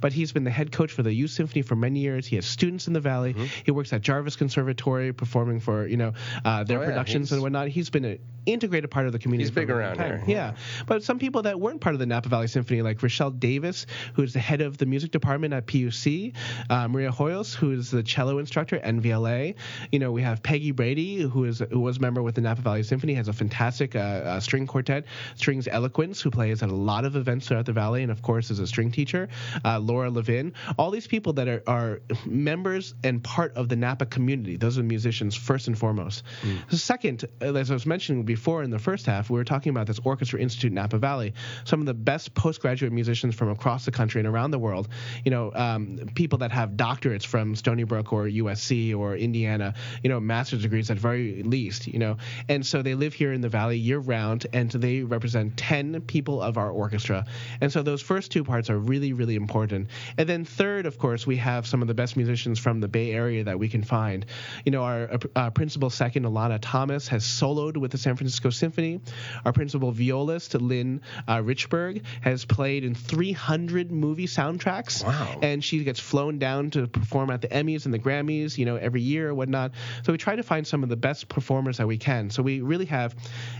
but 0.00 0.12
he's 0.12 0.32
been 0.32 0.44
the 0.44 0.50
head 0.50 0.72
coach 0.72 0.92
for 0.92 1.02
the 1.02 1.12
youth 1.12 1.30
symphony 1.30 1.62
for 1.62 1.76
many 1.76 2.00
years. 2.00 2.26
He 2.26 2.36
has 2.36 2.46
students 2.46 2.86
in 2.86 2.92
the 2.92 3.00
valley. 3.00 3.34
He 3.64 3.70
works 3.70 3.92
at 3.92 4.02
Jarvis 4.02 4.36
Conservatory 4.36 5.12
performing 5.12 5.60
for 5.60 5.86
you 5.86 5.96
know 5.96 6.12
uh, 6.44 6.64
their 6.64 6.78
Oh, 6.78 6.82
yeah, 6.82 6.86
productions 6.88 7.28
he's- 7.28 7.32
and 7.32 7.42
whatnot. 7.42 7.68
He's 7.68 7.90
been 7.90 8.04
an 8.04 8.18
integrated 8.46 8.90
part 8.90 9.06
of 9.06 9.12
the 9.12 9.18
community. 9.18 9.44
He's 9.48 9.50
big 9.54 9.70
around 9.70 9.98
here. 9.98 10.22
Yeah, 10.26 10.54
but 10.86 11.02
some 11.02 11.18
people 11.18 11.42
that 11.42 11.58
weren't 11.60 11.80
part 11.80 11.94
of 11.94 11.98
the 11.98 12.06
Napa 12.06 12.28
Valley 12.28 12.46
Symphony, 12.46 12.80
like 12.82 13.02
Rochelle 13.02 13.30
Davis, 13.32 13.86
who 14.14 14.22
is 14.22 14.32
the 14.32 14.38
head 14.38 14.60
of 14.60 14.78
the 14.78 14.86
music 14.86 15.10
department 15.10 15.52
at 15.52 15.66
PUC, 15.66 16.32
uh, 16.70 16.86
Maria 16.88 17.10
Hoyos, 17.10 17.54
who 17.54 17.72
is 17.72 17.90
the 17.90 18.02
cello 18.04 18.38
instructor 18.38 18.76
at 18.76 18.84
NVLA. 18.84 19.54
You 19.90 19.98
know, 19.98 20.12
we 20.12 20.22
have 20.22 20.42
Peggy 20.42 20.70
Brady, 20.70 21.22
who 21.22 21.44
is 21.44 21.58
who 21.70 21.80
was 21.80 21.96
a 21.96 22.00
member 22.00 22.22
with 22.22 22.36
the 22.36 22.40
Napa 22.40 22.60
Valley 22.62 22.82
Symphony, 22.84 23.14
has 23.14 23.28
a 23.28 23.32
fantastic 23.32 23.96
uh, 23.96 23.98
uh, 23.98 24.40
string 24.40 24.66
quartet, 24.66 25.06
Strings 25.34 25.66
Eloquence, 25.68 26.20
who 26.20 26.30
plays 26.30 26.62
at 26.62 26.68
a 26.70 26.74
lot 26.74 27.04
of 27.04 27.16
events 27.16 27.48
throughout 27.48 27.66
the 27.66 27.72
valley, 27.72 28.02
and 28.02 28.12
of 28.12 28.22
course 28.22 28.50
is 28.50 28.58
a 28.60 28.66
string 28.66 28.90
teacher. 28.92 29.28
Uh, 29.64 29.78
Laura 29.78 30.10
Levin, 30.10 30.52
all 30.78 30.90
these 30.90 31.06
people 31.06 31.32
that 31.34 31.48
are, 31.48 31.62
are 31.66 32.00
members 32.24 32.94
and 33.04 33.22
part 33.22 33.56
of 33.56 33.68
the 33.68 33.76
Napa 33.76 34.06
community. 34.06 34.56
Those 34.56 34.78
are 34.78 34.82
musicians 34.82 35.34
first 35.34 35.66
and 35.68 35.78
foremost. 35.78 36.22
Second, 36.70 37.24
uh, 37.42 37.54
as 37.54 37.70
I 37.70 37.74
was 37.74 37.86
mentioning 37.86 38.24
before 38.24 38.62
in 38.62 38.70
the 38.70 38.78
first 38.78 39.06
half, 39.06 39.30
we 39.30 39.36
were 39.36 39.44
talking 39.44 39.70
about 39.70 39.86
this 39.86 39.98
Orchestra 40.04 40.40
Institute 40.40 40.72
Napa 40.72 40.98
Valley. 40.98 41.34
Some 41.64 41.80
of 41.80 41.86
the 41.86 41.94
best 41.94 42.34
postgraduate 42.34 42.92
musicians 42.92 43.34
from 43.34 43.50
across 43.50 43.84
the 43.84 43.90
country 43.90 44.20
and 44.20 44.28
around 44.28 44.50
the 44.52 44.58
world. 44.58 44.88
You 45.24 45.30
know, 45.30 45.52
um, 45.54 45.98
people 46.14 46.38
that 46.38 46.52
have 46.52 46.70
doctorates 46.70 47.26
from 47.26 47.54
Stony 47.56 47.84
Brook 47.84 48.12
or 48.12 48.24
USC 48.24 48.96
or 48.96 49.16
Indiana. 49.16 49.74
You 50.02 50.10
know, 50.10 50.20
master's 50.20 50.62
degrees 50.62 50.90
at 50.90 50.98
very 50.98 51.42
least. 51.42 51.86
You 51.86 51.98
know, 51.98 52.16
and 52.48 52.64
so 52.64 52.82
they 52.82 52.94
live 52.94 53.12
here 53.12 53.32
in 53.32 53.40
the 53.40 53.48
valley 53.48 53.78
year 53.78 53.98
round, 53.98 54.46
and 54.52 54.70
they 54.70 55.02
represent 55.02 55.56
10 55.56 56.02
people 56.02 56.40
of 56.40 56.56
our 56.58 56.70
orchestra. 56.70 57.26
And 57.60 57.72
so 57.72 57.82
those 57.82 58.02
first 58.02 58.30
two 58.30 58.44
parts 58.44 58.70
are 58.70 58.78
really, 58.78 59.12
really 59.12 59.25
important. 59.34 59.88
And 60.16 60.28
then 60.28 60.44
third, 60.44 60.86
of 60.86 60.98
course, 60.98 61.26
we 61.26 61.36
have 61.36 61.66
some 61.66 61.82
of 61.82 61.88
the 61.88 61.94
best 61.94 62.16
musicians 62.16 62.58
from 62.58 62.80
the 62.80 62.88
Bay 62.88 63.12
Area 63.12 63.44
that 63.44 63.58
we 63.58 63.68
can 63.68 63.82
find. 63.82 64.24
You 64.64 64.72
know, 64.72 64.84
our 64.84 65.18
uh, 65.34 65.50
principal 65.50 65.90
second, 65.90 66.24
Alana 66.24 66.58
Thomas, 66.60 67.08
has 67.08 67.24
soloed 67.24 67.76
with 67.76 67.90
the 67.90 67.98
San 67.98 68.16
Francisco 68.16 68.50
Symphony. 68.50 69.00
Our 69.44 69.52
principal 69.52 69.92
violist, 69.92 70.54
Lynn 70.54 71.00
uh, 71.26 71.38
Richburg, 71.38 72.02
has 72.20 72.44
played 72.44 72.84
in 72.84 72.94
300 72.94 73.90
movie 73.90 74.26
soundtracks. 74.26 75.04
Wow. 75.04 75.38
And 75.42 75.62
she 75.62 75.82
gets 75.84 76.00
flown 76.00 76.38
down 76.38 76.70
to 76.70 76.86
perform 76.86 77.30
at 77.30 77.42
the 77.42 77.48
Emmys 77.48 77.84
and 77.84 77.94
the 77.94 77.98
Grammys, 77.98 78.58
you 78.58 78.64
know, 78.64 78.76
every 78.76 79.02
year 79.02 79.30
or 79.30 79.34
whatnot. 79.34 79.72
So 80.04 80.12
we 80.12 80.18
try 80.18 80.36
to 80.36 80.42
find 80.42 80.66
some 80.66 80.82
of 80.82 80.88
the 80.88 80.96
best 80.96 81.28
performers 81.28 81.78
that 81.78 81.86
we 81.86 81.98
can. 81.98 82.30
So 82.30 82.42
we 82.42 82.60
really 82.60 82.86
have 82.86 83.14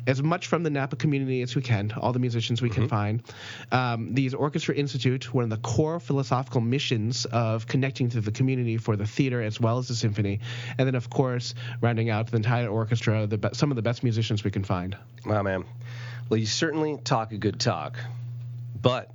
as 0.07 0.23
much 0.23 0.47
from 0.47 0.63
the 0.63 0.71
Napa 0.71 0.97
community 0.97 1.43
as 1.43 1.55
we 1.55 1.63
can, 1.63 1.93
all 1.97 2.13
the 2.13 2.19
musicians 2.19 2.63
we 2.63 2.71
can 2.71 2.89
find. 2.89 3.23
Um, 3.73 4.15
these 4.15 4.35
Orchestra 4.35 4.75
Institute, 4.75 5.33
one 5.33 5.45
of 5.45 5.51
the 5.51 5.56
core 5.57 6.01
philosophical 6.01 6.61
missions 6.61 7.25
of 7.27 7.67
connecting 7.67 8.09
to 8.11 8.21
the 8.21 8.31
community 8.31 8.77
for 8.77 8.97
the 8.97 9.07
theater 9.07 9.43
as 9.43 9.61
well 9.61 9.79
as 9.79 9.89
the 9.89 9.95
symphony. 9.95 10.41
And 10.79 10.87
then, 10.87 10.95
of 10.95 11.11
course, 11.11 11.55
rounding 11.81 12.11
out 12.11 12.29
the 12.29 12.37
entire 12.37 12.69
orchestra, 12.69 13.27
the 13.27 13.39
be- 13.39 13.49
some 13.53 13.71
of 13.71 13.77
the 13.77 13.83
best 13.83 14.03
musicians 14.03 14.45
we 14.45 14.51
can 14.51 14.65
find. 14.65 14.97
Wow, 15.25 15.43
man. 15.43 15.65
Well, 16.29 16.39
you 16.39 16.47
certainly 16.47 16.99
talk 17.05 17.33
a 17.33 17.39
good 17.39 17.61
talk, 17.61 17.97
but 18.81 19.11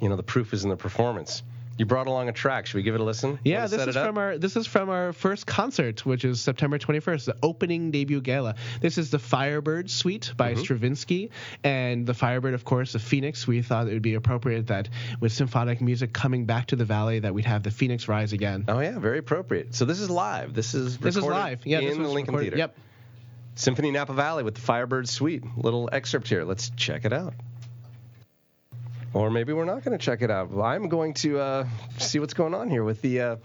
you 0.00 0.08
know 0.08 0.16
the 0.16 0.22
proof 0.22 0.52
is 0.52 0.64
in 0.64 0.70
the 0.70 0.76
performance. 0.76 1.42
You 1.80 1.86
brought 1.86 2.08
along 2.08 2.28
a 2.28 2.32
track. 2.32 2.66
Should 2.66 2.76
we 2.76 2.82
give 2.82 2.94
it 2.94 3.00
a 3.00 3.04
listen? 3.04 3.38
Yeah, 3.42 3.66
this 3.66 3.86
is 3.86 3.96
from 3.96 4.18
our 4.18 4.36
this 4.36 4.54
is 4.54 4.66
from 4.66 4.90
our 4.90 5.14
first 5.14 5.46
concert, 5.46 6.04
which 6.04 6.26
is 6.26 6.38
September 6.38 6.78
21st, 6.78 7.24
the 7.24 7.36
opening 7.42 7.90
debut 7.90 8.20
gala. 8.20 8.56
This 8.82 8.98
is 8.98 9.10
the 9.10 9.18
Firebird 9.18 9.88
Suite 9.90 10.34
by 10.36 10.52
Mm-hmm. 10.52 10.60
Stravinsky, 10.60 11.30
and 11.64 12.06
the 12.06 12.12
Firebird, 12.12 12.52
of 12.52 12.66
course, 12.66 12.92
the 12.92 12.98
Phoenix. 12.98 13.46
We 13.46 13.62
thought 13.62 13.88
it 13.88 13.94
would 13.94 14.02
be 14.02 14.12
appropriate 14.12 14.66
that 14.66 14.90
with 15.20 15.32
symphonic 15.32 15.80
music 15.80 16.12
coming 16.12 16.44
back 16.44 16.66
to 16.66 16.76
the 16.76 16.84
valley, 16.84 17.20
that 17.20 17.32
we'd 17.32 17.46
have 17.46 17.62
the 17.62 17.70
Phoenix 17.70 18.08
rise 18.08 18.34
again. 18.34 18.66
Oh 18.68 18.80
yeah, 18.80 18.98
very 18.98 19.16
appropriate. 19.16 19.74
So 19.74 19.86
this 19.86 20.00
is 20.00 20.10
live. 20.10 20.52
This 20.52 20.74
is 20.74 20.98
this 20.98 21.16
is 21.16 21.24
live. 21.24 21.64
Yeah, 21.64 21.78
in 21.78 22.02
the 22.02 22.08
Lincoln 22.10 22.34
recorded- 22.34 22.42
Theater. 22.50 22.56
Yep. 22.58 22.76
Symphony 23.54 23.90
Napa 23.90 24.12
Valley 24.12 24.42
with 24.42 24.54
the 24.56 24.60
Firebird 24.60 25.08
Suite. 25.08 25.44
Little 25.56 25.88
excerpt 25.90 26.28
here. 26.28 26.44
Let's 26.44 26.68
check 26.76 27.06
it 27.06 27.14
out. 27.14 27.32
Or 29.12 29.30
maybe 29.30 29.52
we're 29.52 29.64
not 29.64 29.82
going 29.82 29.96
to 29.96 30.04
check 30.04 30.22
it 30.22 30.30
out. 30.30 30.50
I'm 30.56 30.88
going 30.88 31.14
to 31.14 31.40
uh, 31.40 31.66
see 31.98 32.20
what's 32.20 32.34
going 32.34 32.54
on 32.54 32.70
here 32.70 32.84
with 32.84 33.02
the 33.02 33.20
uh, 33.20 33.36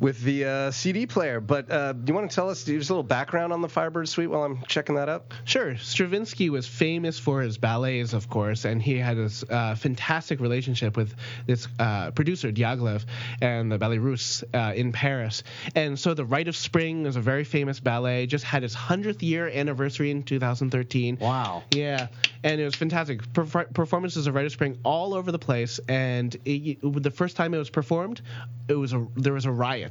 with 0.00 0.20
the 0.22 0.44
uh, 0.44 0.70
CD 0.70 1.06
player. 1.06 1.40
But 1.40 1.70
uh, 1.70 1.92
do 1.92 2.10
you 2.10 2.14
want 2.14 2.30
to 2.30 2.34
tell 2.34 2.50
us 2.50 2.64
just 2.64 2.90
a 2.90 2.92
little 2.92 3.02
background 3.02 3.52
on 3.52 3.60
the 3.60 3.68
Firebird 3.68 4.08
Suite 4.08 4.30
while 4.30 4.44
I'm 4.44 4.62
checking 4.66 4.96
that 4.96 5.08
up? 5.08 5.32
Sure. 5.44 5.76
Stravinsky 5.76 6.50
was 6.50 6.66
famous 6.66 7.18
for 7.18 7.42
his 7.42 7.58
ballets, 7.58 8.12
of 8.12 8.28
course, 8.28 8.64
and 8.64 8.82
he 8.82 8.98
had 8.98 9.16
this 9.16 9.44
uh, 9.48 9.74
fantastic 9.74 10.40
relationship 10.40 10.96
with 10.96 11.14
this 11.46 11.68
uh, 11.78 12.10
producer, 12.12 12.52
Diaghilev, 12.52 13.04
and 13.40 13.70
the 13.70 13.78
Ballet 13.78 13.98
Russe 13.98 14.44
uh, 14.54 14.72
in 14.74 14.92
Paris. 14.92 15.42
And 15.74 15.98
so 15.98 16.14
The 16.14 16.24
Rite 16.24 16.48
of 16.48 16.56
Spring 16.56 17.06
is 17.06 17.16
a 17.16 17.20
very 17.20 17.44
famous 17.44 17.80
ballet, 17.80 18.26
just 18.26 18.44
had 18.44 18.64
its 18.64 18.76
100th 18.76 19.22
year 19.22 19.48
anniversary 19.48 20.10
in 20.10 20.22
2013. 20.22 21.18
Wow. 21.20 21.62
Yeah, 21.72 22.08
and 22.44 22.60
it 22.60 22.64
was 22.64 22.74
fantastic. 22.74 23.22
Perf- 23.32 23.72
performances 23.72 24.26
of 24.26 24.34
Rite 24.34 24.46
of 24.46 24.52
Spring 24.52 24.78
all 24.84 25.14
over 25.14 25.32
the 25.32 25.38
place, 25.38 25.80
and 25.88 26.36
it, 26.44 26.78
the 26.82 27.10
first 27.10 27.36
time 27.36 27.54
it 27.54 27.58
was 27.58 27.70
performed, 27.70 28.20
it 28.68 28.74
was 28.74 28.92
a 28.92 29.06
there 29.16 29.32
was 29.32 29.44
a 29.44 29.50
riot. 29.50 29.81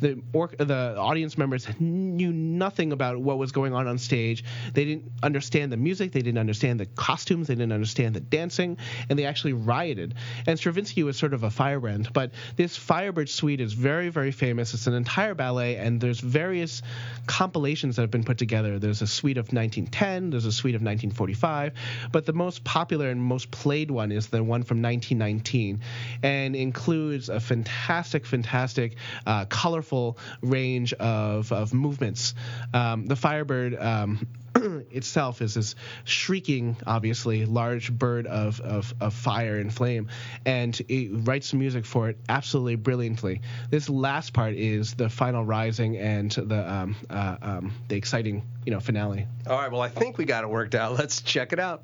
The 0.00 0.20
or, 0.32 0.50
the 0.56 0.96
audience 0.96 1.36
members 1.38 1.68
knew 1.80 2.32
nothing 2.32 2.92
about 2.92 3.18
what 3.20 3.38
was 3.38 3.52
going 3.52 3.74
on 3.74 3.86
on 3.86 3.98
stage. 3.98 4.44
They 4.72 4.84
didn't 4.84 5.12
understand 5.22 5.72
the 5.72 5.76
music, 5.76 6.12
they 6.12 6.22
didn't 6.22 6.38
understand 6.38 6.80
the 6.80 6.86
costumes, 6.86 7.48
they 7.48 7.54
didn't 7.54 7.72
understand 7.72 8.14
the 8.14 8.20
dancing, 8.20 8.76
and 9.08 9.18
they 9.18 9.26
actually 9.26 9.52
rioted. 9.52 10.14
And 10.46 10.58
Stravinsky 10.58 11.02
was 11.02 11.16
sort 11.16 11.34
of 11.34 11.42
a 11.42 11.50
firebrand, 11.50 12.12
but 12.12 12.32
this 12.56 12.76
Firebird 12.76 13.28
Suite 13.28 13.60
is 13.60 13.72
very 13.72 14.08
very 14.08 14.32
famous. 14.32 14.74
It's 14.74 14.86
an 14.86 14.94
entire 14.94 15.34
ballet, 15.34 15.76
and 15.76 16.00
there's 16.00 16.20
various 16.20 16.82
compilations 17.26 17.96
that 17.96 18.02
have 18.02 18.10
been 18.10 18.24
put 18.24 18.38
together. 18.38 18.78
There's 18.78 19.02
a 19.02 19.06
suite 19.06 19.38
of 19.38 19.46
1910, 19.46 20.30
there's 20.30 20.44
a 20.44 20.52
suite 20.52 20.74
of 20.74 20.82
1945, 20.82 21.72
but 22.12 22.26
the 22.26 22.32
most 22.32 22.64
popular 22.64 23.10
and 23.10 23.20
most 23.20 23.50
played 23.50 23.90
one 23.90 24.12
is 24.12 24.28
the 24.28 24.42
one 24.42 24.62
from 24.62 24.82
1919, 24.82 25.80
and 26.22 26.56
includes 26.56 27.28
a 27.28 27.40
fantastic, 27.40 28.26
fantastic, 28.26 28.96
uh, 29.26 29.33
colorful 29.48 30.18
range 30.42 30.92
of, 30.94 31.52
of 31.52 31.74
movements. 31.74 32.34
Um, 32.72 33.06
the 33.06 33.16
Firebird. 33.16 33.80
Um, 33.80 34.26
itself 34.90 35.42
is 35.42 35.54
this 35.54 35.74
shrieking, 36.04 36.76
obviously, 36.86 37.44
large 37.44 37.92
bird 37.92 38.26
of, 38.26 38.60
of, 38.60 38.94
of 39.00 39.14
fire 39.14 39.56
and 39.56 39.72
flame, 39.72 40.08
and 40.46 40.80
it 40.88 41.10
writes 41.26 41.52
music 41.52 41.84
for 41.84 42.08
it 42.08 42.18
absolutely 42.28 42.76
brilliantly. 42.76 43.40
This 43.70 43.88
last 43.88 44.32
part 44.32 44.54
is 44.54 44.94
the 44.94 45.08
final 45.08 45.44
rising 45.44 45.96
and 45.96 46.30
the 46.30 46.72
um, 46.72 46.96
uh, 47.10 47.36
um, 47.42 47.72
the 47.88 47.96
exciting, 47.96 48.42
you 48.64 48.72
know, 48.72 48.80
finale. 48.80 49.26
All 49.46 49.56
right. 49.56 49.70
Well, 49.70 49.82
I 49.82 49.88
think 49.88 50.18
we 50.18 50.24
got 50.24 50.44
it 50.44 50.50
worked 50.50 50.74
out. 50.74 50.92
Let's 50.98 51.20
check 51.20 51.52
it 51.52 51.58
out. 51.58 51.82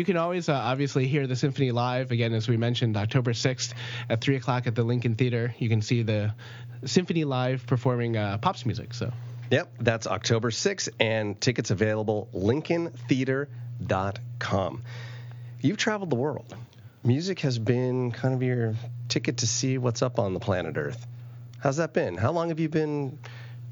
You 0.00 0.04
can 0.06 0.16
always 0.16 0.48
uh, 0.48 0.54
obviously 0.54 1.06
hear 1.06 1.26
the 1.26 1.36
symphony 1.36 1.72
live 1.72 2.10
again, 2.10 2.32
as 2.32 2.48
we 2.48 2.56
mentioned, 2.56 2.96
October 2.96 3.34
6th 3.34 3.74
at 4.08 4.22
3 4.22 4.36
o'clock 4.36 4.66
at 4.66 4.74
the 4.74 4.82
Lincoln 4.82 5.14
Theater. 5.14 5.54
You 5.58 5.68
can 5.68 5.82
see 5.82 6.02
the 6.02 6.34
symphony 6.86 7.24
live 7.24 7.66
performing 7.66 8.16
uh, 8.16 8.38
pops 8.38 8.64
music. 8.64 8.94
So. 8.94 9.12
Yep, 9.50 9.74
that's 9.78 10.06
October 10.06 10.50
6th, 10.50 10.88
and 10.98 11.38
tickets 11.38 11.70
available 11.70 12.30
lincolntheater.com. 12.32 14.82
You've 15.60 15.76
traveled 15.76 16.08
the 16.08 16.16
world. 16.16 16.56
Music 17.04 17.40
has 17.40 17.58
been 17.58 18.10
kind 18.10 18.32
of 18.32 18.42
your 18.42 18.76
ticket 19.10 19.36
to 19.38 19.46
see 19.46 19.76
what's 19.76 20.00
up 20.00 20.18
on 20.18 20.32
the 20.32 20.40
planet 20.40 20.78
Earth. 20.78 21.06
How's 21.58 21.76
that 21.76 21.92
been? 21.92 22.16
How 22.16 22.32
long 22.32 22.48
have 22.48 22.58
you 22.58 22.70
been 22.70 23.18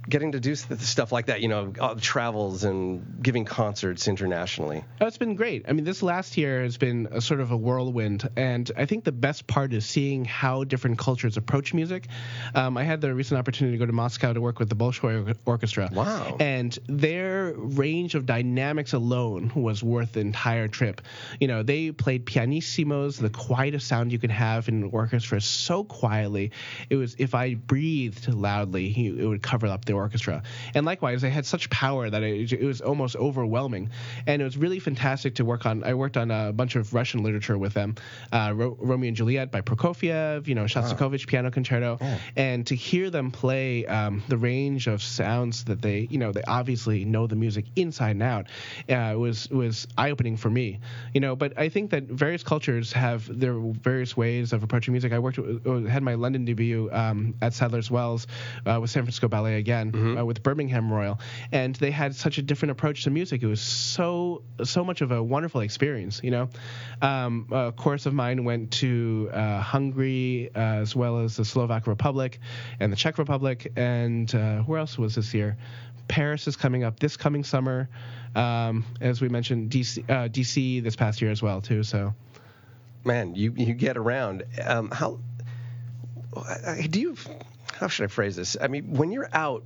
getting 0.08 0.32
to 0.32 0.40
do 0.40 0.54
stuff 0.54 1.12
like 1.12 1.26
that, 1.26 1.40
you 1.40 1.48
know, 1.48 1.72
uh, 1.78 1.94
travels 2.00 2.64
and 2.64 3.22
giving 3.22 3.44
concerts 3.44 4.08
internationally? 4.08 4.84
Oh, 5.00 5.06
it's 5.06 5.18
been 5.18 5.34
great. 5.34 5.66
I 5.68 5.72
mean, 5.72 5.84
this 5.84 6.02
last 6.02 6.36
year 6.36 6.62
has 6.62 6.76
been 6.78 7.08
a 7.10 7.20
sort 7.20 7.40
of 7.40 7.50
a 7.50 7.56
whirlwind, 7.56 8.28
and 8.36 8.70
I 8.76 8.86
think 8.86 9.04
the 9.04 9.12
best 9.12 9.46
part 9.46 9.72
is 9.72 9.84
seeing 9.84 10.24
how 10.24 10.64
different 10.64 10.98
cultures 10.98 11.36
approach 11.36 11.74
music. 11.74 12.06
Um, 12.54 12.76
I 12.76 12.84
had 12.84 13.00
the 13.00 13.14
recent 13.14 13.38
opportunity 13.38 13.76
to 13.76 13.78
go 13.78 13.86
to 13.86 13.92
Moscow 13.92 14.32
to 14.32 14.40
work 14.40 14.58
with 14.58 14.68
the 14.68 14.76
Bolshoi 14.76 15.36
Orchestra. 15.44 15.90
Wow. 15.92 16.36
And 16.40 16.76
their 16.86 17.52
range 17.56 18.14
of 18.14 18.24
dynamics 18.26 18.92
alone 18.92 19.52
was 19.54 19.82
worth 19.82 20.12
the 20.12 20.20
entire 20.20 20.68
trip. 20.68 21.02
You 21.40 21.48
know, 21.48 21.62
they 21.62 21.92
played 21.92 22.24
pianissimos, 22.24 23.18
the 23.18 23.30
quietest 23.30 23.86
sound 23.86 24.12
you 24.12 24.18
could 24.18 24.30
have 24.30 24.68
in 24.68 24.82
an 24.84 24.90
orchestra, 24.92 25.40
so 25.40 25.84
quietly. 25.84 26.52
It 26.88 26.96
was 26.96 27.16
if 27.18 27.34
I 27.34 27.54
breathed 27.54 28.32
loudly, 28.32 29.18
it 29.18 29.26
would 29.26 29.42
cover 29.42 29.66
up 29.66 29.84
the 29.84 29.97
orchestra. 30.00 30.42
And 30.74 30.86
likewise, 30.86 31.22
they 31.22 31.30
had 31.30 31.46
such 31.46 31.70
power 31.70 32.08
that 32.10 32.22
it, 32.22 32.52
it, 32.52 32.64
was 32.64 32.80
almost 32.80 33.16
overwhelming. 33.16 33.90
And 34.26 34.42
it 34.42 34.44
was 34.44 34.56
really 34.56 34.78
fantastic 34.78 35.36
to 35.36 35.44
work 35.44 35.66
on. 35.66 35.84
I 35.84 35.94
worked 35.94 36.16
on 36.16 36.30
a 36.30 36.52
bunch 36.52 36.76
of 36.76 36.94
Russian 36.94 37.22
literature 37.22 37.58
with 37.58 37.74
them, 37.74 37.96
uh, 38.32 38.52
Ro- 38.54 38.76
Romeo 38.80 39.08
and 39.08 39.16
Juliet 39.16 39.50
by 39.50 39.60
Prokofiev, 39.60 40.46
you 40.46 40.54
know, 40.54 40.64
Shostakovich 40.64 41.26
wow. 41.26 41.30
piano 41.30 41.50
concerto, 41.50 41.98
yeah. 42.00 42.18
and 42.36 42.66
to 42.66 42.74
hear 42.74 43.10
them 43.10 43.30
play 43.30 43.86
um, 43.86 44.22
the 44.28 44.36
range 44.36 44.86
of 44.86 45.02
sounds 45.02 45.64
that 45.64 45.82
they, 45.82 46.08
you 46.10 46.18
know, 46.18 46.32
they 46.32 46.42
obviously 46.42 47.04
know 47.04 47.26
the 47.26 47.36
music 47.36 47.66
inside 47.76 48.10
and 48.10 48.22
out, 48.22 48.46
uh, 48.88 49.14
was 49.16 49.48
was 49.50 49.86
eye 49.96 50.10
opening 50.10 50.36
for 50.36 50.50
me. 50.50 50.80
You 51.14 51.20
know, 51.20 51.36
but 51.36 51.58
I 51.58 51.68
think 51.68 51.90
that 51.90 52.04
various 52.04 52.42
cultures 52.42 52.92
have 52.92 53.26
their 53.38 53.54
various 53.54 54.16
ways 54.16 54.52
of 54.52 54.62
approaching 54.62 54.92
music. 54.92 55.12
I 55.12 55.18
worked 55.18 55.38
uh, 55.38 55.80
had 55.80 56.02
my 56.02 56.14
London 56.14 56.44
debut 56.44 56.88
um, 56.92 57.34
at 57.40 57.54
Sadler's 57.54 57.90
Wells 57.90 58.26
uh, 58.66 58.78
with 58.80 58.90
San 58.90 59.02
Francisco 59.02 59.28
Ballet 59.28 59.56
again 59.56 59.87
mm-hmm. 59.92 60.18
uh, 60.18 60.24
with 60.24 60.42
Birmingham 60.42 60.92
Royal, 60.92 61.18
and 61.52 61.74
they 61.76 61.90
had 61.90 62.14
such 62.14 62.38
a 62.38 62.42
different 62.42 62.72
approach 62.72 63.04
to 63.04 63.10
music. 63.10 63.42
It 63.42 63.46
was 63.46 63.60
so 63.60 64.42
so 64.64 64.84
much 64.84 65.00
of 65.00 65.12
a 65.12 65.22
wonderful 65.22 65.60
experience. 65.60 66.20
You 66.22 66.30
know, 66.30 66.48
um, 67.02 67.46
a 67.50 67.72
course 67.72 68.06
of 68.06 68.14
mine 68.14 68.44
went 68.44 68.72
to 68.72 69.30
uh, 69.32 69.60
Hungary 69.60 70.50
uh, 70.54 70.58
as 70.58 70.94
well 70.94 71.18
as 71.20 71.36
the 71.36 71.44
Slovak 71.44 71.86
Republic 71.86 72.40
and 72.80 72.92
the 72.92 72.96
Czech 72.96 73.18
Republic, 73.18 73.72
and 73.76 74.32
uh, 74.34 74.58
where 74.62 74.78
else 74.78 74.98
was 74.98 75.14
this 75.14 75.34
year? 75.34 75.56
Paris 76.08 76.46
is 76.48 76.56
coming 76.56 76.84
up 76.84 76.98
this 76.98 77.16
coming 77.16 77.44
summer. 77.44 77.88
Um, 78.34 78.84
as 79.00 79.20
we 79.20 79.28
mentioned, 79.28 79.70
DC, 79.70 80.04
uh, 80.08 80.28
DC 80.28 80.82
this 80.82 80.96
past 80.96 81.20
year 81.20 81.30
as 81.30 81.42
well 81.42 81.60
too. 81.60 81.82
So, 81.82 82.14
man, 83.04 83.34
you 83.34 83.52
you 83.56 83.74
get 83.74 83.96
around. 83.96 84.44
Um, 84.64 84.90
how 84.90 85.18
do 86.90 87.00
you? 87.00 87.16
How 87.72 87.88
should 87.88 88.04
I 88.04 88.06
phrase 88.08 88.36
this? 88.36 88.56
I 88.60 88.68
mean, 88.68 88.94
when 88.94 89.12
you're 89.12 89.28
out 89.32 89.64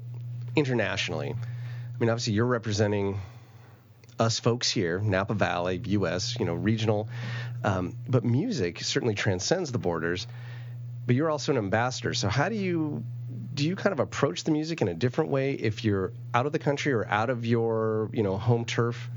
internationally, 0.56 1.34
I 1.34 1.98
mean, 1.98 2.10
obviously 2.10 2.34
you're 2.34 2.46
representing 2.46 3.20
us 4.18 4.38
folks 4.38 4.70
here, 4.70 4.98
Napa 5.00 5.34
Valley, 5.34 5.80
U.S., 5.86 6.36
you 6.38 6.44
know, 6.44 6.54
regional, 6.54 7.08
um, 7.64 7.96
but 8.08 8.24
music 8.24 8.82
certainly 8.82 9.14
transcends 9.14 9.72
the 9.72 9.78
borders. 9.78 10.26
But 11.06 11.16
you're 11.16 11.30
also 11.30 11.52
an 11.52 11.58
ambassador, 11.58 12.14
so 12.14 12.28
how 12.28 12.48
do 12.48 12.54
you 12.54 13.02
do 13.54 13.66
you 13.66 13.76
kind 13.76 13.92
of 13.92 14.00
approach 14.00 14.44
the 14.44 14.50
music 14.50 14.80
in 14.80 14.88
a 14.88 14.94
different 14.94 15.30
way 15.30 15.52
if 15.52 15.84
you're 15.84 16.12
out 16.32 16.46
of 16.46 16.52
the 16.52 16.58
country 16.58 16.92
or 16.92 17.06
out 17.06 17.28
of 17.28 17.44
your 17.44 18.08
you 18.12 18.22
know 18.22 18.36
home 18.36 18.64
turf? 18.64 19.10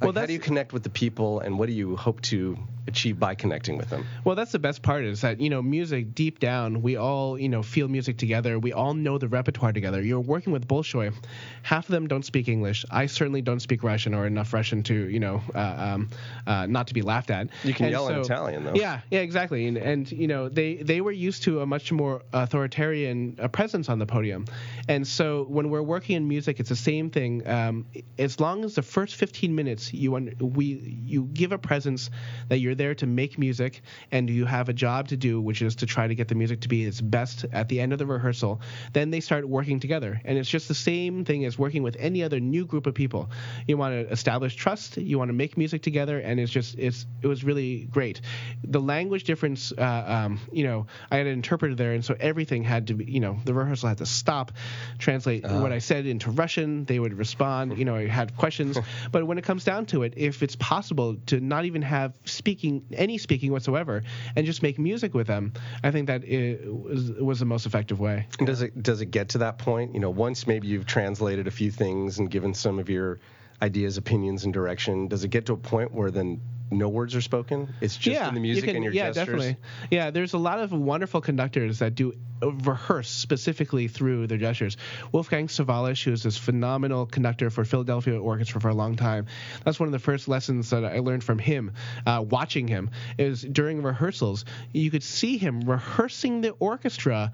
Like, 0.00 0.14
well, 0.14 0.20
how 0.22 0.26
do 0.26 0.32
you 0.32 0.38
connect 0.38 0.72
with 0.72 0.84
the 0.84 0.90
people, 0.90 1.40
and 1.40 1.58
what 1.58 1.66
do 1.66 1.72
you 1.72 1.96
hope 1.96 2.22
to 2.22 2.56
achieve 2.88 3.18
by 3.18 3.34
connecting 3.34 3.76
with 3.76 3.90
them. 3.90 4.04
Well, 4.24 4.34
that's 4.34 4.52
the 4.52 4.58
best 4.58 4.82
part 4.82 5.04
is 5.04 5.20
that, 5.20 5.40
you 5.40 5.50
know, 5.50 5.62
music 5.62 6.14
deep 6.14 6.40
down, 6.40 6.82
we 6.82 6.96
all, 6.96 7.38
you 7.38 7.48
know, 7.48 7.62
feel 7.62 7.88
music 7.88 8.18
together. 8.18 8.58
We 8.58 8.72
all 8.72 8.94
know 8.94 9.18
the 9.18 9.28
repertoire 9.28 9.72
together. 9.72 10.02
You're 10.02 10.20
working 10.20 10.52
with 10.52 10.66
Bolshoi. 10.66 11.14
Half 11.62 11.88
of 11.88 11.92
them 11.92 12.08
don't 12.08 12.24
speak 12.24 12.48
English. 12.48 12.84
I 12.90 13.06
certainly 13.06 13.42
don't 13.42 13.60
speak 13.60 13.82
Russian 13.82 14.14
or 14.14 14.26
enough 14.26 14.52
Russian 14.52 14.82
to, 14.84 14.94
you 14.94 15.20
know, 15.20 15.42
uh, 15.54 15.76
um, 15.78 16.10
uh, 16.46 16.66
not 16.66 16.88
to 16.88 16.94
be 16.94 17.02
laughed 17.02 17.30
at. 17.30 17.48
You 17.62 17.74
can 17.74 17.86
and 17.86 17.92
yell 17.92 18.06
so, 18.06 18.14
in 18.14 18.20
Italian, 18.20 18.64
though. 18.64 18.74
Yeah, 18.74 19.00
yeah, 19.10 19.20
exactly. 19.20 19.66
And, 19.66 19.76
and, 19.76 20.10
you 20.10 20.26
know, 20.26 20.48
they, 20.48 20.76
they 20.76 21.00
were 21.00 21.12
used 21.12 21.44
to 21.44 21.60
a 21.60 21.66
much 21.66 21.92
more 21.92 22.22
authoritarian 22.32 23.38
uh, 23.40 23.48
presence 23.48 23.88
on 23.88 23.98
the 23.98 24.06
podium. 24.06 24.46
And 24.88 25.06
so 25.06 25.44
when 25.48 25.70
we're 25.70 25.82
working 25.82 26.16
in 26.16 26.26
music, 26.26 26.58
it's 26.60 26.70
the 26.70 26.76
same 26.76 27.10
thing. 27.10 27.46
Um, 27.46 27.86
as 28.18 28.40
long 28.40 28.64
as 28.64 28.74
the 28.74 28.82
first 28.82 29.14
15 29.16 29.54
minutes 29.54 29.92
you 29.92 30.12
we 30.40 30.64
you 31.04 31.24
give 31.32 31.52
a 31.52 31.58
presence 31.58 32.10
that 32.48 32.58
you're 32.58 32.74
there 32.78 32.94
to 32.94 33.06
make 33.06 33.38
music 33.38 33.82
and 34.10 34.30
you 34.30 34.44
have 34.44 34.68
a 34.68 34.72
job 34.72 35.08
to 35.08 35.16
do, 35.16 35.40
which 35.40 35.62
is 35.62 35.76
to 35.76 35.86
try 35.86 36.06
to 36.06 36.14
get 36.14 36.28
the 36.28 36.34
music 36.34 36.60
to 36.60 36.68
be 36.68 36.84
its 36.84 37.00
best 37.00 37.44
at 37.52 37.68
the 37.68 37.80
end 37.80 37.92
of 37.92 37.98
the 37.98 38.06
rehearsal, 38.06 38.60
then 38.92 39.10
they 39.10 39.20
start 39.20 39.46
working 39.48 39.80
together. 39.80 40.20
And 40.24 40.38
it's 40.38 40.48
just 40.48 40.68
the 40.68 40.74
same 40.74 41.24
thing 41.24 41.44
as 41.44 41.58
working 41.58 41.82
with 41.82 41.96
any 41.98 42.22
other 42.22 42.40
new 42.40 42.64
group 42.64 42.86
of 42.86 42.94
people. 42.94 43.30
You 43.66 43.76
want 43.76 43.94
to 43.94 44.12
establish 44.12 44.54
trust, 44.56 44.96
you 44.96 45.18
want 45.18 45.28
to 45.28 45.34
make 45.34 45.56
music 45.56 45.82
together, 45.82 46.18
and 46.18 46.40
it's 46.40 46.52
just 46.52 46.78
it's 46.78 47.06
it 47.22 47.26
was 47.26 47.44
really 47.44 47.84
great. 47.84 48.20
The 48.64 48.80
language 48.80 49.24
difference, 49.24 49.72
uh, 49.76 50.04
um, 50.06 50.40
you 50.52 50.64
know, 50.64 50.86
I 51.10 51.16
had 51.16 51.26
an 51.26 51.32
interpreter 51.32 51.74
there, 51.74 51.92
and 51.92 52.04
so 52.04 52.16
everything 52.18 52.62
had 52.62 52.88
to 52.88 52.94
be, 52.94 53.04
you 53.04 53.20
know, 53.20 53.38
the 53.44 53.54
rehearsal 53.54 53.88
had 53.88 53.98
to 53.98 54.06
stop, 54.06 54.52
translate 54.98 55.44
uh. 55.44 55.60
what 55.60 55.72
I 55.72 55.78
said 55.78 56.06
into 56.06 56.30
Russian. 56.30 56.84
They 56.84 56.98
would 56.98 57.14
respond, 57.14 57.78
you 57.78 57.84
know, 57.84 57.96
I 57.96 58.06
had 58.06 58.36
questions. 58.36 58.78
but 59.12 59.26
when 59.26 59.38
it 59.38 59.44
comes 59.44 59.64
down 59.64 59.86
to 59.86 60.02
it, 60.02 60.14
if 60.16 60.42
it's 60.42 60.56
possible 60.56 61.16
to 61.26 61.40
not 61.40 61.64
even 61.64 61.82
have 61.82 62.14
speaking 62.24 62.67
any 62.92 63.18
speaking 63.18 63.52
whatsoever 63.52 64.02
and 64.36 64.46
just 64.46 64.62
make 64.62 64.78
music 64.78 65.14
with 65.14 65.26
them, 65.26 65.52
I 65.82 65.90
think 65.90 66.06
that 66.06 66.22
was, 66.66 67.10
was 67.12 67.38
the 67.40 67.46
most 67.46 67.66
effective 67.66 68.00
way. 68.00 68.26
And 68.38 68.46
does 68.46 68.62
it 68.62 68.82
does 68.82 69.00
it 69.00 69.06
get 69.06 69.28
to 69.30 69.38
that 69.38 69.58
point? 69.58 69.94
You 69.94 70.00
know, 70.00 70.10
once 70.10 70.46
maybe 70.46 70.68
you've 70.68 70.86
translated 70.86 71.46
a 71.46 71.50
few 71.50 71.70
things 71.70 72.18
and 72.18 72.30
given 72.30 72.54
some 72.54 72.78
of 72.78 72.88
your 72.88 73.18
ideas, 73.62 73.96
opinions, 73.96 74.44
and 74.44 74.52
direction, 74.54 75.08
does 75.08 75.24
it 75.24 75.28
get 75.28 75.46
to 75.46 75.52
a 75.52 75.56
point 75.56 75.92
where 75.92 76.10
then 76.10 76.40
no 76.70 76.88
words 76.88 77.14
are 77.14 77.20
spoken? 77.20 77.72
It's 77.80 77.96
just 77.96 78.14
yeah, 78.14 78.28
in 78.28 78.34
the 78.34 78.40
music 78.40 78.64
you 78.64 78.68
can, 78.68 78.76
and 78.76 78.84
your 78.84 78.92
yeah, 78.92 79.08
gestures. 79.10 79.26
definitely. 79.26 79.56
Yeah, 79.90 80.10
there's 80.10 80.34
a 80.34 80.38
lot 80.38 80.60
of 80.60 80.72
wonderful 80.72 81.20
conductors 81.20 81.78
that 81.78 81.94
do 81.94 82.14
rehearse 82.40 83.08
specifically 83.08 83.88
through 83.88 84.26
their 84.26 84.38
gestures. 84.38 84.76
Wolfgang 85.12 85.48
Sawallisch, 85.48 86.04
who 86.04 86.12
is 86.12 86.22
this 86.22 86.36
phenomenal 86.36 87.06
conductor 87.06 87.50
for 87.50 87.64
Philadelphia 87.64 88.20
Orchestra 88.20 88.60
for 88.60 88.68
a 88.68 88.74
long 88.74 88.96
time, 88.96 89.26
that's 89.64 89.80
one 89.80 89.88
of 89.88 89.92
the 89.92 89.98
first 89.98 90.28
lessons 90.28 90.70
that 90.70 90.84
I 90.84 91.00
learned 91.00 91.24
from 91.24 91.38
him. 91.38 91.72
Uh, 92.06 92.24
watching 92.28 92.68
him 92.68 92.90
is 93.18 93.42
during 93.42 93.82
rehearsals, 93.82 94.44
you 94.72 94.90
could 94.90 95.02
see 95.02 95.38
him 95.38 95.60
rehearsing 95.62 96.40
the 96.40 96.50
orchestra 96.50 97.32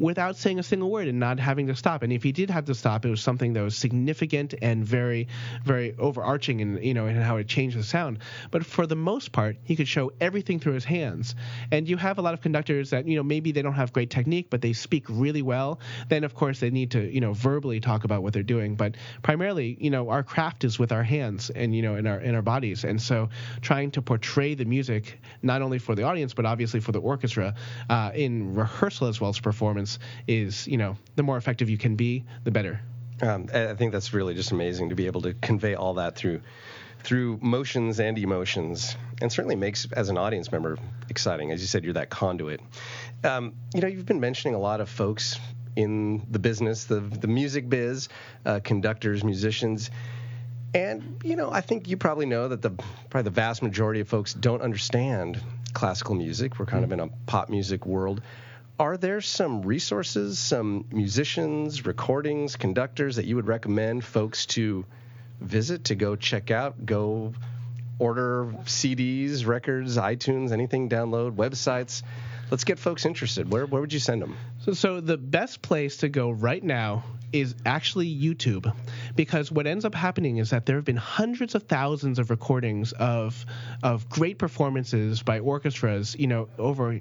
without 0.00 0.34
saying 0.34 0.58
a 0.58 0.62
single 0.62 0.90
word 0.90 1.06
and 1.06 1.20
not 1.20 1.38
having 1.38 1.66
to 1.66 1.76
stop. 1.76 2.02
And 2.02 2.12
if 2.12 2.22
he 2.22 2.32
did 2.32 2.50
have 2.50 2.64
to 2.64 2.74
stop, 2.74 3.04
it 3.04 3.10
was 3.10 3.20
something 3.20 3.52
that 3.52 3.62
was 3.62 3.76
significant 3.76 4.54
and 4.62 4.84
very, 4.84 5.28
very 5.62 5.94
overarching 5.98 6.60
in 6.60 6.82
you 6.82 6.94
know 6.94 7.06
in 7.06 7.16
how 7.16 7.36
it 7.36 7.46
changed 7.46 7.78
the 7.78 7.84
sound. 7.84 8.18
But 8.50 8.64
for 8.64 8.86
the 8.86 8.96
most 8.96 9.30
part, 9.30 9.56
he 9.62 9.76
could 9.76 9.86
show 9.86 10.10
everything 10.20 10.58
through 10.58 10.72
his 10.72 10.84
hands. 10.84 11.34
And 11.70 11.86
you 11.86 11.98
have 11.98 12.18
a 12.18 12.22
lot 12.22 12.34
of 12.34 12.40
conductors 12.40 12.90
that 12.90 13.06
you 13.06 13.16
know 13.16 13.22
maybe 13.22 13.52
they 13.52 13.62
don't 13.62 13.74
have 13.74 13.92
great 13.92 14.10
technique, 14.10 14.48
but 14.50 14.62
they 14.62 14.72
speak 14.72 15.04
really 15.08 15.42
well. 15.42 15.78
Then 16.08 16.24
of 16.24 16.34
course 16.34 16.60
they 16.60 16.70
need 16.70 16.90
to 16.92 17.12
you 17.12 17.20
know 17.20 17.34
verbally 17.34 17.80
talk 17.80 18.04
about 18.04 18.22
what 18.22 18.32
they're 18.32 18.42
doing. 18.42 18.76
But 18.76 18.96
primarily, 19.22 19.76
you 19.78 19.90
know, 19.90 20.08
our 20.08 20.22
craft 20.22 20.64
is 20.64 20.78
with 20.78 20.92
our 20.92 21.04
hands 21.04 21.50
and 21.50 21.76
you 21.76 21.82
know 21.82 21.96
in 21.96 22.06
our 22.06 22.20
in 22.20 22.34
our 22.34 22.42
bodies. 22.42 22.84
And 22.84 23.00
so 23.00 23.28
trying 23.60 23.90
to 23.92 24.02
portray 24.02 24.54
the 24.54 24.64
music 24.64 25.20
not 25.42 25.60
only 25.60 25.78
for 25.78 25.94
the 25.94 26.04
audience 26.04 26.32
but 26.32 26.46
obviously 26.46 26.80
for 26.80 26.92
the 26.92 27.00
orchestra 27.00 27.54
uh, 27.90 28.10
in 28.14 28.54
rehearsal 28.54 29.08
as 29.08 29.20
well 29.20 29.30
as 29.30 29.38
performance 29.38 29.89
is, 30.26 30.66
you 30.66 30.76
know, 30.76 30.96
the 31.16 31.22
more 31.22 31.36
effective 31.36 31.68
you 31.70 31.78
can 31.78 31.96
be, 31.96 32.24
the 32.44 32.50
better. 32.50 32.80
Um, 33.22 33.48
I 33.52 33.74
think 33.74 33.92
that's 33.92 34.14
really 34.14 34.34
just 34.34 34.50
amazing 34.50 34.88
to 34.90 34.94
be 34.94 35.06
able 35.06 35.22
to 35.22 35.34
convey 35.34 35.74
all 35.74 35.94
that 35.94 36.16
through 36.16 36.40
through 37.02 37.38
motions 37.40 37.98
and 37.98 38.18
emotions, 38.18 38.96
and 39.22 39.32
certainly 39.32 39.56
makes 39.56 39.90
as 39.92 40.10
an 40.10 40.18
audience 40.18 40.52
member 40.52 40.78
exciting. 41.08 41.50
As 41.50 41.60
you 41.60 41.66
said, 41.66 41.84
you're 41.84 41.94
that 41.94 42.10
conduit. 42.10 42.60
Um, 43.24 43.54
you 43.74 43.80
know, 43.80 43.88
you've 43.88 44.06
been 44.06 44.20
mentioning 44.20 44.54
a 44.54 44.58
lot 44.58 44.80
of 44.80 44.88
folks 44.88 45.38
in 45.76 46.26
the 46.30 46.38
business, 46.38 46.84
the 46.84 47.00
the 47.00 47.28
music 47.28 47.68
biz, 47.68 48.08
uh, 48.44 48.60
conductors, 48.62 49.24
musicians. 49.24 49.90
And 50.72 51.20
you 51.24 51.36
know, 51.36 51.50
I 51.50 51.60
think 51.62 51.88
you 51.88 51.96
probably 51.96 52.26
know 52.26 52.48
that 52.48 52.62
the 52.62 52.70
probably 52.70 53.22
the 53.22 53.30
vast 53.30 53.62
majority 53.62 54.00
of 54.00 54.08
folks 54.08 54.34
don't 54.34 54.62
understand 54.62 55.40
classical 55.72 56.14
music. 56.14 56.58
We're 56.58 56.66
kind 56.66 56.84
of 56.84 56.92
in 56.92 57.00
a 57.00 57.08
pop 57.26 57.48
music 57.48 57.86
world 57.86 58.22
are 58.80 58.96
there 58.96 59.20
some 59.20 59.60
resources, 59.60 60.38
some 60.38 60.86
musicians, 60.90 61.84
recordings, 61.84 62.56
conductors 62.56 63.16
that 63.16 63.26
you 63.26 63.36
would 63.36 63.46
recommend 63.46 64.02
folks 64.02 64.46
to 64.46 64.86
visit, 65.38 65.84
to 65.84 65.94
go 65.94 66.16
check 66.16 66.50
out, 66.50 66.86
go 66.86 67.34
order 67.98 68.46
CDs, 68.64 69.46
records, 69.46 69.98
iTunes, 69.98 70.50
anything, 70.50 70.88
download, 70.88 71.32
websites. 71.36 72.02
Let's 72.50 72.64
get 72.64 72.78
folks 72.78 73.04
interested. 73.04 73.52
Where, 73.52 73.66
where 73.66 73.82
would 73.82 73.92
you 73.92 73.98
send 73.98 74.22
them? 74.22 74.34
So, 74.60 74.72
so 74.72 75.00
the 75.02 75.18
best 75.18 75.60
place 75.60 75.98
to 75.98 76.08
go 76.08 76.30
right 76.30 76.64
now 76.64 77.04
is 77.34 77.54
actually 77.66 78.08
YouTube, 78.08 78.74
because 79.16 79.50
what 79.50 79.66
ends 79.66 79.84
up 79.84 79.94
happening 79.94 80.38
is 80.38 80.50
that 80.50 80.66
there 80.66 80.76
have 80.76 80.84
been 80.84 80.96
hundreds 80.96 81.54
of 81.54 81.64
thousands 81.64 82.18
of 82.18 82.30
recordings 82.30 82.92
of 82.92 83.44
of 83.82 84.08
great 84.08 84.38
performances 84.38 85.22
by 85.22 85.38
orchestras, 85.38 86.16
you 86.18 86.26
know, 86.26 86.48
over 86.58 87.00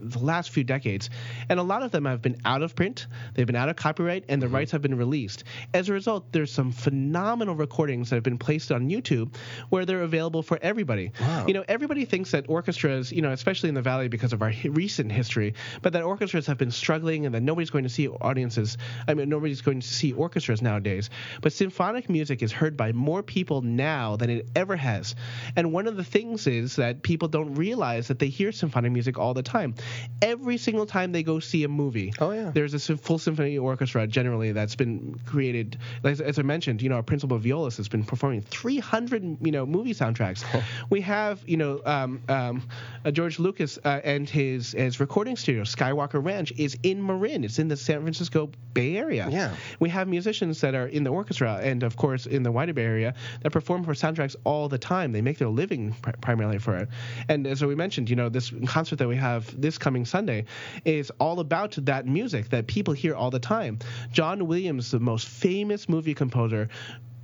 the 0.00 0.18
last 0.18 0.50
few 0.50 0.64
decades, 0.64 1.10
and 1.48 1.58
a 1.58 1.62
lot 1.62 1.82
of 1.82 1.90
them 1.90 2.04
have 2.04 2.22
been 2.22 2.40
out 2.44 2.62
of 2.62 2.74
print, 2.74 3.06
they've 3.34 3.46
been 3.46 3.56
out 3.56 3.68
of 3.68 3.76
copyright, 3.76 4.24
and 4.28 4.42
the 4.42 4.46
Mm-hmm. 4.48 4.54
rights 4.54 4.72
have 4.72 4.80
been 4.80 4.96
released. 4.96 5.44
As 5.74 5.90
a 5.90 5.92
result, 5.92 6.32
there's 6.32 6.50
some 6.50 6.72
phenomenal 6.72 7.54
recordings 7.54 8.08
that 8.08 8.16
have 8.16 8.22
been 8.22 8.38
placed 8.38 8.72
on 8.72 8.88
YouTube 8.88 9.34
where 9.68 9.84
they're 9.84 10.02
available 10.02 10.42
for 10.42 10.58
everybody. 10.62 11.12
Wow. 11.20 11.46
You 11.46 11.52
know, 11.52 11.64
everybody 11.68 12.06
thinks 12.06 12.30
that 12.30 12.48
orchestras, 12.48 13.12
you 13.12 13.20
know, 13.20 13.30
especially 13.30 13.68
in 13.68 13.74
the 13.74 13.82
valley 13.82 14.08
because 14.08 14.32
of 14.32 14.40
our 14.40 14.52
recent 14.64 15.12
history, 15.12 15.52
but 15.82 15.92
that 15.92 16.02
orchestras 16.02 16.46
have 16.46 16.56
been 16.56 16.70
struggling 16.70 17.26
and 17.26 17.34
that 17.34 17.42
nobody's 17.42 17.68
going 17.70 17.84
to 17.84 17.90
see 17.90 18.08
audiences. 18.08 18.78
I 19.06 19.12
mean, 19.14 19.28
nobody's 19.28 19.60
going 19.60 19.80
to 19.80 19.86
see 19.86 20.12
orchestras 20.14 20.62
nowadays. 20.62 21.10
But 21.42 21.47
symphonic 21.50 22.08
music 22.10 22.42
is 22.42 22.52
heard 22.52 22.76
by 22.76 22.92
more 22.92 23.22
people 23.22 23.62
now 23.62 24.16
than 24.16 24.30
it 24.30 24.48
ever 24.56 24.76
has. 24.76 25.14
And 25.56 25.72
one 25.72 25.86
of 25.86 25.96
the 25.96 26.04
things 26.04 26.46
is 26.46 26.76
that 26.76 27.02
people 27.02 27.28
don't 27.28 27.54
realize 27.54 28.08
that 28.08 28.18
they 28.18 28.28
hear 28.28 28.52
symphonic 28.52 28.92
music 28.92 29.18
all 29.18 29.34
the 29.34 29.42
time. 29.42 29.74
Every 30.22 30.56
single 30.58 30.86
time 30.86 31.12
they 31.12 31.22
go 31.22 31.38
see 31.40 31.64
a 31.64 31.68
movie, 31.68 32.12
Oh, 32.20 32.32
yeah. 32.32 32.50
there's 32.52 32.74
a 32.74 32.96
full 32.96 33.18
symphony 33.18 33.58
orchestra 33.58 34.06
generally 34.06 34.52
that's 34.52 34.74
been 34.76 35.18
created. 35.26 35.78
As, 36.04 36.20
as 36.20 36.38
I 36.38 36.42
mentioned, 36.42 36.82
you 36.82 36.88
know, 36.88 36.96
our 36.96 37.02
principal 37.02 37.38
violist 37.38 37.76
has 37.76 37.88
been 37.88 38.04
performing 38.04 38.40
300, 38.42 39.38
you 39.44 39.52
know, 39.52 39.64
movie 39.66 39.94
soundtracks. 39.94 40.44
we 40.90 41.00
have, 41.02 41.40
you 41.46 41.56
know, 41.56 41.80
um, 41.84 42.20
um, 42.28 42.62
uh, 43.04 43.10
George 43.10 43.38
Lucas 43.38 43.78
uh, 43.84 44.00
and 44.02 44.28
his 44.28 44.72
his 44.72 44.98
recording 44.98 45.36
studio, 45.36 45.62
Skywalker 45.62 46.24
Ranch, 46.24 46.52
is 46.56 46.76
in 46.82 47.04
Marin. 47.04 47.44
It's 47.44 47.58
in 47.58 47.68
the 47.68 47.76
San 47.76 48.00
Francisco 48.02 48.50
Bay 48.74 48.96
Area. 48.96 49.28
Yeah. 49.30 49.54
We 49.78 49.88
have 49.90 50.08
musicians 50.08 50.60
that 50.62 50.74
are 50.74 50.86
in 50.86 51.04
the 51.04 51.10
orchestra 51.10 51.37
and, 51.46 51.82
of 51.82 51.96
course, 51.96 52.26
in 52.26 52.42
the 52.42 52.52
wider 52.52 52.72
Bay 52.72 52.84
Area 52.84 53.14
that 53.42 53.50
perform 53.50 53.84
for 53.84 53.94
soundtracks 53.94 54.36
all 54.44 54.68
the 54.68 54.78
time. 54.78 55.12
They 55.12 55.22
make 55.22 55.38
their 55.38 55.48
living 55.48 55.94
pri- 56.02 56.14
primarily 56.20 56.58
for 56.58 56.76
it. 56.76 56.88
And 57.28 57.46
as 57.46 57.64
we 57.64 57.74
mentioned, 57.74 58.10
you 58.10 58.16
know, 58.16 58.28
this 58.28 58.52
concert 58.66 58.96
that 58.96 59.08
we 59.08 59.16
have 59.16 59.58
this 59.60 59.78
coming 59.78 60.04
Sunday 60.04 60.44
is 60.84 61.10
all 61.18 61.40
about 61.40 61.76
that 61.82 62.06
music 62.06 62.48
that 62.50 62.66
people 62.66 62.94
hear 62.94 63.14
all 63.14 63.30
the 63.30 63.40
time. 63.40 63.78
John 64.12 64.46
Williams, 64.46 64.90
the 64.90 65.00
most 65.00 65.28
famous 65.28 65.88
movie 65.88 66.14
composer, 66.14 66.68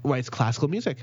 writes 0.04 0.28
classical 0.28 0.68
music. 0.68 0.98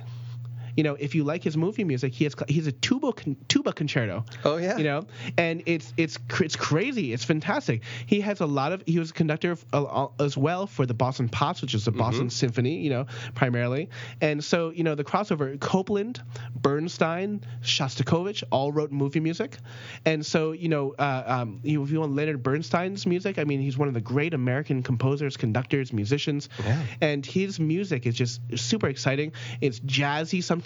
You 0.76 0.84
know, 0.84 0.96
if 1.00 1.16
you 1.16 1.24
like 1.24 1.44
his 1.44 1.58
movie 1.58 1.84
music, 1.84 2.14
he 2.14 2.24
has 2.26 2.36
he's 2.48 2.68
a 2.68 2.72
tuba 2.72 3.14
tuba 3.48 3.74
concerto. 3.74 4.26
Oh, 4.46 4.58
yeah. 4.58 4.78
You 4.78 4.84
know, 4.84 5.04
and 5.38 5.64
it's 5.66 5.94
it's 5.98 6.18
it's 6.40 6.56
crazy. 6.56 7.14
It's 7.14 7.24
fantastic. 7.24 7.84
He 8.06 8.22
has 8.22 8.40
a 8.40 8.46
lot 8.46 8.72
of. 8.72 8.84
He 8.86 9.00
was 9.00 9.12
a 9.12 9.14
conductor 9.14 9.52
of, 9.52 9.66
uh, 9.74 10.08
as 10.20 10.38
well 10.38 10.68
for 10.68 10.86
the 10.86 10.94
Boston 10.94 11.30
Pops, 11.30 11.62
which 11.62 11.74
is 11.74 11.86
the 11.86 11.92
Boston 11.92 12.30
Symphony. 12.30 12.78
You 12.78 12.90
know, 12.90 13.06
primarily. 13.36 13.90
And 14.22 14.44
so 14.44 14.70
you 14.70 14.84
know 14.84 14.96
the 14.96 15.04
crossover. 15.04 15.60
Copland, 15.60 16.22
Bernstein, 16.56 17.42
Shostakovich 17.64 18.44
all 18.52 18.72
wrote 18.72 18.92
movie 18.92 19.20
music, 19.20 19.58
and 20.06 20.26
so 20.26 20.52
you 20.54 20.70
know 20.70 20.94
uh, 20.98 21.24
um, 21.26 21.60
if 21.64 21.92
you 21.92 22.00
want 22.00 22.16
Leonard 22.16 22.44
Bernstein's 22.44 23.06
music, 23.06 23.38
I 23.40 23.44
mean 23.44 23.60
he's 23.62 23.78
one 23.78 23.88
of 23.88 23.94
the 23.94 24.02
great 24.02 24.34
American 24.34 24.84
composers, 24.84 25.38
conductors, 25.38 25.92
musicians, 25.92 26.50
Yeah. 26.64 26.82
and 27.02 27.26
his 27.26 27.60
music 27.60 28.06
is 28.06 28.16
just 28.16 28.40
super 28.56 28.88
exciting. 28.88 29.34
It's 29.60 29.80
jazzy 29.82 30.44
sometimes. 30.44 30.61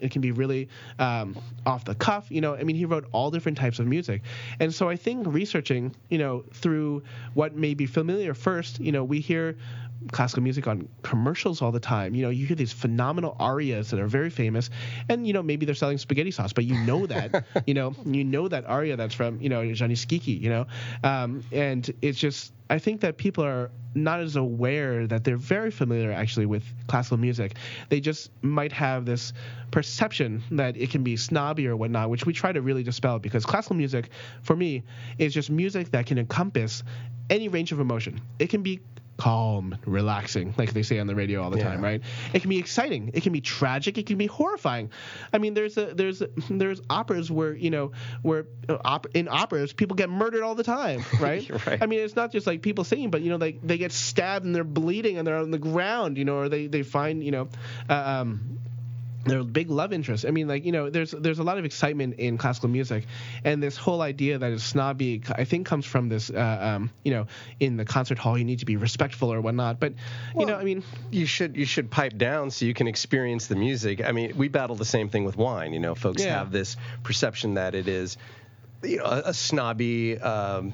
It 0.00 0.10
can 0.10 0.20
be 0.20 0.32
really 0.32 0.68
um, 0.98 1.36
off 1.64 1.84
the 1.84 1.94
cuff. 1.94 2.26
You 2.30 2.40
know, 2.40 2.54
I 2.54 2.64
mean, 2.64 2.76
he 2.76 2.84
wrote 2.84 3.06
all 3.12 3.30
different 3.30 3.58
types 3.58 3.78
of 3.78 3.86
music, 3.86 4.22
and 4.60 4.72
so 4.72 4.88
I 4.88 4.96
think 4.96 5.26
researching, 5.26 5.94
you 6.08 6.18
know, 6.18 6.44
through 6.52 7.02
what 7.34 7.54
may 7.56 7.74
be 7.74 7.86
familiar 7.86 8.34
first, 8.34 8.80
you 8.80 8.92
know, 8.92 9.04
we 9.04 9.20
hear 9.20 9.56
classical 10.12 10.42
music 10.42 10.66
on 10.66 10.88
commercials 11.02 11.62
all 11.62 11.72
the 11.72 11.80
time. 11.80 12.14
You 12.14 12.22
know, 12.22 12.30
you 12.30 12.46
hear 12.46 12.56
these 12.56 12.72
phenomenal 12.72 13.36
arias 13.38 13.90
that 13.90 14.00
are 14.00 14.06
very 14.06 14.30
famous, 14.30 14.70
and 15.08 15.26
you 15.26 15.32
know 15.32 15.42
maybe 15.42 15.66
they're 15.66 15.74
selling 15.74 15.98
spaghetti 15.98 16.30
sauce, 16.30 16.52
but 16.52 16.64
you 16.64 16.78
know 16.84 17.06
that, 17.06 17.44
you 17.66 17.74
know, 17.74 17.94
you 18.04 18.24
know 18.24 18.48
that 18.48 18.66
aria 18.66 18.96
that's 18.96 19.14
from 19.14 19.40
you 19.40 19.48
know 19.48 19.72
Gianni 19.72 19.94
Schicchi, 19.94 20.40
you 20.40 20.50
know, 20.50 20.66
um, 21.02 21.42
and 21.52 21.90
it's 22.02 22.18
just 22.18 22.52
I 22.68 22.78
think 22.78 23.00
that 23.02 23.16
people 23.16 23.44
are 23.44 23.70
not 23.94 24.20
as 24.20 24.36
aware 24.36 25.06
that 25.06 25.24
they're 25.24 25.36
very 25.36 25.70
familiar 25.70 26.12
actually 26.12 26.46
with 26.46 26.64
classical 26.86 27.16
music. 27.16 27.54
They 27.88 28.00
just 28.00 28.30
might 28.42 28.72
have 28.72 29.06
this 29.06 29.32
perception 29.70 30.42
that 30.52 30.76
it 30.76 30.90
can 30.90 31.02
be 31.02 31.16
snobby 31.16 31.66
or 31.66 31.76
whatnot, 31.76 32.10
which 32.10 32.26
we 32.26 32.32
try 32.32 32.52
to 32.52 32.60
really 32.60 32.82
dispel 32.82 33.18
because 33.18 33.46
classical 33.46 33.76
music, 33.76 34.10
for 34.42 34.54
me, 34.54 34.82
is 35.18 35.32
just 35.32 35.50
music 35.50 35.90
that 35.92 36.06
can 36.06 36.18
encompass 36.18 36.82
any 37.30 37.48
range 37.48 37.72
of 37.72 37.80
emotion. 37.80 38.20
It 38.38 38.50
can 38.50 38.62
be 38.62 38.80
calm, 39.16 39.76
relaxing, 39.86 40.54
like 40.58 40.72
they 40.74 40.82
say 40.82 40.98
on 40.98 41.06
the 41.06 41.14
radio 41.14 41.42
all 41.42 41.50
the 41.50 41.58
Yeah. 41.58 41.68
time, 41.70 41.82
right? 41.82 42.02
It 42.34 42.40
can 42.40 42.50
be 42.50 42.58
exciting. 42.58 43.12
It 43.14 43.22
can 43.22 43.32
be 43.32 43.40
tragic. 43.40 43.96
It 43.98 44.06
can 44.06 44.18
be 44.18 44.26
horrifying. 44.26 44.90
I 45.32 45.38
mean, 45.38 45.54
there's 45.54 45.76
a 45.78 45.86
there's 45.94 46.20
a, 46.22 46.28
there's 46.50 46.80
operas 46.90 47.30
where 47.30 47.54
you 47.54 47.70
know 47.70 47.92
where 48.22 48.46
uh, 48.68 48.76
op- 48.84 49.06
in 49.14 49.28
operas 49.28 49.72
people 49.72 49.96
get 49.96 50.10
murdered 50.10 50.42
all 50.42 50.54
the 50.54 50.64
time, 50.64 51.02
right? 51.20 51.48
Right. 51.66 51.82
I 51.82 51.86
mean, 51.86 52.00
it's 52.00 52.16
not 52.16 52.30
just 52.32 52.46
like 52.46 52.60
people 52.62 52.84
singing, 52.84 53.10
but 53.10 53.22
you 53.22 53.30
know, 53.30 53.38
they 53.38 53.52
they 53.52 53.78
get 53.78 53.92
stabbed 53.92 54.44
and 54.44 54.54
they're 54.54 54.64
bleeding 54.64 55.16
and 55.18 55.26
they're 55.26 55.38
on 55.38 55.50
the 55.50 55.58
ground, 55.58 56.18
you 56.18 56.24
know, 56.24 56.36
or 56.38 56.48
they 56.48 56.66
they 56.66 56.82
find 56.82 57.24
you 57.24 57.30
know. 57.30 57.48
Uh, 57.88 57.94
um, 57.94 58.58
their 59.26 59.42
big 59.42 59.70
love 59.70 59.92
interest. 59.92 60.24
I 60.26 60.30
mean, 60.30 60.48
like 60.48 60.64
you 60.64 60.72
know, 60.72 60.88
there's 60.90 61.10
there's 61.10 61.38
a 61.38 61.42
lot 61.42 61.58
of 61.58 61.64
excitement 61.64 62.14
in 62.18 62.38
classical 62.38 62.68
music, 62.68 63.06
and 63.44 63.62
this 63.62 63.76
whole 63.76 64.00
idea 64.00 64.38
that 64.38 64.52
is 64.52 64.64
snobby, 64.64 65.22
I 65.30 65.44
think, 65.44 65.66
comes 65.66 65.84
from 65.84 66.08
this. 66.08 66.30
Uh, 66.30 66.58
um, 66.76 66.90
you 67.04 67.12
know, 67.12 67.26
in 67.60 67.76
the 67.76 67.84
concert 67.84 68.18
hall, 68.18 68.38
you 68.38 68.44
need 68.44 68.60
to 68.60 68.66
be 68.66 68.76
respectful 68.76 69.32
or 69.32 69.40
whatnot. 69.40 69.80
But 69.80 69.94
you 70.38 70.46
know, 70.46 70.56
I 70.56 70.64
mean, 70.64 70.82
you 71.10 71.26
should 71.26 71.56
you 71.56 71.64
should 71.66 71.90
pipe 71.90 72.16
down 72.16 72.50
so 72.50 72.64
you 72.64 72.74
can 72.74 72.86
experience 72.86 73.46
the 73.48 73.56
music. 73.56 74.04
I 74.04 74.12
mean, 74.12 74.36
we 74.36 74.48
battle 74.48 74.76
the 74.76 74.84
same 74.84 75.08
thing 75.08 75.24
with 75.24 75.36
wine. 75.36 75.72
You 75.72 75.80
know, 75.80 75.94
folks 75.94 76.24
Yeah. 76.24 76.38
have 76.38 76.52
this 76.52 76.76
perception 77.02 77.54
that 77.54 77.74
it 77.74 77.88
is, 77.88 78.16
you 78.82 78.98
know, 78.98 79.04
a, 79.04 79.22
a 79.26 79.34
snobby 79.34 80.18
um, 80.18 80.72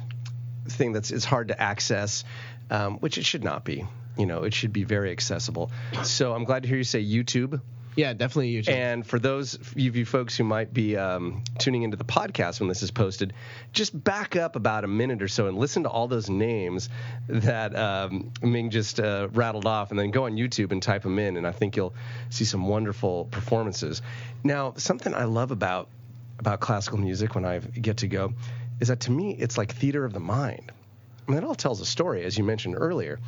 thing 0.69 0.93
that's 0.93 1.11
it's 1.11 1.25
hard 1.25 1.49
to 1.49 1.61
access, 1.61 2.25
um, 2.71 2.99
which 2.99 3.19
it 3.19 3.25
should 3.25 3.45
not 3.45 3.65
be. 3.65 3.85
You 4.19 4.27
know, 4.27 4.43
it 4.43 4.53
should 4.53 4.75
be 4.75 4.85
very 4.85 5.11
accessible. 5.11 5.71
So 6.03 6.35
I'm 6.35 6.45
glad 6.45 6.65
to 6.65 6.69
hear 6.69 6.77
you 6.77 6.85
say 6.85 7.03
YouTube. 7.03 7.61
Yeah, 7.97 8.13
definitely 8.15 8.55
YouTube. 8.55 8.71
And 8.71 9.07
for 9.07 9.19
those 9.19 9.55
of 9.55 9.79
you 9.79 10.05
folks 10.05 10.37
who 10.37 10.45
might 10.45 10.73
be 10.73 10.97
um, 10.97 11.43
tuning 11.59 11.83
into 11.83 11.97
the 11.97 12.05
podcast 12.05 12.61
when 12.61 12.69
this 12.69 12.83
is 12.83 12.91
posted, 12.91 13.35
just 13.73 14.03
back 14.03 14.37
up 14.37 14.57
about 14.57 14.85
a 14.85 14.89
minute 14.89 15.23
or 15.23 15.29
so 15.29 15.47
and 15.47 15.59
listen 15.59 15.83
to 15.83 15.91
all 15.91 16.09
those 16.09 16.31
names 16.31 16.89
that 17.29 17.77
um, 17.77 18.33
Ming 18.43 18.71
just 18.71 18.99
uh, 18.99 19.29
rattled 19.33 19.67
off, 19.67 19.91
and 19.91 19.99
then 19.99 20.11
go 20.11 20.25
on 20.25 20.37
YouTube 20.37 20.73
and 20.73 20.83
type 20.83 21.03
them 21.03 21.19
in, 21.19 21.37
and 21.37 21.47
I 21.47 21.53
think 21.53 21.77
you'll 21.77 21.95
see 22.31 22.45
some 22.45 22.67
wonderful 22.67 23.27
performances. 23.27 24.01
Now, 24.43 24.75
something 24.77 25.15
I 25.15 25.25
love 25.25 25.51
about 25.51 25.89
about 26.39 26.61
classical 26.61 26.99
music 26.99 27.35
when 27.35 27.45
I 27.45 27.59
get 27.59 27.99
to 27.99 28.09
go 28.09 28.33
is 28.81 28.89
that 28.89 29.01
to 29.01 29.13
me 29.13 29.33
it's 29.33 29.57
like 29.57 29.73
theater 29.73 30.05
of 30.05 30.13
the 30.13 30.21
mind. 30.21 30.73
I 31.29 31.31
mean, 31.31 31.39
it 31.39 31.45
all 31.45 31.55
tells 31.55 31.81
a 31.81 31.87
story, 31.87 32.25
as 32.25 32.37
you 32.37 32.43
mentioned 32.43 32.75
earlier, 32.77 33.21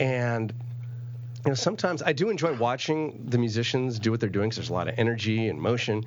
and 0.00 0.52
you 1.44 1.50
know, 1.50 1.54
sometimes 1.54 2.02
I 2.02 2.12
do 2.12 2.30
enjoy 2.30 2.54
watching 2.54 3.26
the 3.26 3.38
musicians 3.38 3.98
do 3.98 4.10
what 4.10 4.20
they're 4.20 4.28
doing 4.28 4.48
because 4.48 4.56
there's 4.56 4.70
a 4.70 4.74
lot 4.74 4.88
of 4.88 4.94
energy 4.98 5.48
and 5.48 5.60
motion. 5.60 6.04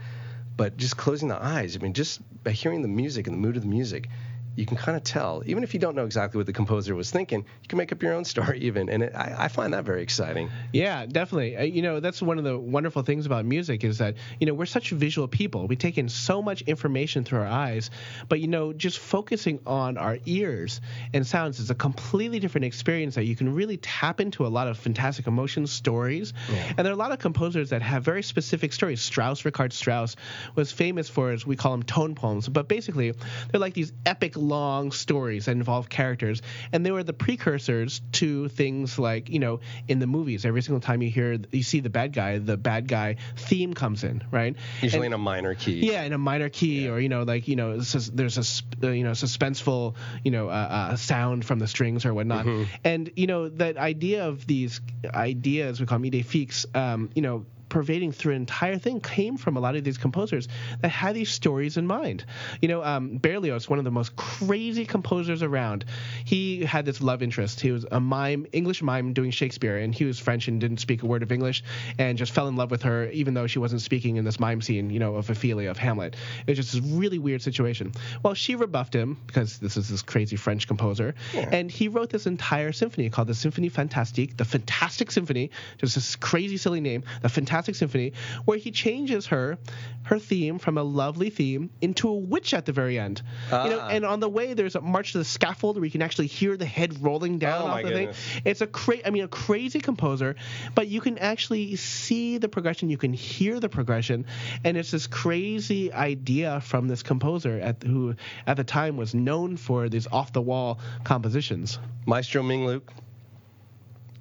But 0.56 0.78
just 0.78 0.96
closing 0.96 1.28
the 1.28 1.42
eyes, 1.42 1.76
I 1.76 1.80
mean, 1.80 1.94
just 1.94 2.22
by 2.44 2.52
hearing 2.52 2.82
the 2.82 2.88
music 2.88 3.28
and 3.28 3.36
the 3.36 3.40
mood 3.40 3.58
of 3.58 3.64
the 3.64 3.68
music, 3.68 4.08
you 4.56 4.66
can 4.66 4.78
kind 4.78 4.96
of 4.96 5.04
tell. 5.04 5.44
Even 5.46 5.64
if 5.64 5.74
you 5.74 5.80
don't 5.80 5.96
know 5.96 6.06
exactly 6.06 6.38
what 6.38 6.46
the 6.46 6.54
composer 6.54 6.96
was 6.96 7.12
thinking, 7.12 7.40
you 7.40 7.68
can 7.68 7.78
make 7.78 7.92
up 7.92 8.02
your 8.02 8.14
own 8.14 8.26
story, 8.26 8.60
even. 8.62 8.90
And 8.90 9.04
it, 9.04 9.16
I, 9.16 9.46
I 9.46 9.48
find 9.48 9.74
that 9.74 9.84
very 9.84 10.02
exciting. 10.02 10.50
Yeah, 10.74 11.06
definitely. 11.06 11.58
Uh, 11.58 11.64
You 11.64 11.82
know, 11.82 12.00
that's 12.00 12.22
one 12.22 12.38
of 12.38 12.44
the 12.44 12.58
wonderful 12.58 13.04
things 13.04 13.26
about 13.26 13.46
music 13.46 13.84
is 13.84 13.98
that, 13.98 14.16
you 14.40 14.48
know, 14.48 14.54
we're 14.54 14.66
such 14.66 14.92
visual 14.92 15.28
people. 15.28 15.68
We 15.68 15.76
take 15.76 15.98
in 15.98 16.10
so 16.10 16.42
much 16.42 16.62
information 16.64 17.24
through 17.24 17.40
our 17.40 17.48
eyes, 17.48 17.90
but, 18.30 18.40
you 18.40 18.48
know, 18.48 18.74
just 18.74 19.00
focusing 19.00 19.60
on 19.66 19.98
our 19.98 20.18
ears 20.26 20.82
and 21.14 21.26
sounds 21.26 21.60
is 21.60 21.70
a 21.70 21.76
completely 21.76 22.40
different 22.40 22.66
experience 22.66 23.16
that 23.16 23.26
you 23.26 23.36
can 23.36 23.54
really 23.54 23.78
tap 23.78 24.20
into 24.20 24.46
a 24.46 24.50
lot 24.50 24.68
of 24.68 24.78
fantastic 24.78 25.28
emotions, 25.28 25.72
stories. 25.72 26.34
And 26.70 26.78
there 26.80 26.88
are 26.88 26.94
a 26.94 26.96
lot 26.98 27.12
of 27.12 27.20
composers 27.20 27.70
that 27.72 27.82
have 27.82 28.04
very 28.04 28.24
specific 28.24 28.74
stories. 28.74 29.02
Strauss, 29.02 29.44
Richard 29.46 29.74
Strauss, 29.74 30.16
was 30.56 30.72
famous 30.72 31.10
for, 31.10 31.32
as 31.32 31.46
we 31.46 31.56
call 31.56 31.72
them, 31.72 31.84
tone 31.84 32.16
poems. 32.16 32.48
But 32.48 32.68
basically, 32.68 33.12
they're 33.52 33.60
like 33.60 33.74
these 33.74 33.92
epic 34.06 34.36
long 34.48 34.92
stories 34.92 35.46
that 35.46 35.52
involve 35.52 35.90
characters. 35.90 36.42
And 36.72 36.86
they 36.86 36.92
were 36.92 37.04
the 37.04 37.14
precursors 37.14 38.02
to 38.14 38.48
things 38.50 38.98
like, 39.00 39.30
you 39.30 39.40
know, 39.40 39.60
in 39.88 40.00
the 40.00 40.08
movies, 40.08 40.46
every 40.46 40.62
single 40.62 40.80
time 40.82 41.02
you 41.02 41.10
hear, 41.10 41.38
you 41.52 41.64
see 41.64 41.80
the 41.80 41.90
bad 41.90 42.14
guy, 42.14 42.38
the 42.38 42.58
bad 42.58 42.88
guy 42.88 43.16
theme 43.36 43.74
comes 43.74 44.04
in, 44.04 44.24
right? 44.32 44.56
Usually 44.82 45.08
And- 45.08 45.14
in 45.14 45.14
a 45.14 45.18
minor 45.18 45.56
key. 45.56 45.86
yeah, 45.92 46.04
in 46.04 46.14
a 46.14 46.18
minor 46.18 46.50
key, 46.50 46.88
or 46.90 47.00
you 47.00 47.10
know, 47.10 47.24
like 47.24 47.48
you 47.48 47.56
know, 47.56 47.78
there's 47.80 48.38
a 48.38 48.88
uh, 48.88 48.92
you 48.92 49.04
know 49.04 49.12
suspenseful 49.12 49.96
you 50.24 50.32
know 50.32 50.50
uh, 50.50 50.52
uh, 50.92 50.96
sound 50.96 51.46
from 51.46 51.60
the 51.60 51.68
strings 51.68 52.06
or 52.06 52.14
whatnot, 52.14 52.46
and 52.84 53.12
you 53.16 53.28
know 53.28 53.50
that 53.50 53.78
idea 53.78 54.28
of 54.28 54.46
these 54.48 54.82
ideas 55.14 55.80
we 55.80 55.86
call 55.86 56.00
them 56.00 56.10
idées 56.12 56.26
fixes, 56.26 56.66
um, 56.76 57.10
you 57.16 57.22
know, 57.22 57.46
pervading 57.70 58.12
through 58.12 58.34
an 58.34 58.42
entire 58.42 58.78
thing 58.78 59.00
came 59.00 59.38
from 59.38 59.58
a 59.58 59.60
lot 59.60 59.76
of 59.76 59.84
these 59.84 59.98
composers 59.98 60.48
that 60.82 60.90
had 60.90 61.16
these 61.16 61.30
stories 61.30 61.78
in 61.78 61.88
mind. 61.88 62.26
You 62.62 62.68
know, 62.68 62.84
um, 62.84 63.18
Berlioz, 63.18 63.70
one 63.70 63.80
of 63.80 63.86
the 63.86 63.92
most 63.92 64.16
crazy 64.16 64.86
composers 64.86 65.42
around, 65.42 65.86
he 66.24 66.64
had 66.64 66.86
this 66.86 67.02
love 67.02 67.24
interest. 67.24 67.60
He 67.60 67.72
was 67.72 67.86
a 67.92 68.00
mime, 68.00 68.46
English 68.52 68.82
mime 68.82 69.14
doing 69.14 69.32
Shakespeare, 69.32 69.78
and 69.78 69.94
he 69.94 70.06
was 70.06 70.20
French 70.20 70.48
and 70.48 70.62
didn't 70.62 70.78
speak 70.78 71.04
a 71.04 71.06
word 71.06 71.24
of 71.24 71.32
English, 71.32 71.64
and 71.98 72.18
just 72.18 72.32
fell 72.32 72.48
in 72.48 72.56
love 72.56 72.72
with 72.72 72.84
her, 72.84 73.10
even 73.10 73.34
though 73.34 73.48
she 73.48 73.60
wasn't 73.60 73.82
speaking 73.82 74.18
in 74.18 74.26
this 74.26 74.40
mime 74.40 74.62
scene, 74.62 74.90
you 74.90 75.00
know, 75.00 75.16
of 75.16 75.30
Ophelia 75.30 75.72
of 75.72 75.78
Hamlet. 75.78 76.16
It 76.46 76.52
was 76.52 76.58
just 76.58 76.74
this 76.74 76.82
really 76.82 77.20
weird 77.20 77.42
situation. 77.42 77.92
Well, 78.24 78.36
she 78.36 78.56
rebuffed 78.56 78.94
him 78.94 79.18
because 79.26 79.58
this 79.58 79.76
is 79.76 79.90
this 79.90 80.02
crazy 80.02 80.36
French 80.36 80.68
composer, 80.68 81.16
and 81.34 81.72
he 81.72 81.88
wrote 81.88 82.10
this 82.10 82.28
entire 82.28 82.72
symphony 82.72 83.10
called 83.10 83.28
the 83.28 83.34
Symphonie 83.34 83.72
Fantastique, 83.72 84.38
the 84.38 84.46
Fantastic 84.46 85.12
Symphony, 85.12 85.50
just 85.78 85.96
this 85.96 86.16
crazy 86.16 86.58
silly 86.58 86.82
name, 86.82 87.04
the 87.22 87.30
Fantastic 87.30 87.55
Symphony, 87.64 88.14
where 88.46 88.58
he 88.58 88.72
changes 88.72 89.28
her 89.28 89.58
her 90.04 90.20
theme 90.20 90.60
from 90.60 90.78
a 90.78 90.84
lovely 90.84 91.32
theme 91.32 91.72
into 91.82 92.08
a 92.10 92.14
witch 92.14 92.54
at 92.54 92.66
the 92.66 92.72
very 92.72 93.00
end. 93.00 93.24
You 93.52 93.58
know, 93.72 93.80
Ah. 93.82 93.88
and 93.90 94.06
on 94.06 94.20
the 94.20 94.30
way 94.30 94.54
there's 94.54 94.76
a 94.76 94.82
march 94.82 95.14
to 95.14 95.18
the 95.18 95.24
scaffold 95.26 95.78
where 95.78 95.86
you 95.86 95.90
can 95.92 96.04
actually 96.04 96.28
hear 96.28 96.58
the 96.58 96.66
head 96.66 97.02
rolling 97.04 97.40
down 97.40 97.64
Oh, 97.64 97.66
off 97.66 97.72
my 97.72 97.82
the 97.84 97.90
goodness. 97.90 98.18
thing. 98.18 98.42
It's 98.46 98.62
a 98.62 98.68
cra- 98.68 99.00
I 99.04 99.10
mean 99.10 99.24
a 99.24 99.28
crazy 99.28 99.80
composer, 99.80 100.36
but 100.76 100.88
you 100.90 101.02
can 101.02 101.18
actually 101.18 101.76
see 101.78 102.38
the 102.38 102.48
progression, 102.48 102.90
you 102.92 102.98
can 102.98 103.14
hear 103.14 103.60
the 103.60 103.70
progression, 103.70 104.26
and 104.64 104.78
it's 104.78 104.92
this 104.92 105.08
crazy 105.08 105.92
idea 105.92 106.62
from 106.62 106.88
this 106.88 107.02
composer 107.02 107.60
at 107.60 107.82
who 107.82 108.16
at 108.46 108.58
the 108.58 108.64
time 108.64 108.98
was 108.98 109.16
known 109.16 109.58
for 109.58 109.90
these 109.90 110.06
off 110.12 110.32
the 110.34 110.42
wall 110.42 110.80
compositions. 111.04 111.80
Maestro 112.06 112.44
Ming 112.44 112.68
Luke, 112.68 112.92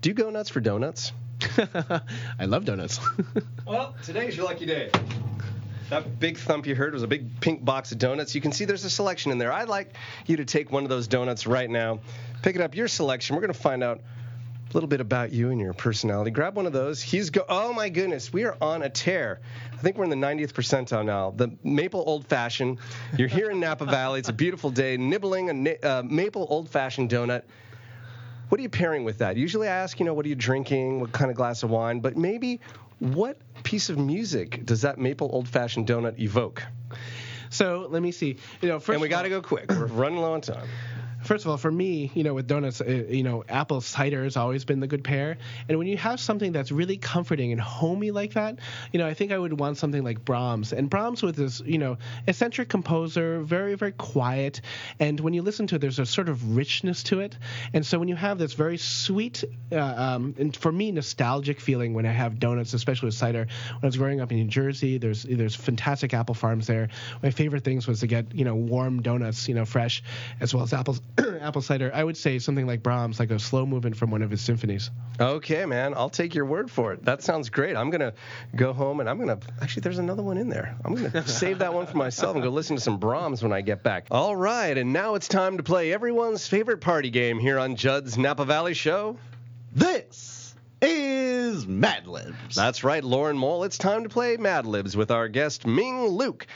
do 0.01 0.09
you 0.09 0.15
go 0.15 0.31
nuts 0.31 0.49
for 0.49 0.61
donuts? 0.61 1.13
I 2.39 2.45
love 2.47 2.65
donuts. 2.65 3.01
Well, 3.67 3.95
today's 4.03 4.37
your 4.37 4.45
lucky 4.45 4.67
day. 4.67 4.91
That 5.89 6.21
big 6.21 6.37
thump 6.37 6.67
you 6.67 6.75
heard 6.75 6.93
was 6.93 7.03
a 7.03 7.07
big 7.07 7.41
pink 7.41 7.65
box 7.65 7.93
of 7.93 7.99
donuts. 7.99 8.35
You 8.35 8.43
can 8.43 8.53
see 8.53 8.67
there's 8.67 8.85
a 8.85 8.91
selection 8.91 9.33
in 9.33 9.39
there. 9.39 9.53
I'd 9.53 9.69
like 9.71 9.95
you 10.27 10.37
to 10.37 10.45
take 10.45 10.71
one 10.71 10.83
of 10.83 10.91
those 10.91 11.09
donuts 11.09 11.47
right 11.47 11.69
now, 11.71 12.01
pick 12.43 12.57
it 12.57 12.61
up, 12.61 12.75
your 12.75 12.89
selection. 12.89 13.37
We're 13.37 13.41
going 13.41 13.55
to 13.55 13.59
find 13.59 13.83
out 13.83 14.01
a 14.01 14.75
little 14.75 14.89
bit 14.89 15.01
about 15.01 15.33
you 15.33 15.51
and 15.51 15.59
your 15.59 15.73
personality. 15.73 16.31
Grab 16.31 16.57
one 16.57 16.67
of 16.67 16.73
those. 16.75 17.01
He's 17.01 17.31
go. 17.31 17.45
Oh 17.49 17.73
my 17.73 17.89
goodness, 17.89 18.33
we 18.33 18.45
are 18.45 18.57
on 18.61 18.83
a 18.83 18.91
tear. 18.91 19.41
I 19.73 19.77
think 19.77 19.97
we're 19.97 20.05
in 20.05 20.11
the 20.11 20.17
90th 20.17 20.53
percentile 20.53 21.05
now. 21.07 21.31
The 21.31 21.57
maple 21.63 22.03
old 22.07 22.27
fashioned. 22.27 22.79
You're 23.17 23.29
here 23.29 23.51
in 23.51 23.61
Napa 23.61 23.87
Valley. 23.87 24.19
It's 24.21 24.29
a 24.29 24.33
beautiful 24.35 24.71
day. 24.71 24.97
Nibbling 24.99 25.49
a 25.49 25.53
na- 25.55 25.71
uh, 25.83 26.03
maple 26.05 26.47
old 26.51 26.69
fashioned 26.69 27.09
donut. 27.11 27.45
What 28.49 28.59
are 28.59 28.63
you 28.63 28.69
pairing 28.69 29.05
with 29.05 29.19
that? 29.19 29.37
Usually 29.37 29.69
I 29.69 29.75
ask, 29.75 29.99
you 29.99 30.07
know, 30.07 30.15
what 30.15 30.27
are 30.27 30.29
you 30.29 30.35
drinking? 30.35 31.01
What 31.01 31.13
kind 31.13 31.31
of 31.31 31.37
glass 31.37 31.63
of 31.63 31.71
wine? 31.71 32.01
But 32.01 32.17
maybe 32.17 32.61
what 32.99 33.39
piece 33.63 33.89
of 33.89 33.99
music 33.99 34.65
does 34.65 34.83
that 34.83 34.99
maple 34.99 35.31
old 35.33 35.49
fashioned 35.49 35.87
donut 35.87 36.19
evoke? 36.19 36.63
so 37.51 37.87
let 37.91 38.03
me 38.03 38.13
see. 38.13 38.37
You 38.61 38.69
know, 38.69 38.79
first 38.79 38.95
and 38.95 39.03
we 39.03 39.09
got 39.09 39.23
to 39.23 39.29
go 39.29 39.41
quick. 39.41 39.71
We're 39.71 39.87
running 39.87 40.19
low 40.19 40.35
on 40.35 40.41
time. 40.41 40.69
First 41.25 41.45
of 41.45 41.51
all, 41.51 41.57
for 41.57 41.71
me, 41.71 42.11
you 42.15 42.23
know, 42.23 42.35
with 42.35 42.47
donuts, 42.47 42.81
uh, 42.81 42.85
you 43.09 43.23
know, 43.23 43.45
apple 43.49 43.81
cider 43.81 44.25
has 44.25 44.37
always 44.37 44.65
been 44.65 44.81
the 44.81 44.87
good 44.87 45.03
pair. 45.03 45.39
And 45.69 45.79
when 45.79 45.87
you 45.87 45.97
have 45.97 46.21
something 46.21 46.53
that's 46.53 46.71
really 46.71 46.97
comforting 46.99 47.53
and 47.53 47.61
homey 47.61 48.11
like 48.11 48.35
that, 48.35 48.59
you 48.93 48.99
know, 48.99 49.07
I 49.07 49.15
think 49.15 49.33
I 49.33 49.39
would 49.39 49.59
want 49.59 49.79
something 49.79 50.05
like 50.05 50.25
Brahms. 50.25 50.73
And 50.73 50.91
Brahms 50.91 51.23
was 51.23 51.35
this, 51.35 51.61
you 51.61 51.79
know, 51.79 51.97
eccentric 52.27 52.69
composer, 52.69 53.41
very, 53.41 53.75
very 53.75 53.93
quiet. 53.93 54.61
And 55.01 55.19
when 55.19 55.33
you 55.33 55.43
listen 55.43 55.67
to 55.69 55.77
it, 55.77 55.81
there's 55.81 55.99
a 55.99 56.07
sort 56.07 56.29
of 56.29 56.57
richness 56.57 57.03
to 57.05 57.21
it. 57.21 57.37
And 57.73 57.85
so 57.85 57.99
when 57.99 58.09
you 58.09 58.17
have 58.17 58.39
this 58.39 58.53
very 58.53 58.77
sweet, 58.77 59.45
uh, 59.73 59.79
um, 59.79 60.35
and 60.39 60.55
for 60.55 60.71
me, 60.71 60.93
nostalgic 60.93 61.61
feeling 61.61 61.95
when 61.95 62.07
I 62.07 62.13
have 62.13 62.39
donuts, 62.39 62.75
especially 62.75 63.07
with 63.07 63.15
cider. 63.15 63.47
When 63.69 63.81
I 63.83 63.87
was 63.87 63.97
growing 63.97 64.21
up 64.21 64.31
in 64.31 64.39
New 64.39 64.45
Jersey, 64.45 64.99
there's 64.99 65.23
there's 65.23 65.55
fantastic 65.55 66.13
apple 66.13 66.35
farms 66.35 66.67
there. 66.67 66.89
My 67.23 67.31
favorite 67.31 67.65
things 67.65 67.87
was 67.87 68.01
to 68.01 68.07
get, 68.07 68.35
you 68.35 68.45
know, 68.45 68.55
warm 68.55 69.03
donuts, 69.03 69.49
you 69.49 69.55
know, 69.55 69.65
fresh, 69.65 70.03
as 70.41 70.55
well 70.55 70.65
as 70.65 70.73
apples. 70.73 71.01
apple 71.41 71.63
cider, 71.63 71.91
I 71.95 72.03
would 72.03 72.17
say 72.17 72.39
something 72.39 72.67
like 72.67 72.83
Brahms, 72.83 73.21
like 73.21 73.31
a 73.31 73.39
slow 73.39 73.67
movement 73.67 73.97
from 73.97 74.11
one 74.11 74.23
of 74.23 74.31
his 74.31 74.41
symphonies. 74.41 74.91
Okay, 75.21 75.65
man. 75.65 75.95
I'll 75.95 76.11
take 76.11 76.35
your 76.35 76.45
word 76.45 76.71
for 76.71 76.93
it. 76.93 77.05
That 77.05 77.23
sounds 77.23 77.51
great. 77.51 77.77
I'm 77.77 77.91
going 77.91 78.01
to 78.01 78.15
go 78.57 78.73
home 78.73 79.01
and 79.01 79.09
I'm 79.09 79.19
going 79.19 79.39
to. 79.39 79.47
Actually, 79.63 79.83
there's 79.83 79.99
another 79.99 80.23
one 80.23 80.39
in 80.39 80.49
there. 80.49 80.77
I'm 80.85 80.95
going 80.95 81.11
to 81.13 81.29
save 81.29 81.59
that 81.61 81.73
one 81.73 81.87
for 81.87 81.97
myself 81.97 82.35
and 82.35 82.43
go 82.43 82.51
listen 82.51 82.77
to 82.77 82.83
some 82.83 82.99
Brahms 82.99 83.43
when 83.43 83.53
I 83.53 83.61
get 83.61 83.83
back. 83.83 84.09
All 84.11 84.35
right. 84.35 84.77
And 84.77 84.93
now 84.93 85.15
it's 85.15 85.29
time 85.29 85.59
to 85.59 85.63
play 85.63 85.93
everyone's 85.93 86.47
favorite 86.47 86.81
party 86.81 87.11
game 87.11 87.39
here 87.39 87.59
on 87.59 87.77
Judd's 87.77 88.19
Napa 88.19 88.45
Valley 88.45 88.75
Show. 88.75 89.17
This 89.73 90.55
is 90.83 91.67
Mad 91.67 92.07
Libs. 92.07 92.57
That's 92.57 92.85
right, 92.85 93.03
Lauren 93.03 93.39
Mole. 93.39 93.65
It's 93.65 93.79
time 93.79 94.03
to 94.03 94.09
play 94.09 94.37
Mad 94.37 94.67
Libs 94.67 94.97
with 94.97 95.11
our 95.11 95.29
guest, 95.29 95.67
Ming 95.67 96.07
Luke. 96.07 96.47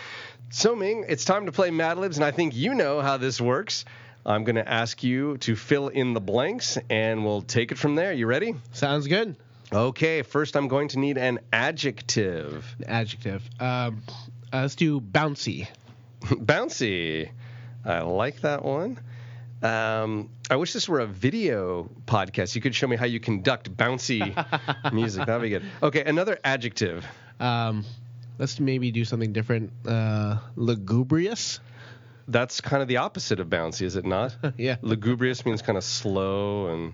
So, 0.51 0.75
Ming, 0.75 1.05
it's 1.09 1.25
time 1.25 1.47
to 1.47 1.53
play 1.53 1.71
Mad 1.71 1.99
Libs, 1.99 2.17
and 2.17 2.25
I 2.25 2.31
think 2.31 2.57
you 2.57 2.75
know 2.75 3.01
how 3.01 3.17
this 3.17 3.41
works. 3.41 3.85
I'm 4.29 4.45
going 4.45 4.57
to 4.57 4.69
ask 4.69 5.03
you 5.03 5.39
to 5.39 5.57
fill 5.57 5.89
in 5.89 6.13
the 6.13 6.21
blanks, 6.21 6.77
and 6.91 7.25
we'll 7.25 7.41
take 7.41 7.73
it 7.73 7.79
from 7.79 7.95
there. 7.95 8.13
You 8.13 8.27
ready? 8.27 8.55
Sounds 8.73 9.07
good. 9.07 9.37
Okay, 9.73 10.21
first 10.21 10.55
I'm 10.55 10.69
going 10.69 10.89
to 10.89 10.99
need 10.99 11.17
an 11.17 11.41
adjective. 11.51 12.77
Adjective. 12.87 13.43
Um, 13.59 14.03
uh, 14.53 14.61
let's 14.61 14.75
do 14.75 15.01
bouncy. 15.01 15.67
Bouncy. 16.21 17.31
I 17.87 18.01
like 18.03 18.43
that 18.43 18.65
one. 18.65 18.99
Um, 19.63 20.29
I 20.51 20.57
wish 20.57 20.75
this 20.75 20.91
were 20.91 21.01
a 21.01 21.07
video 21.07 21.89
podcast. 22.05 22.55
You 22.55 22.61
could 22.61 22.75
show 22.75 22.87
me 22.87 22.97
how 22.97 23.07
you 23.07 23.21
conduct 23.21 23.75
bouncy 23.75 24.35
music. 24.93 25.25
That'd 25.25 25.41
be 25.41 25.49
good. 25.49 25.65
Okay, 25.83 26.05
another 26.05 26.39
adjective. 26.45 27.07
Um, 27.41 27.87
let's 28.39 28.61
maybe 28.61 28.91
do 28.91 29.07
something 29.07 29.33
different. 29.33 29.73
Uh, 29.87 30.39
lugubrious. 30.55 31.61
That's 32.29 32.61
kind 32.61 32.83
of 32.83 32.89
the 32.89 32.99
opposite 32.99 33.41
of 33.41 33.49
bouncy, 33.49 33.83
is 33.83 33.97
it 33.97 34.05
not? 34.05 34.37
Yeah. 34.59 34.77
Lugubrious 34.83 35.45
means 35.47 35.63
kind 35.63 35.79
of 35.79 35.85
slow 35.85 36.67
and. 36.69 36.93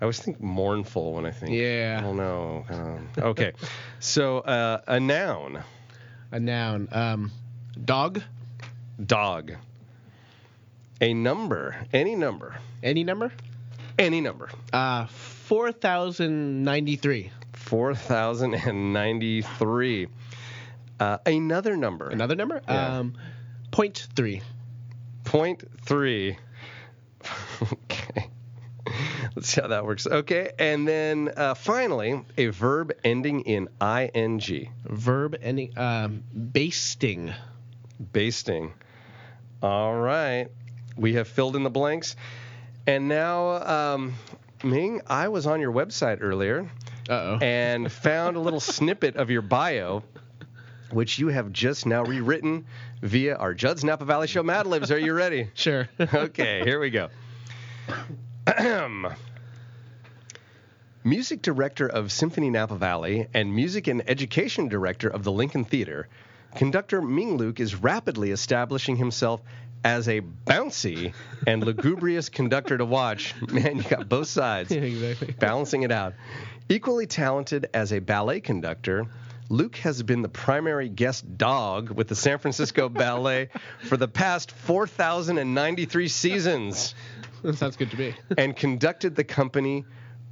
I 0.00 0.04
always 0.04 0.18
think 0.18 0.40
mournful 0.40 1.12
when 1.14 1.26
I 1.26 1.30
think. 1.30 1.52
Yeah. 1.52 1.98
I 2.00 2.02
don't 2.02 2.16
know. 2.16 2.64
Um, 2.70 3.08
okay. 3.18 3.52
so 4.00 4.38
uh, 4.38 4.80
a 4.86 4.98
noun, 4.98 5.62
A 6.32 6.40
noun. 6.40 6.88
Um, 6.90 7.30
dog. 7.84 8.22
dog. 9.04 9.52
A 11.02 11.12
number, 11.14 11.76
any 11.92 12.14
number, 12.16 12.56
Any 12.82 13.04
number. 13.04 13.30
any 13.98 14.20
number. 14.22 14.48
Uh, 14.72 15.04
four 15.06 15.70
thousand 15.72 16.64
ninety-three. 16.64 17.30
4,093. 17.54 20.06
Uh, 20.98 21.18
another 21.26 21.76
number. 21.76 22.08
Another 22.08 22.34
number. 22.34 22.60
Yeah. 22.68 22.98
Um, 22.98 23.14
point 23.70 24.06
three. 24.14 24.42
Point 25.24 25.64
three. 25.84 26.38
okay. 27.62 28.28
Let's 29.36 29.48
see 29.48 29.60
how 29.60 29.68
that 29.68 29.84
works. 29.84 30.06
Okay. 30.06 30.52
And 30.58 30.88
then 30.88 31.32
uh, 31.36 31.54
finally, 31.54 32.24
a 32.36 32.46
verb 32.48 32.92
ending 33.04 33.42
in 33.42 33.68
ing. 33.80 34.70
Verb 34.84 35.36
ending. 35.40 35.78
Um, 35.78 36.24
basting. 36.34 37.32
Basting. 38.12 38.72
All 39.62 39.94
right. 39.94 40.48
We 40.96 41.14
have 41.14 41.28
filled 41.28 41.54
in 41.56 41.62
the 41.62 41.70
blanks. 41.70 42.16
And 42.86 43.08
now, 43.08 43.94
um, 43.94 44.14
Ming, 44.64 45.00
I 45.06 45.28
was 45.28 45.46
on 45.46 45.60
your 45.60 45.72
website 45.72 46.18
earlier 46.20 46.68
Uh 47.08 47.12
oh. 47.12 47.38
and 47.40 47.90
found 47.90 48.36
a 48.36 48.40
little 48.40 48.60
snippet 48.76 49.16
of 49.16 49.30
your 49.30 49.42
bio, 49.42 50.02
which 50.92 51.18
you 51.18 51.28
have 51.28 51.52
just 51.52 51.86
now 51.86 52.02
rewritten 52.04 52.64
via 53.02 53.36
our 53.36 53.54
Judd's 53.54 53.84
Napa 53.84 54.04
Valley 54.04 54.26
Show 54.26 54.42
Mad 54.42 54.66
Libs. 54.66 54.90
Are 54.90 54.98
you 54.98 55.12
ready? 55.12 55.48
Sure. 55.54 55.88
okay, 56.00 56.62
here 56.64 56.80
we 56.80 56.90
go. 56.90 57.08
music 61.04 61.42
director 61.42 61.86
of 61.88 62.12
Symphony 62.12 62.50
Napa 62.50 62.76
Valley 62.76 63.26
and 63.34 63.54
music 63.54 63.86
and 63.88 64.08
education 64.08 64.68
director 64.68 65.08
of 65.08 65.24
the 65.24 65.32
Lincoln 65.32 65.64
Theater, 65.64 66.08
conductor 66.56 67.00
Ming 67.00 67.36
Luke 67.36 67.60
is 67.60 67.74
rapidly 67.74 68.30
establishing 68.30 68.96
himself 68.96 69.40
as 69.82 70.08
a 70.08 70.20
bouncy 70.20 71.14
and 71.46 71.64
lugubrious 71.66 72.28
conductor 72.28 72.76
to 72.76 72.84
watch. 72.84 73.34
Man, 73.50 73.78
you 73.78 73.82
got 73.82 74.08
both 74.08 74.28
sides 74.28 74.70
Yeah, 74.70 74.82
exactly. 74.82 75.32
balancing 75.38 75.82
it 75.84 75.90
out. 75.92 76.14
Equally 76.68 77.06
talented 77.06 77.68
as 77.72 77.92
a 77.92 77.98
ballet 77.98 78.40
conductor, 78.40 79.06
Luke 79.50 79.76
has 79.78 80.00
been 80.04 80.22
the 80.22 80.28
primary 80.28 80.88
guest 80.88 81.36
dog 81.36 81.90
with 81.90 82.06
the 82.08 82.14
San 82.14 82.38
Francisco 82.38 82.88
Ballet 82.88 83.48
for 83.88 83.96
the 83.96 84.06
past 84.08 84.52
4,093 84.52 86.06
seasons 86.08 86.94
That 87.42 87.56
sounds 87.56 87.76
good 87.76 87.90
to 87.90 87.96
me. 87.98 88.14
and 88.38 88.54
conducted 88.56 89.16
the 89.16 89.24
company 89.24 89.84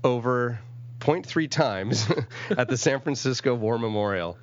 over 0.05 0.61
0.3 1.01 1.51
times 1.51 2.07
at 2.51 2.69
the 2.69 2.77
San 2.77 3.01
Francisco 3.01 3.55
War 3.57 3.77
Memorial. 3.79 4.39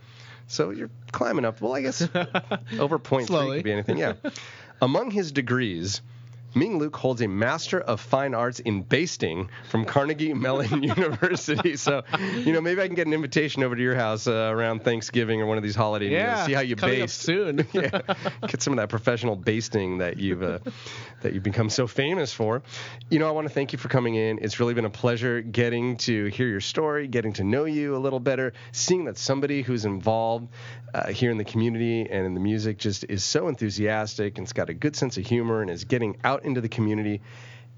So 0.48 0.72
you're 0.72 0.90
climbing 1.12 1.46
up. 1.46 1.62
Well, 1.62 1.74
I 1.74 1.82
guess 1.82 2.02
over 2.78 3.00
0.3 3.00 3.26
Slowly. 3.28 3.58
could 3.60 3.64
be 3.64 3.72
anything. 3.72 3.98
Yeah. 3.98 4.14
Among 4.82 5.10
his 5.10 5.32
degrees, 5.32 6.02
Ming 6.56 6.80
Luke 6.80 6.96
holds 6.96 7.22
a 7.22 7.28
Master 7.28 7.82
of 7.82 8.00
Fine 8.00 8.34
Arts 8.34 8.60
in 8.60 8.82
Basting 8.82 9.50
from 9.70 9.84
Carnegie 9.84 10.34
Mellon 10.34 10.84
University. 10.96 11.76
So, 11.76 12.04
you 12.38 12.54
know, 12.54 12.62
maybe 12.62 12.82
I 12.82 12.88
can 12.88 12.96
get 12.96 13.08
an 13.08 13.14
invitation 13.14 13.62
over 13.62 13.76
to 13.76 13.82
your 13.82 13.96
house 13.96 14.26
uh, 14.26 14.50
around 14.52 14.84
Thanksgiving 14.86 15.42
or 15.42 15.48
one 15.48 15.58
of 15.58 15.64
these 15.64 15.76
holiday 15.76 16.08
meals. 16.10 16.20
Yeah, 16.22 16.46
See 16.46 16.54
how 16.54 16.62
you 16.62 16.78
coming 16.78 17.02
baste. 17.02 17.20
soon. 17.22 17.68
yeah, 17.74 18.02
get 18.48 18.62
some 18.62 18.72
of 18.72 18.78
that 18.78 18.88
professional 18.88 19.36
basting 19.36 19.98
that 19.98 20.18
you've 20.18 20.44
uh, 20.44 20.60
that 21.22 21.34
you've 21.34 21.44
become 21.44 21.70
so 21.70 21.88
famous 21.88 22.32
for. 22.32 22.64
You 23.10 23.20
know, 23.20 23.28
I 23.28 23.32
want 23.32 23.48
to 23.48 23.54
thank 23.54 23.74
you 23.74 23.80
for 23.80 23.90
coming 23.90 24.16
in. 24.16 24.40
It's 24.42 24.60
really 24.60 24.74
been 24.74 24.86
a 24.86 24.90
pleasure 24.90 25.42
getting 25.42 25.98
to 25.98 26.28
hear 26.28 26.48
your 26.48 26.62
story, 26.62 27.08
getting 27.10 27.34
to 27.34 27.44
know 27.44 27.66
you 27.66 27.98
a 27.98 28.00
little 28.00 28.22
better, 28.22 28.54
seeing 28.72 29.04
that 29.06 29.18
somebody 29.18 29.62
who's 29.62 29.84
involved 29.84 30.48
uh, 30.94 31.08
here 31.08 31.32
in 31.32 31.38
the 31.38 31.44
community 31.44 32.10
and 32.10 32.26
in 32.26 32.34
the 32.34 32.40
music 32.40 32.78
just 32.78 33.04
is 33.10 33.22
so 33.22 33.50
enthusiastic 33.50 34.38
and's 34.38 34.54
got 34.54 34.70
a 34.70 34.74
good 34.74 34.96
sense 34.96 35.18
of 35.18 35.26
humor 35.26 35.62
and 35.62 35.70
is 35.70 35.84
getting 35.84 36.16
out 36.24 36.45
into 36.46 36.62
the 36.62 36.70
community 36.70 37.22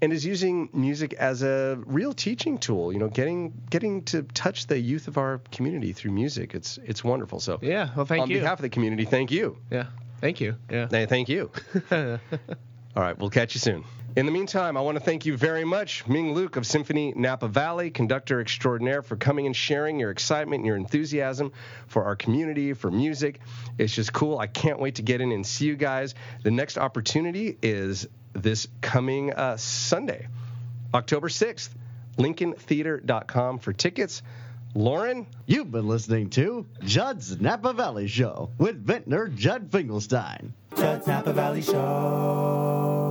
and 0.00 0.12
is 0.12 0.24
using 0.24 0.68
music 0.72 1.14
as 1.14 1.42
a 1.42 1.78
real 1.86 2.12
teaching 2.12 2.58
tool. 2.58 2.92
You 2.92 2.98
know, 2.98 3.08
getting 3.08 3.52
getting 3.70 4.04
to 4.04 4.22
touch 4.22 4.66
the 4.66 4.78
youth 4.78 5.08
of 5.08 5.18
our 5.18 5.40
community 5.50 5.92
through 5.92 6.12
music. 6.12 6.54
It's 6.54 6.78
it's 6.84 7.02
wonderful. 7.02 7.40
So 7.40 7.58
Yeah, 7.62 7.90
well, 7.96 8.06
thank 8.06 8.22
on 8.22 8.30
you. 8.30 8.36
On 8.36 8.42
behalf 8.42 8.58
of 8.58 8.62
the 8.62 8.70
community, 8.70 9.04
thank 9.04 9.30
you. 9.30 9.58
Yeah. 9.70 9.86
Thank 10.20 10.40
you. 10.40 10.56
Yeah. 10.70 10.88
Hey, 10.90 11.06
thank 11.06 11.28
you. 11.28 11.50
All 11.92 13.04
right, 13.04 13.16
we'll 13.16 13.30
catch 13.30 13.54
you 13.54 13.60
soon. 13.60 13.84
In 14.16 14.26
the 14.26 14.32
meantime, 14.32 14.76
I 14.76 14.80
want 14.80 14.96
to 14.96 15.04
thank 15.04 15.26
you 15.26 15.36
very 15.36 15.64
much, 15.64 16.04
Ming 16.08 16.34
Luke 16.34 16.56
of 16.56 16.66
Symphony 16.66 17.12
Napa 17.14 17.46
Valley, 17.46 17.90
conductor 17.90 18.40
extraordinaire, 18.40 19.02
for 19.02 19.16
coming 19.16 19.46
and 19.46 19.54
sharing 19.54 20.00
your 20.00 20.10
excitement 20.10 20.60
and 20.60 20.66
your 20.66 20.74
enthusiasm 20.74 21.52
for 21.86 22.04
our 22.04 22.16
community, 22.16 22.72
for 22.72 22.90
music. 22.90 23.38
It's 23.76 23.94
just 23.94 24.12
cool. 24.12 24.38
I 24.38 24.48
can't 24.48 24.80
wait 24.80 24.96
to 24.96 25.02
get 25.02 25.20
in 25.20 25.30
and 25.30 25.46
see 25.46 25.66
you 25.66 25.76
guys. 25.76 26.16
The 26.42 26.50
next 26.50 26.78
opportunity 26.78 27.58
is 27.62 28.08
this 28.42 28.68
coming 28.80 29.32
uh, 29.32 29.56
Sunday, 29.56 30.28
October 30.94 31.28
6th. 31.28 31.70
LincolnTheater.com 32.18 33.58
for 33.60 33.72
tickets. 33.72 34.22
Lauren, 34.74 35.26
You've 35.46 35.70
been 35.70 35.86
listening 35.88 36.30
to 36.30 36.66
Judd's 36.82 37.40
Napa 37.40 37.72
Valley 37.72 38.06
Show 38.08 38.50
with 38.58 38.84
vintner 38.84 39.28
Judd 39.28 39.70
Finkelstein. 39.70 40.52
Judd's 40.76 41.06
Napa 41.06 41.32
Valley 41.32 41.62
Show. 41.62 43.07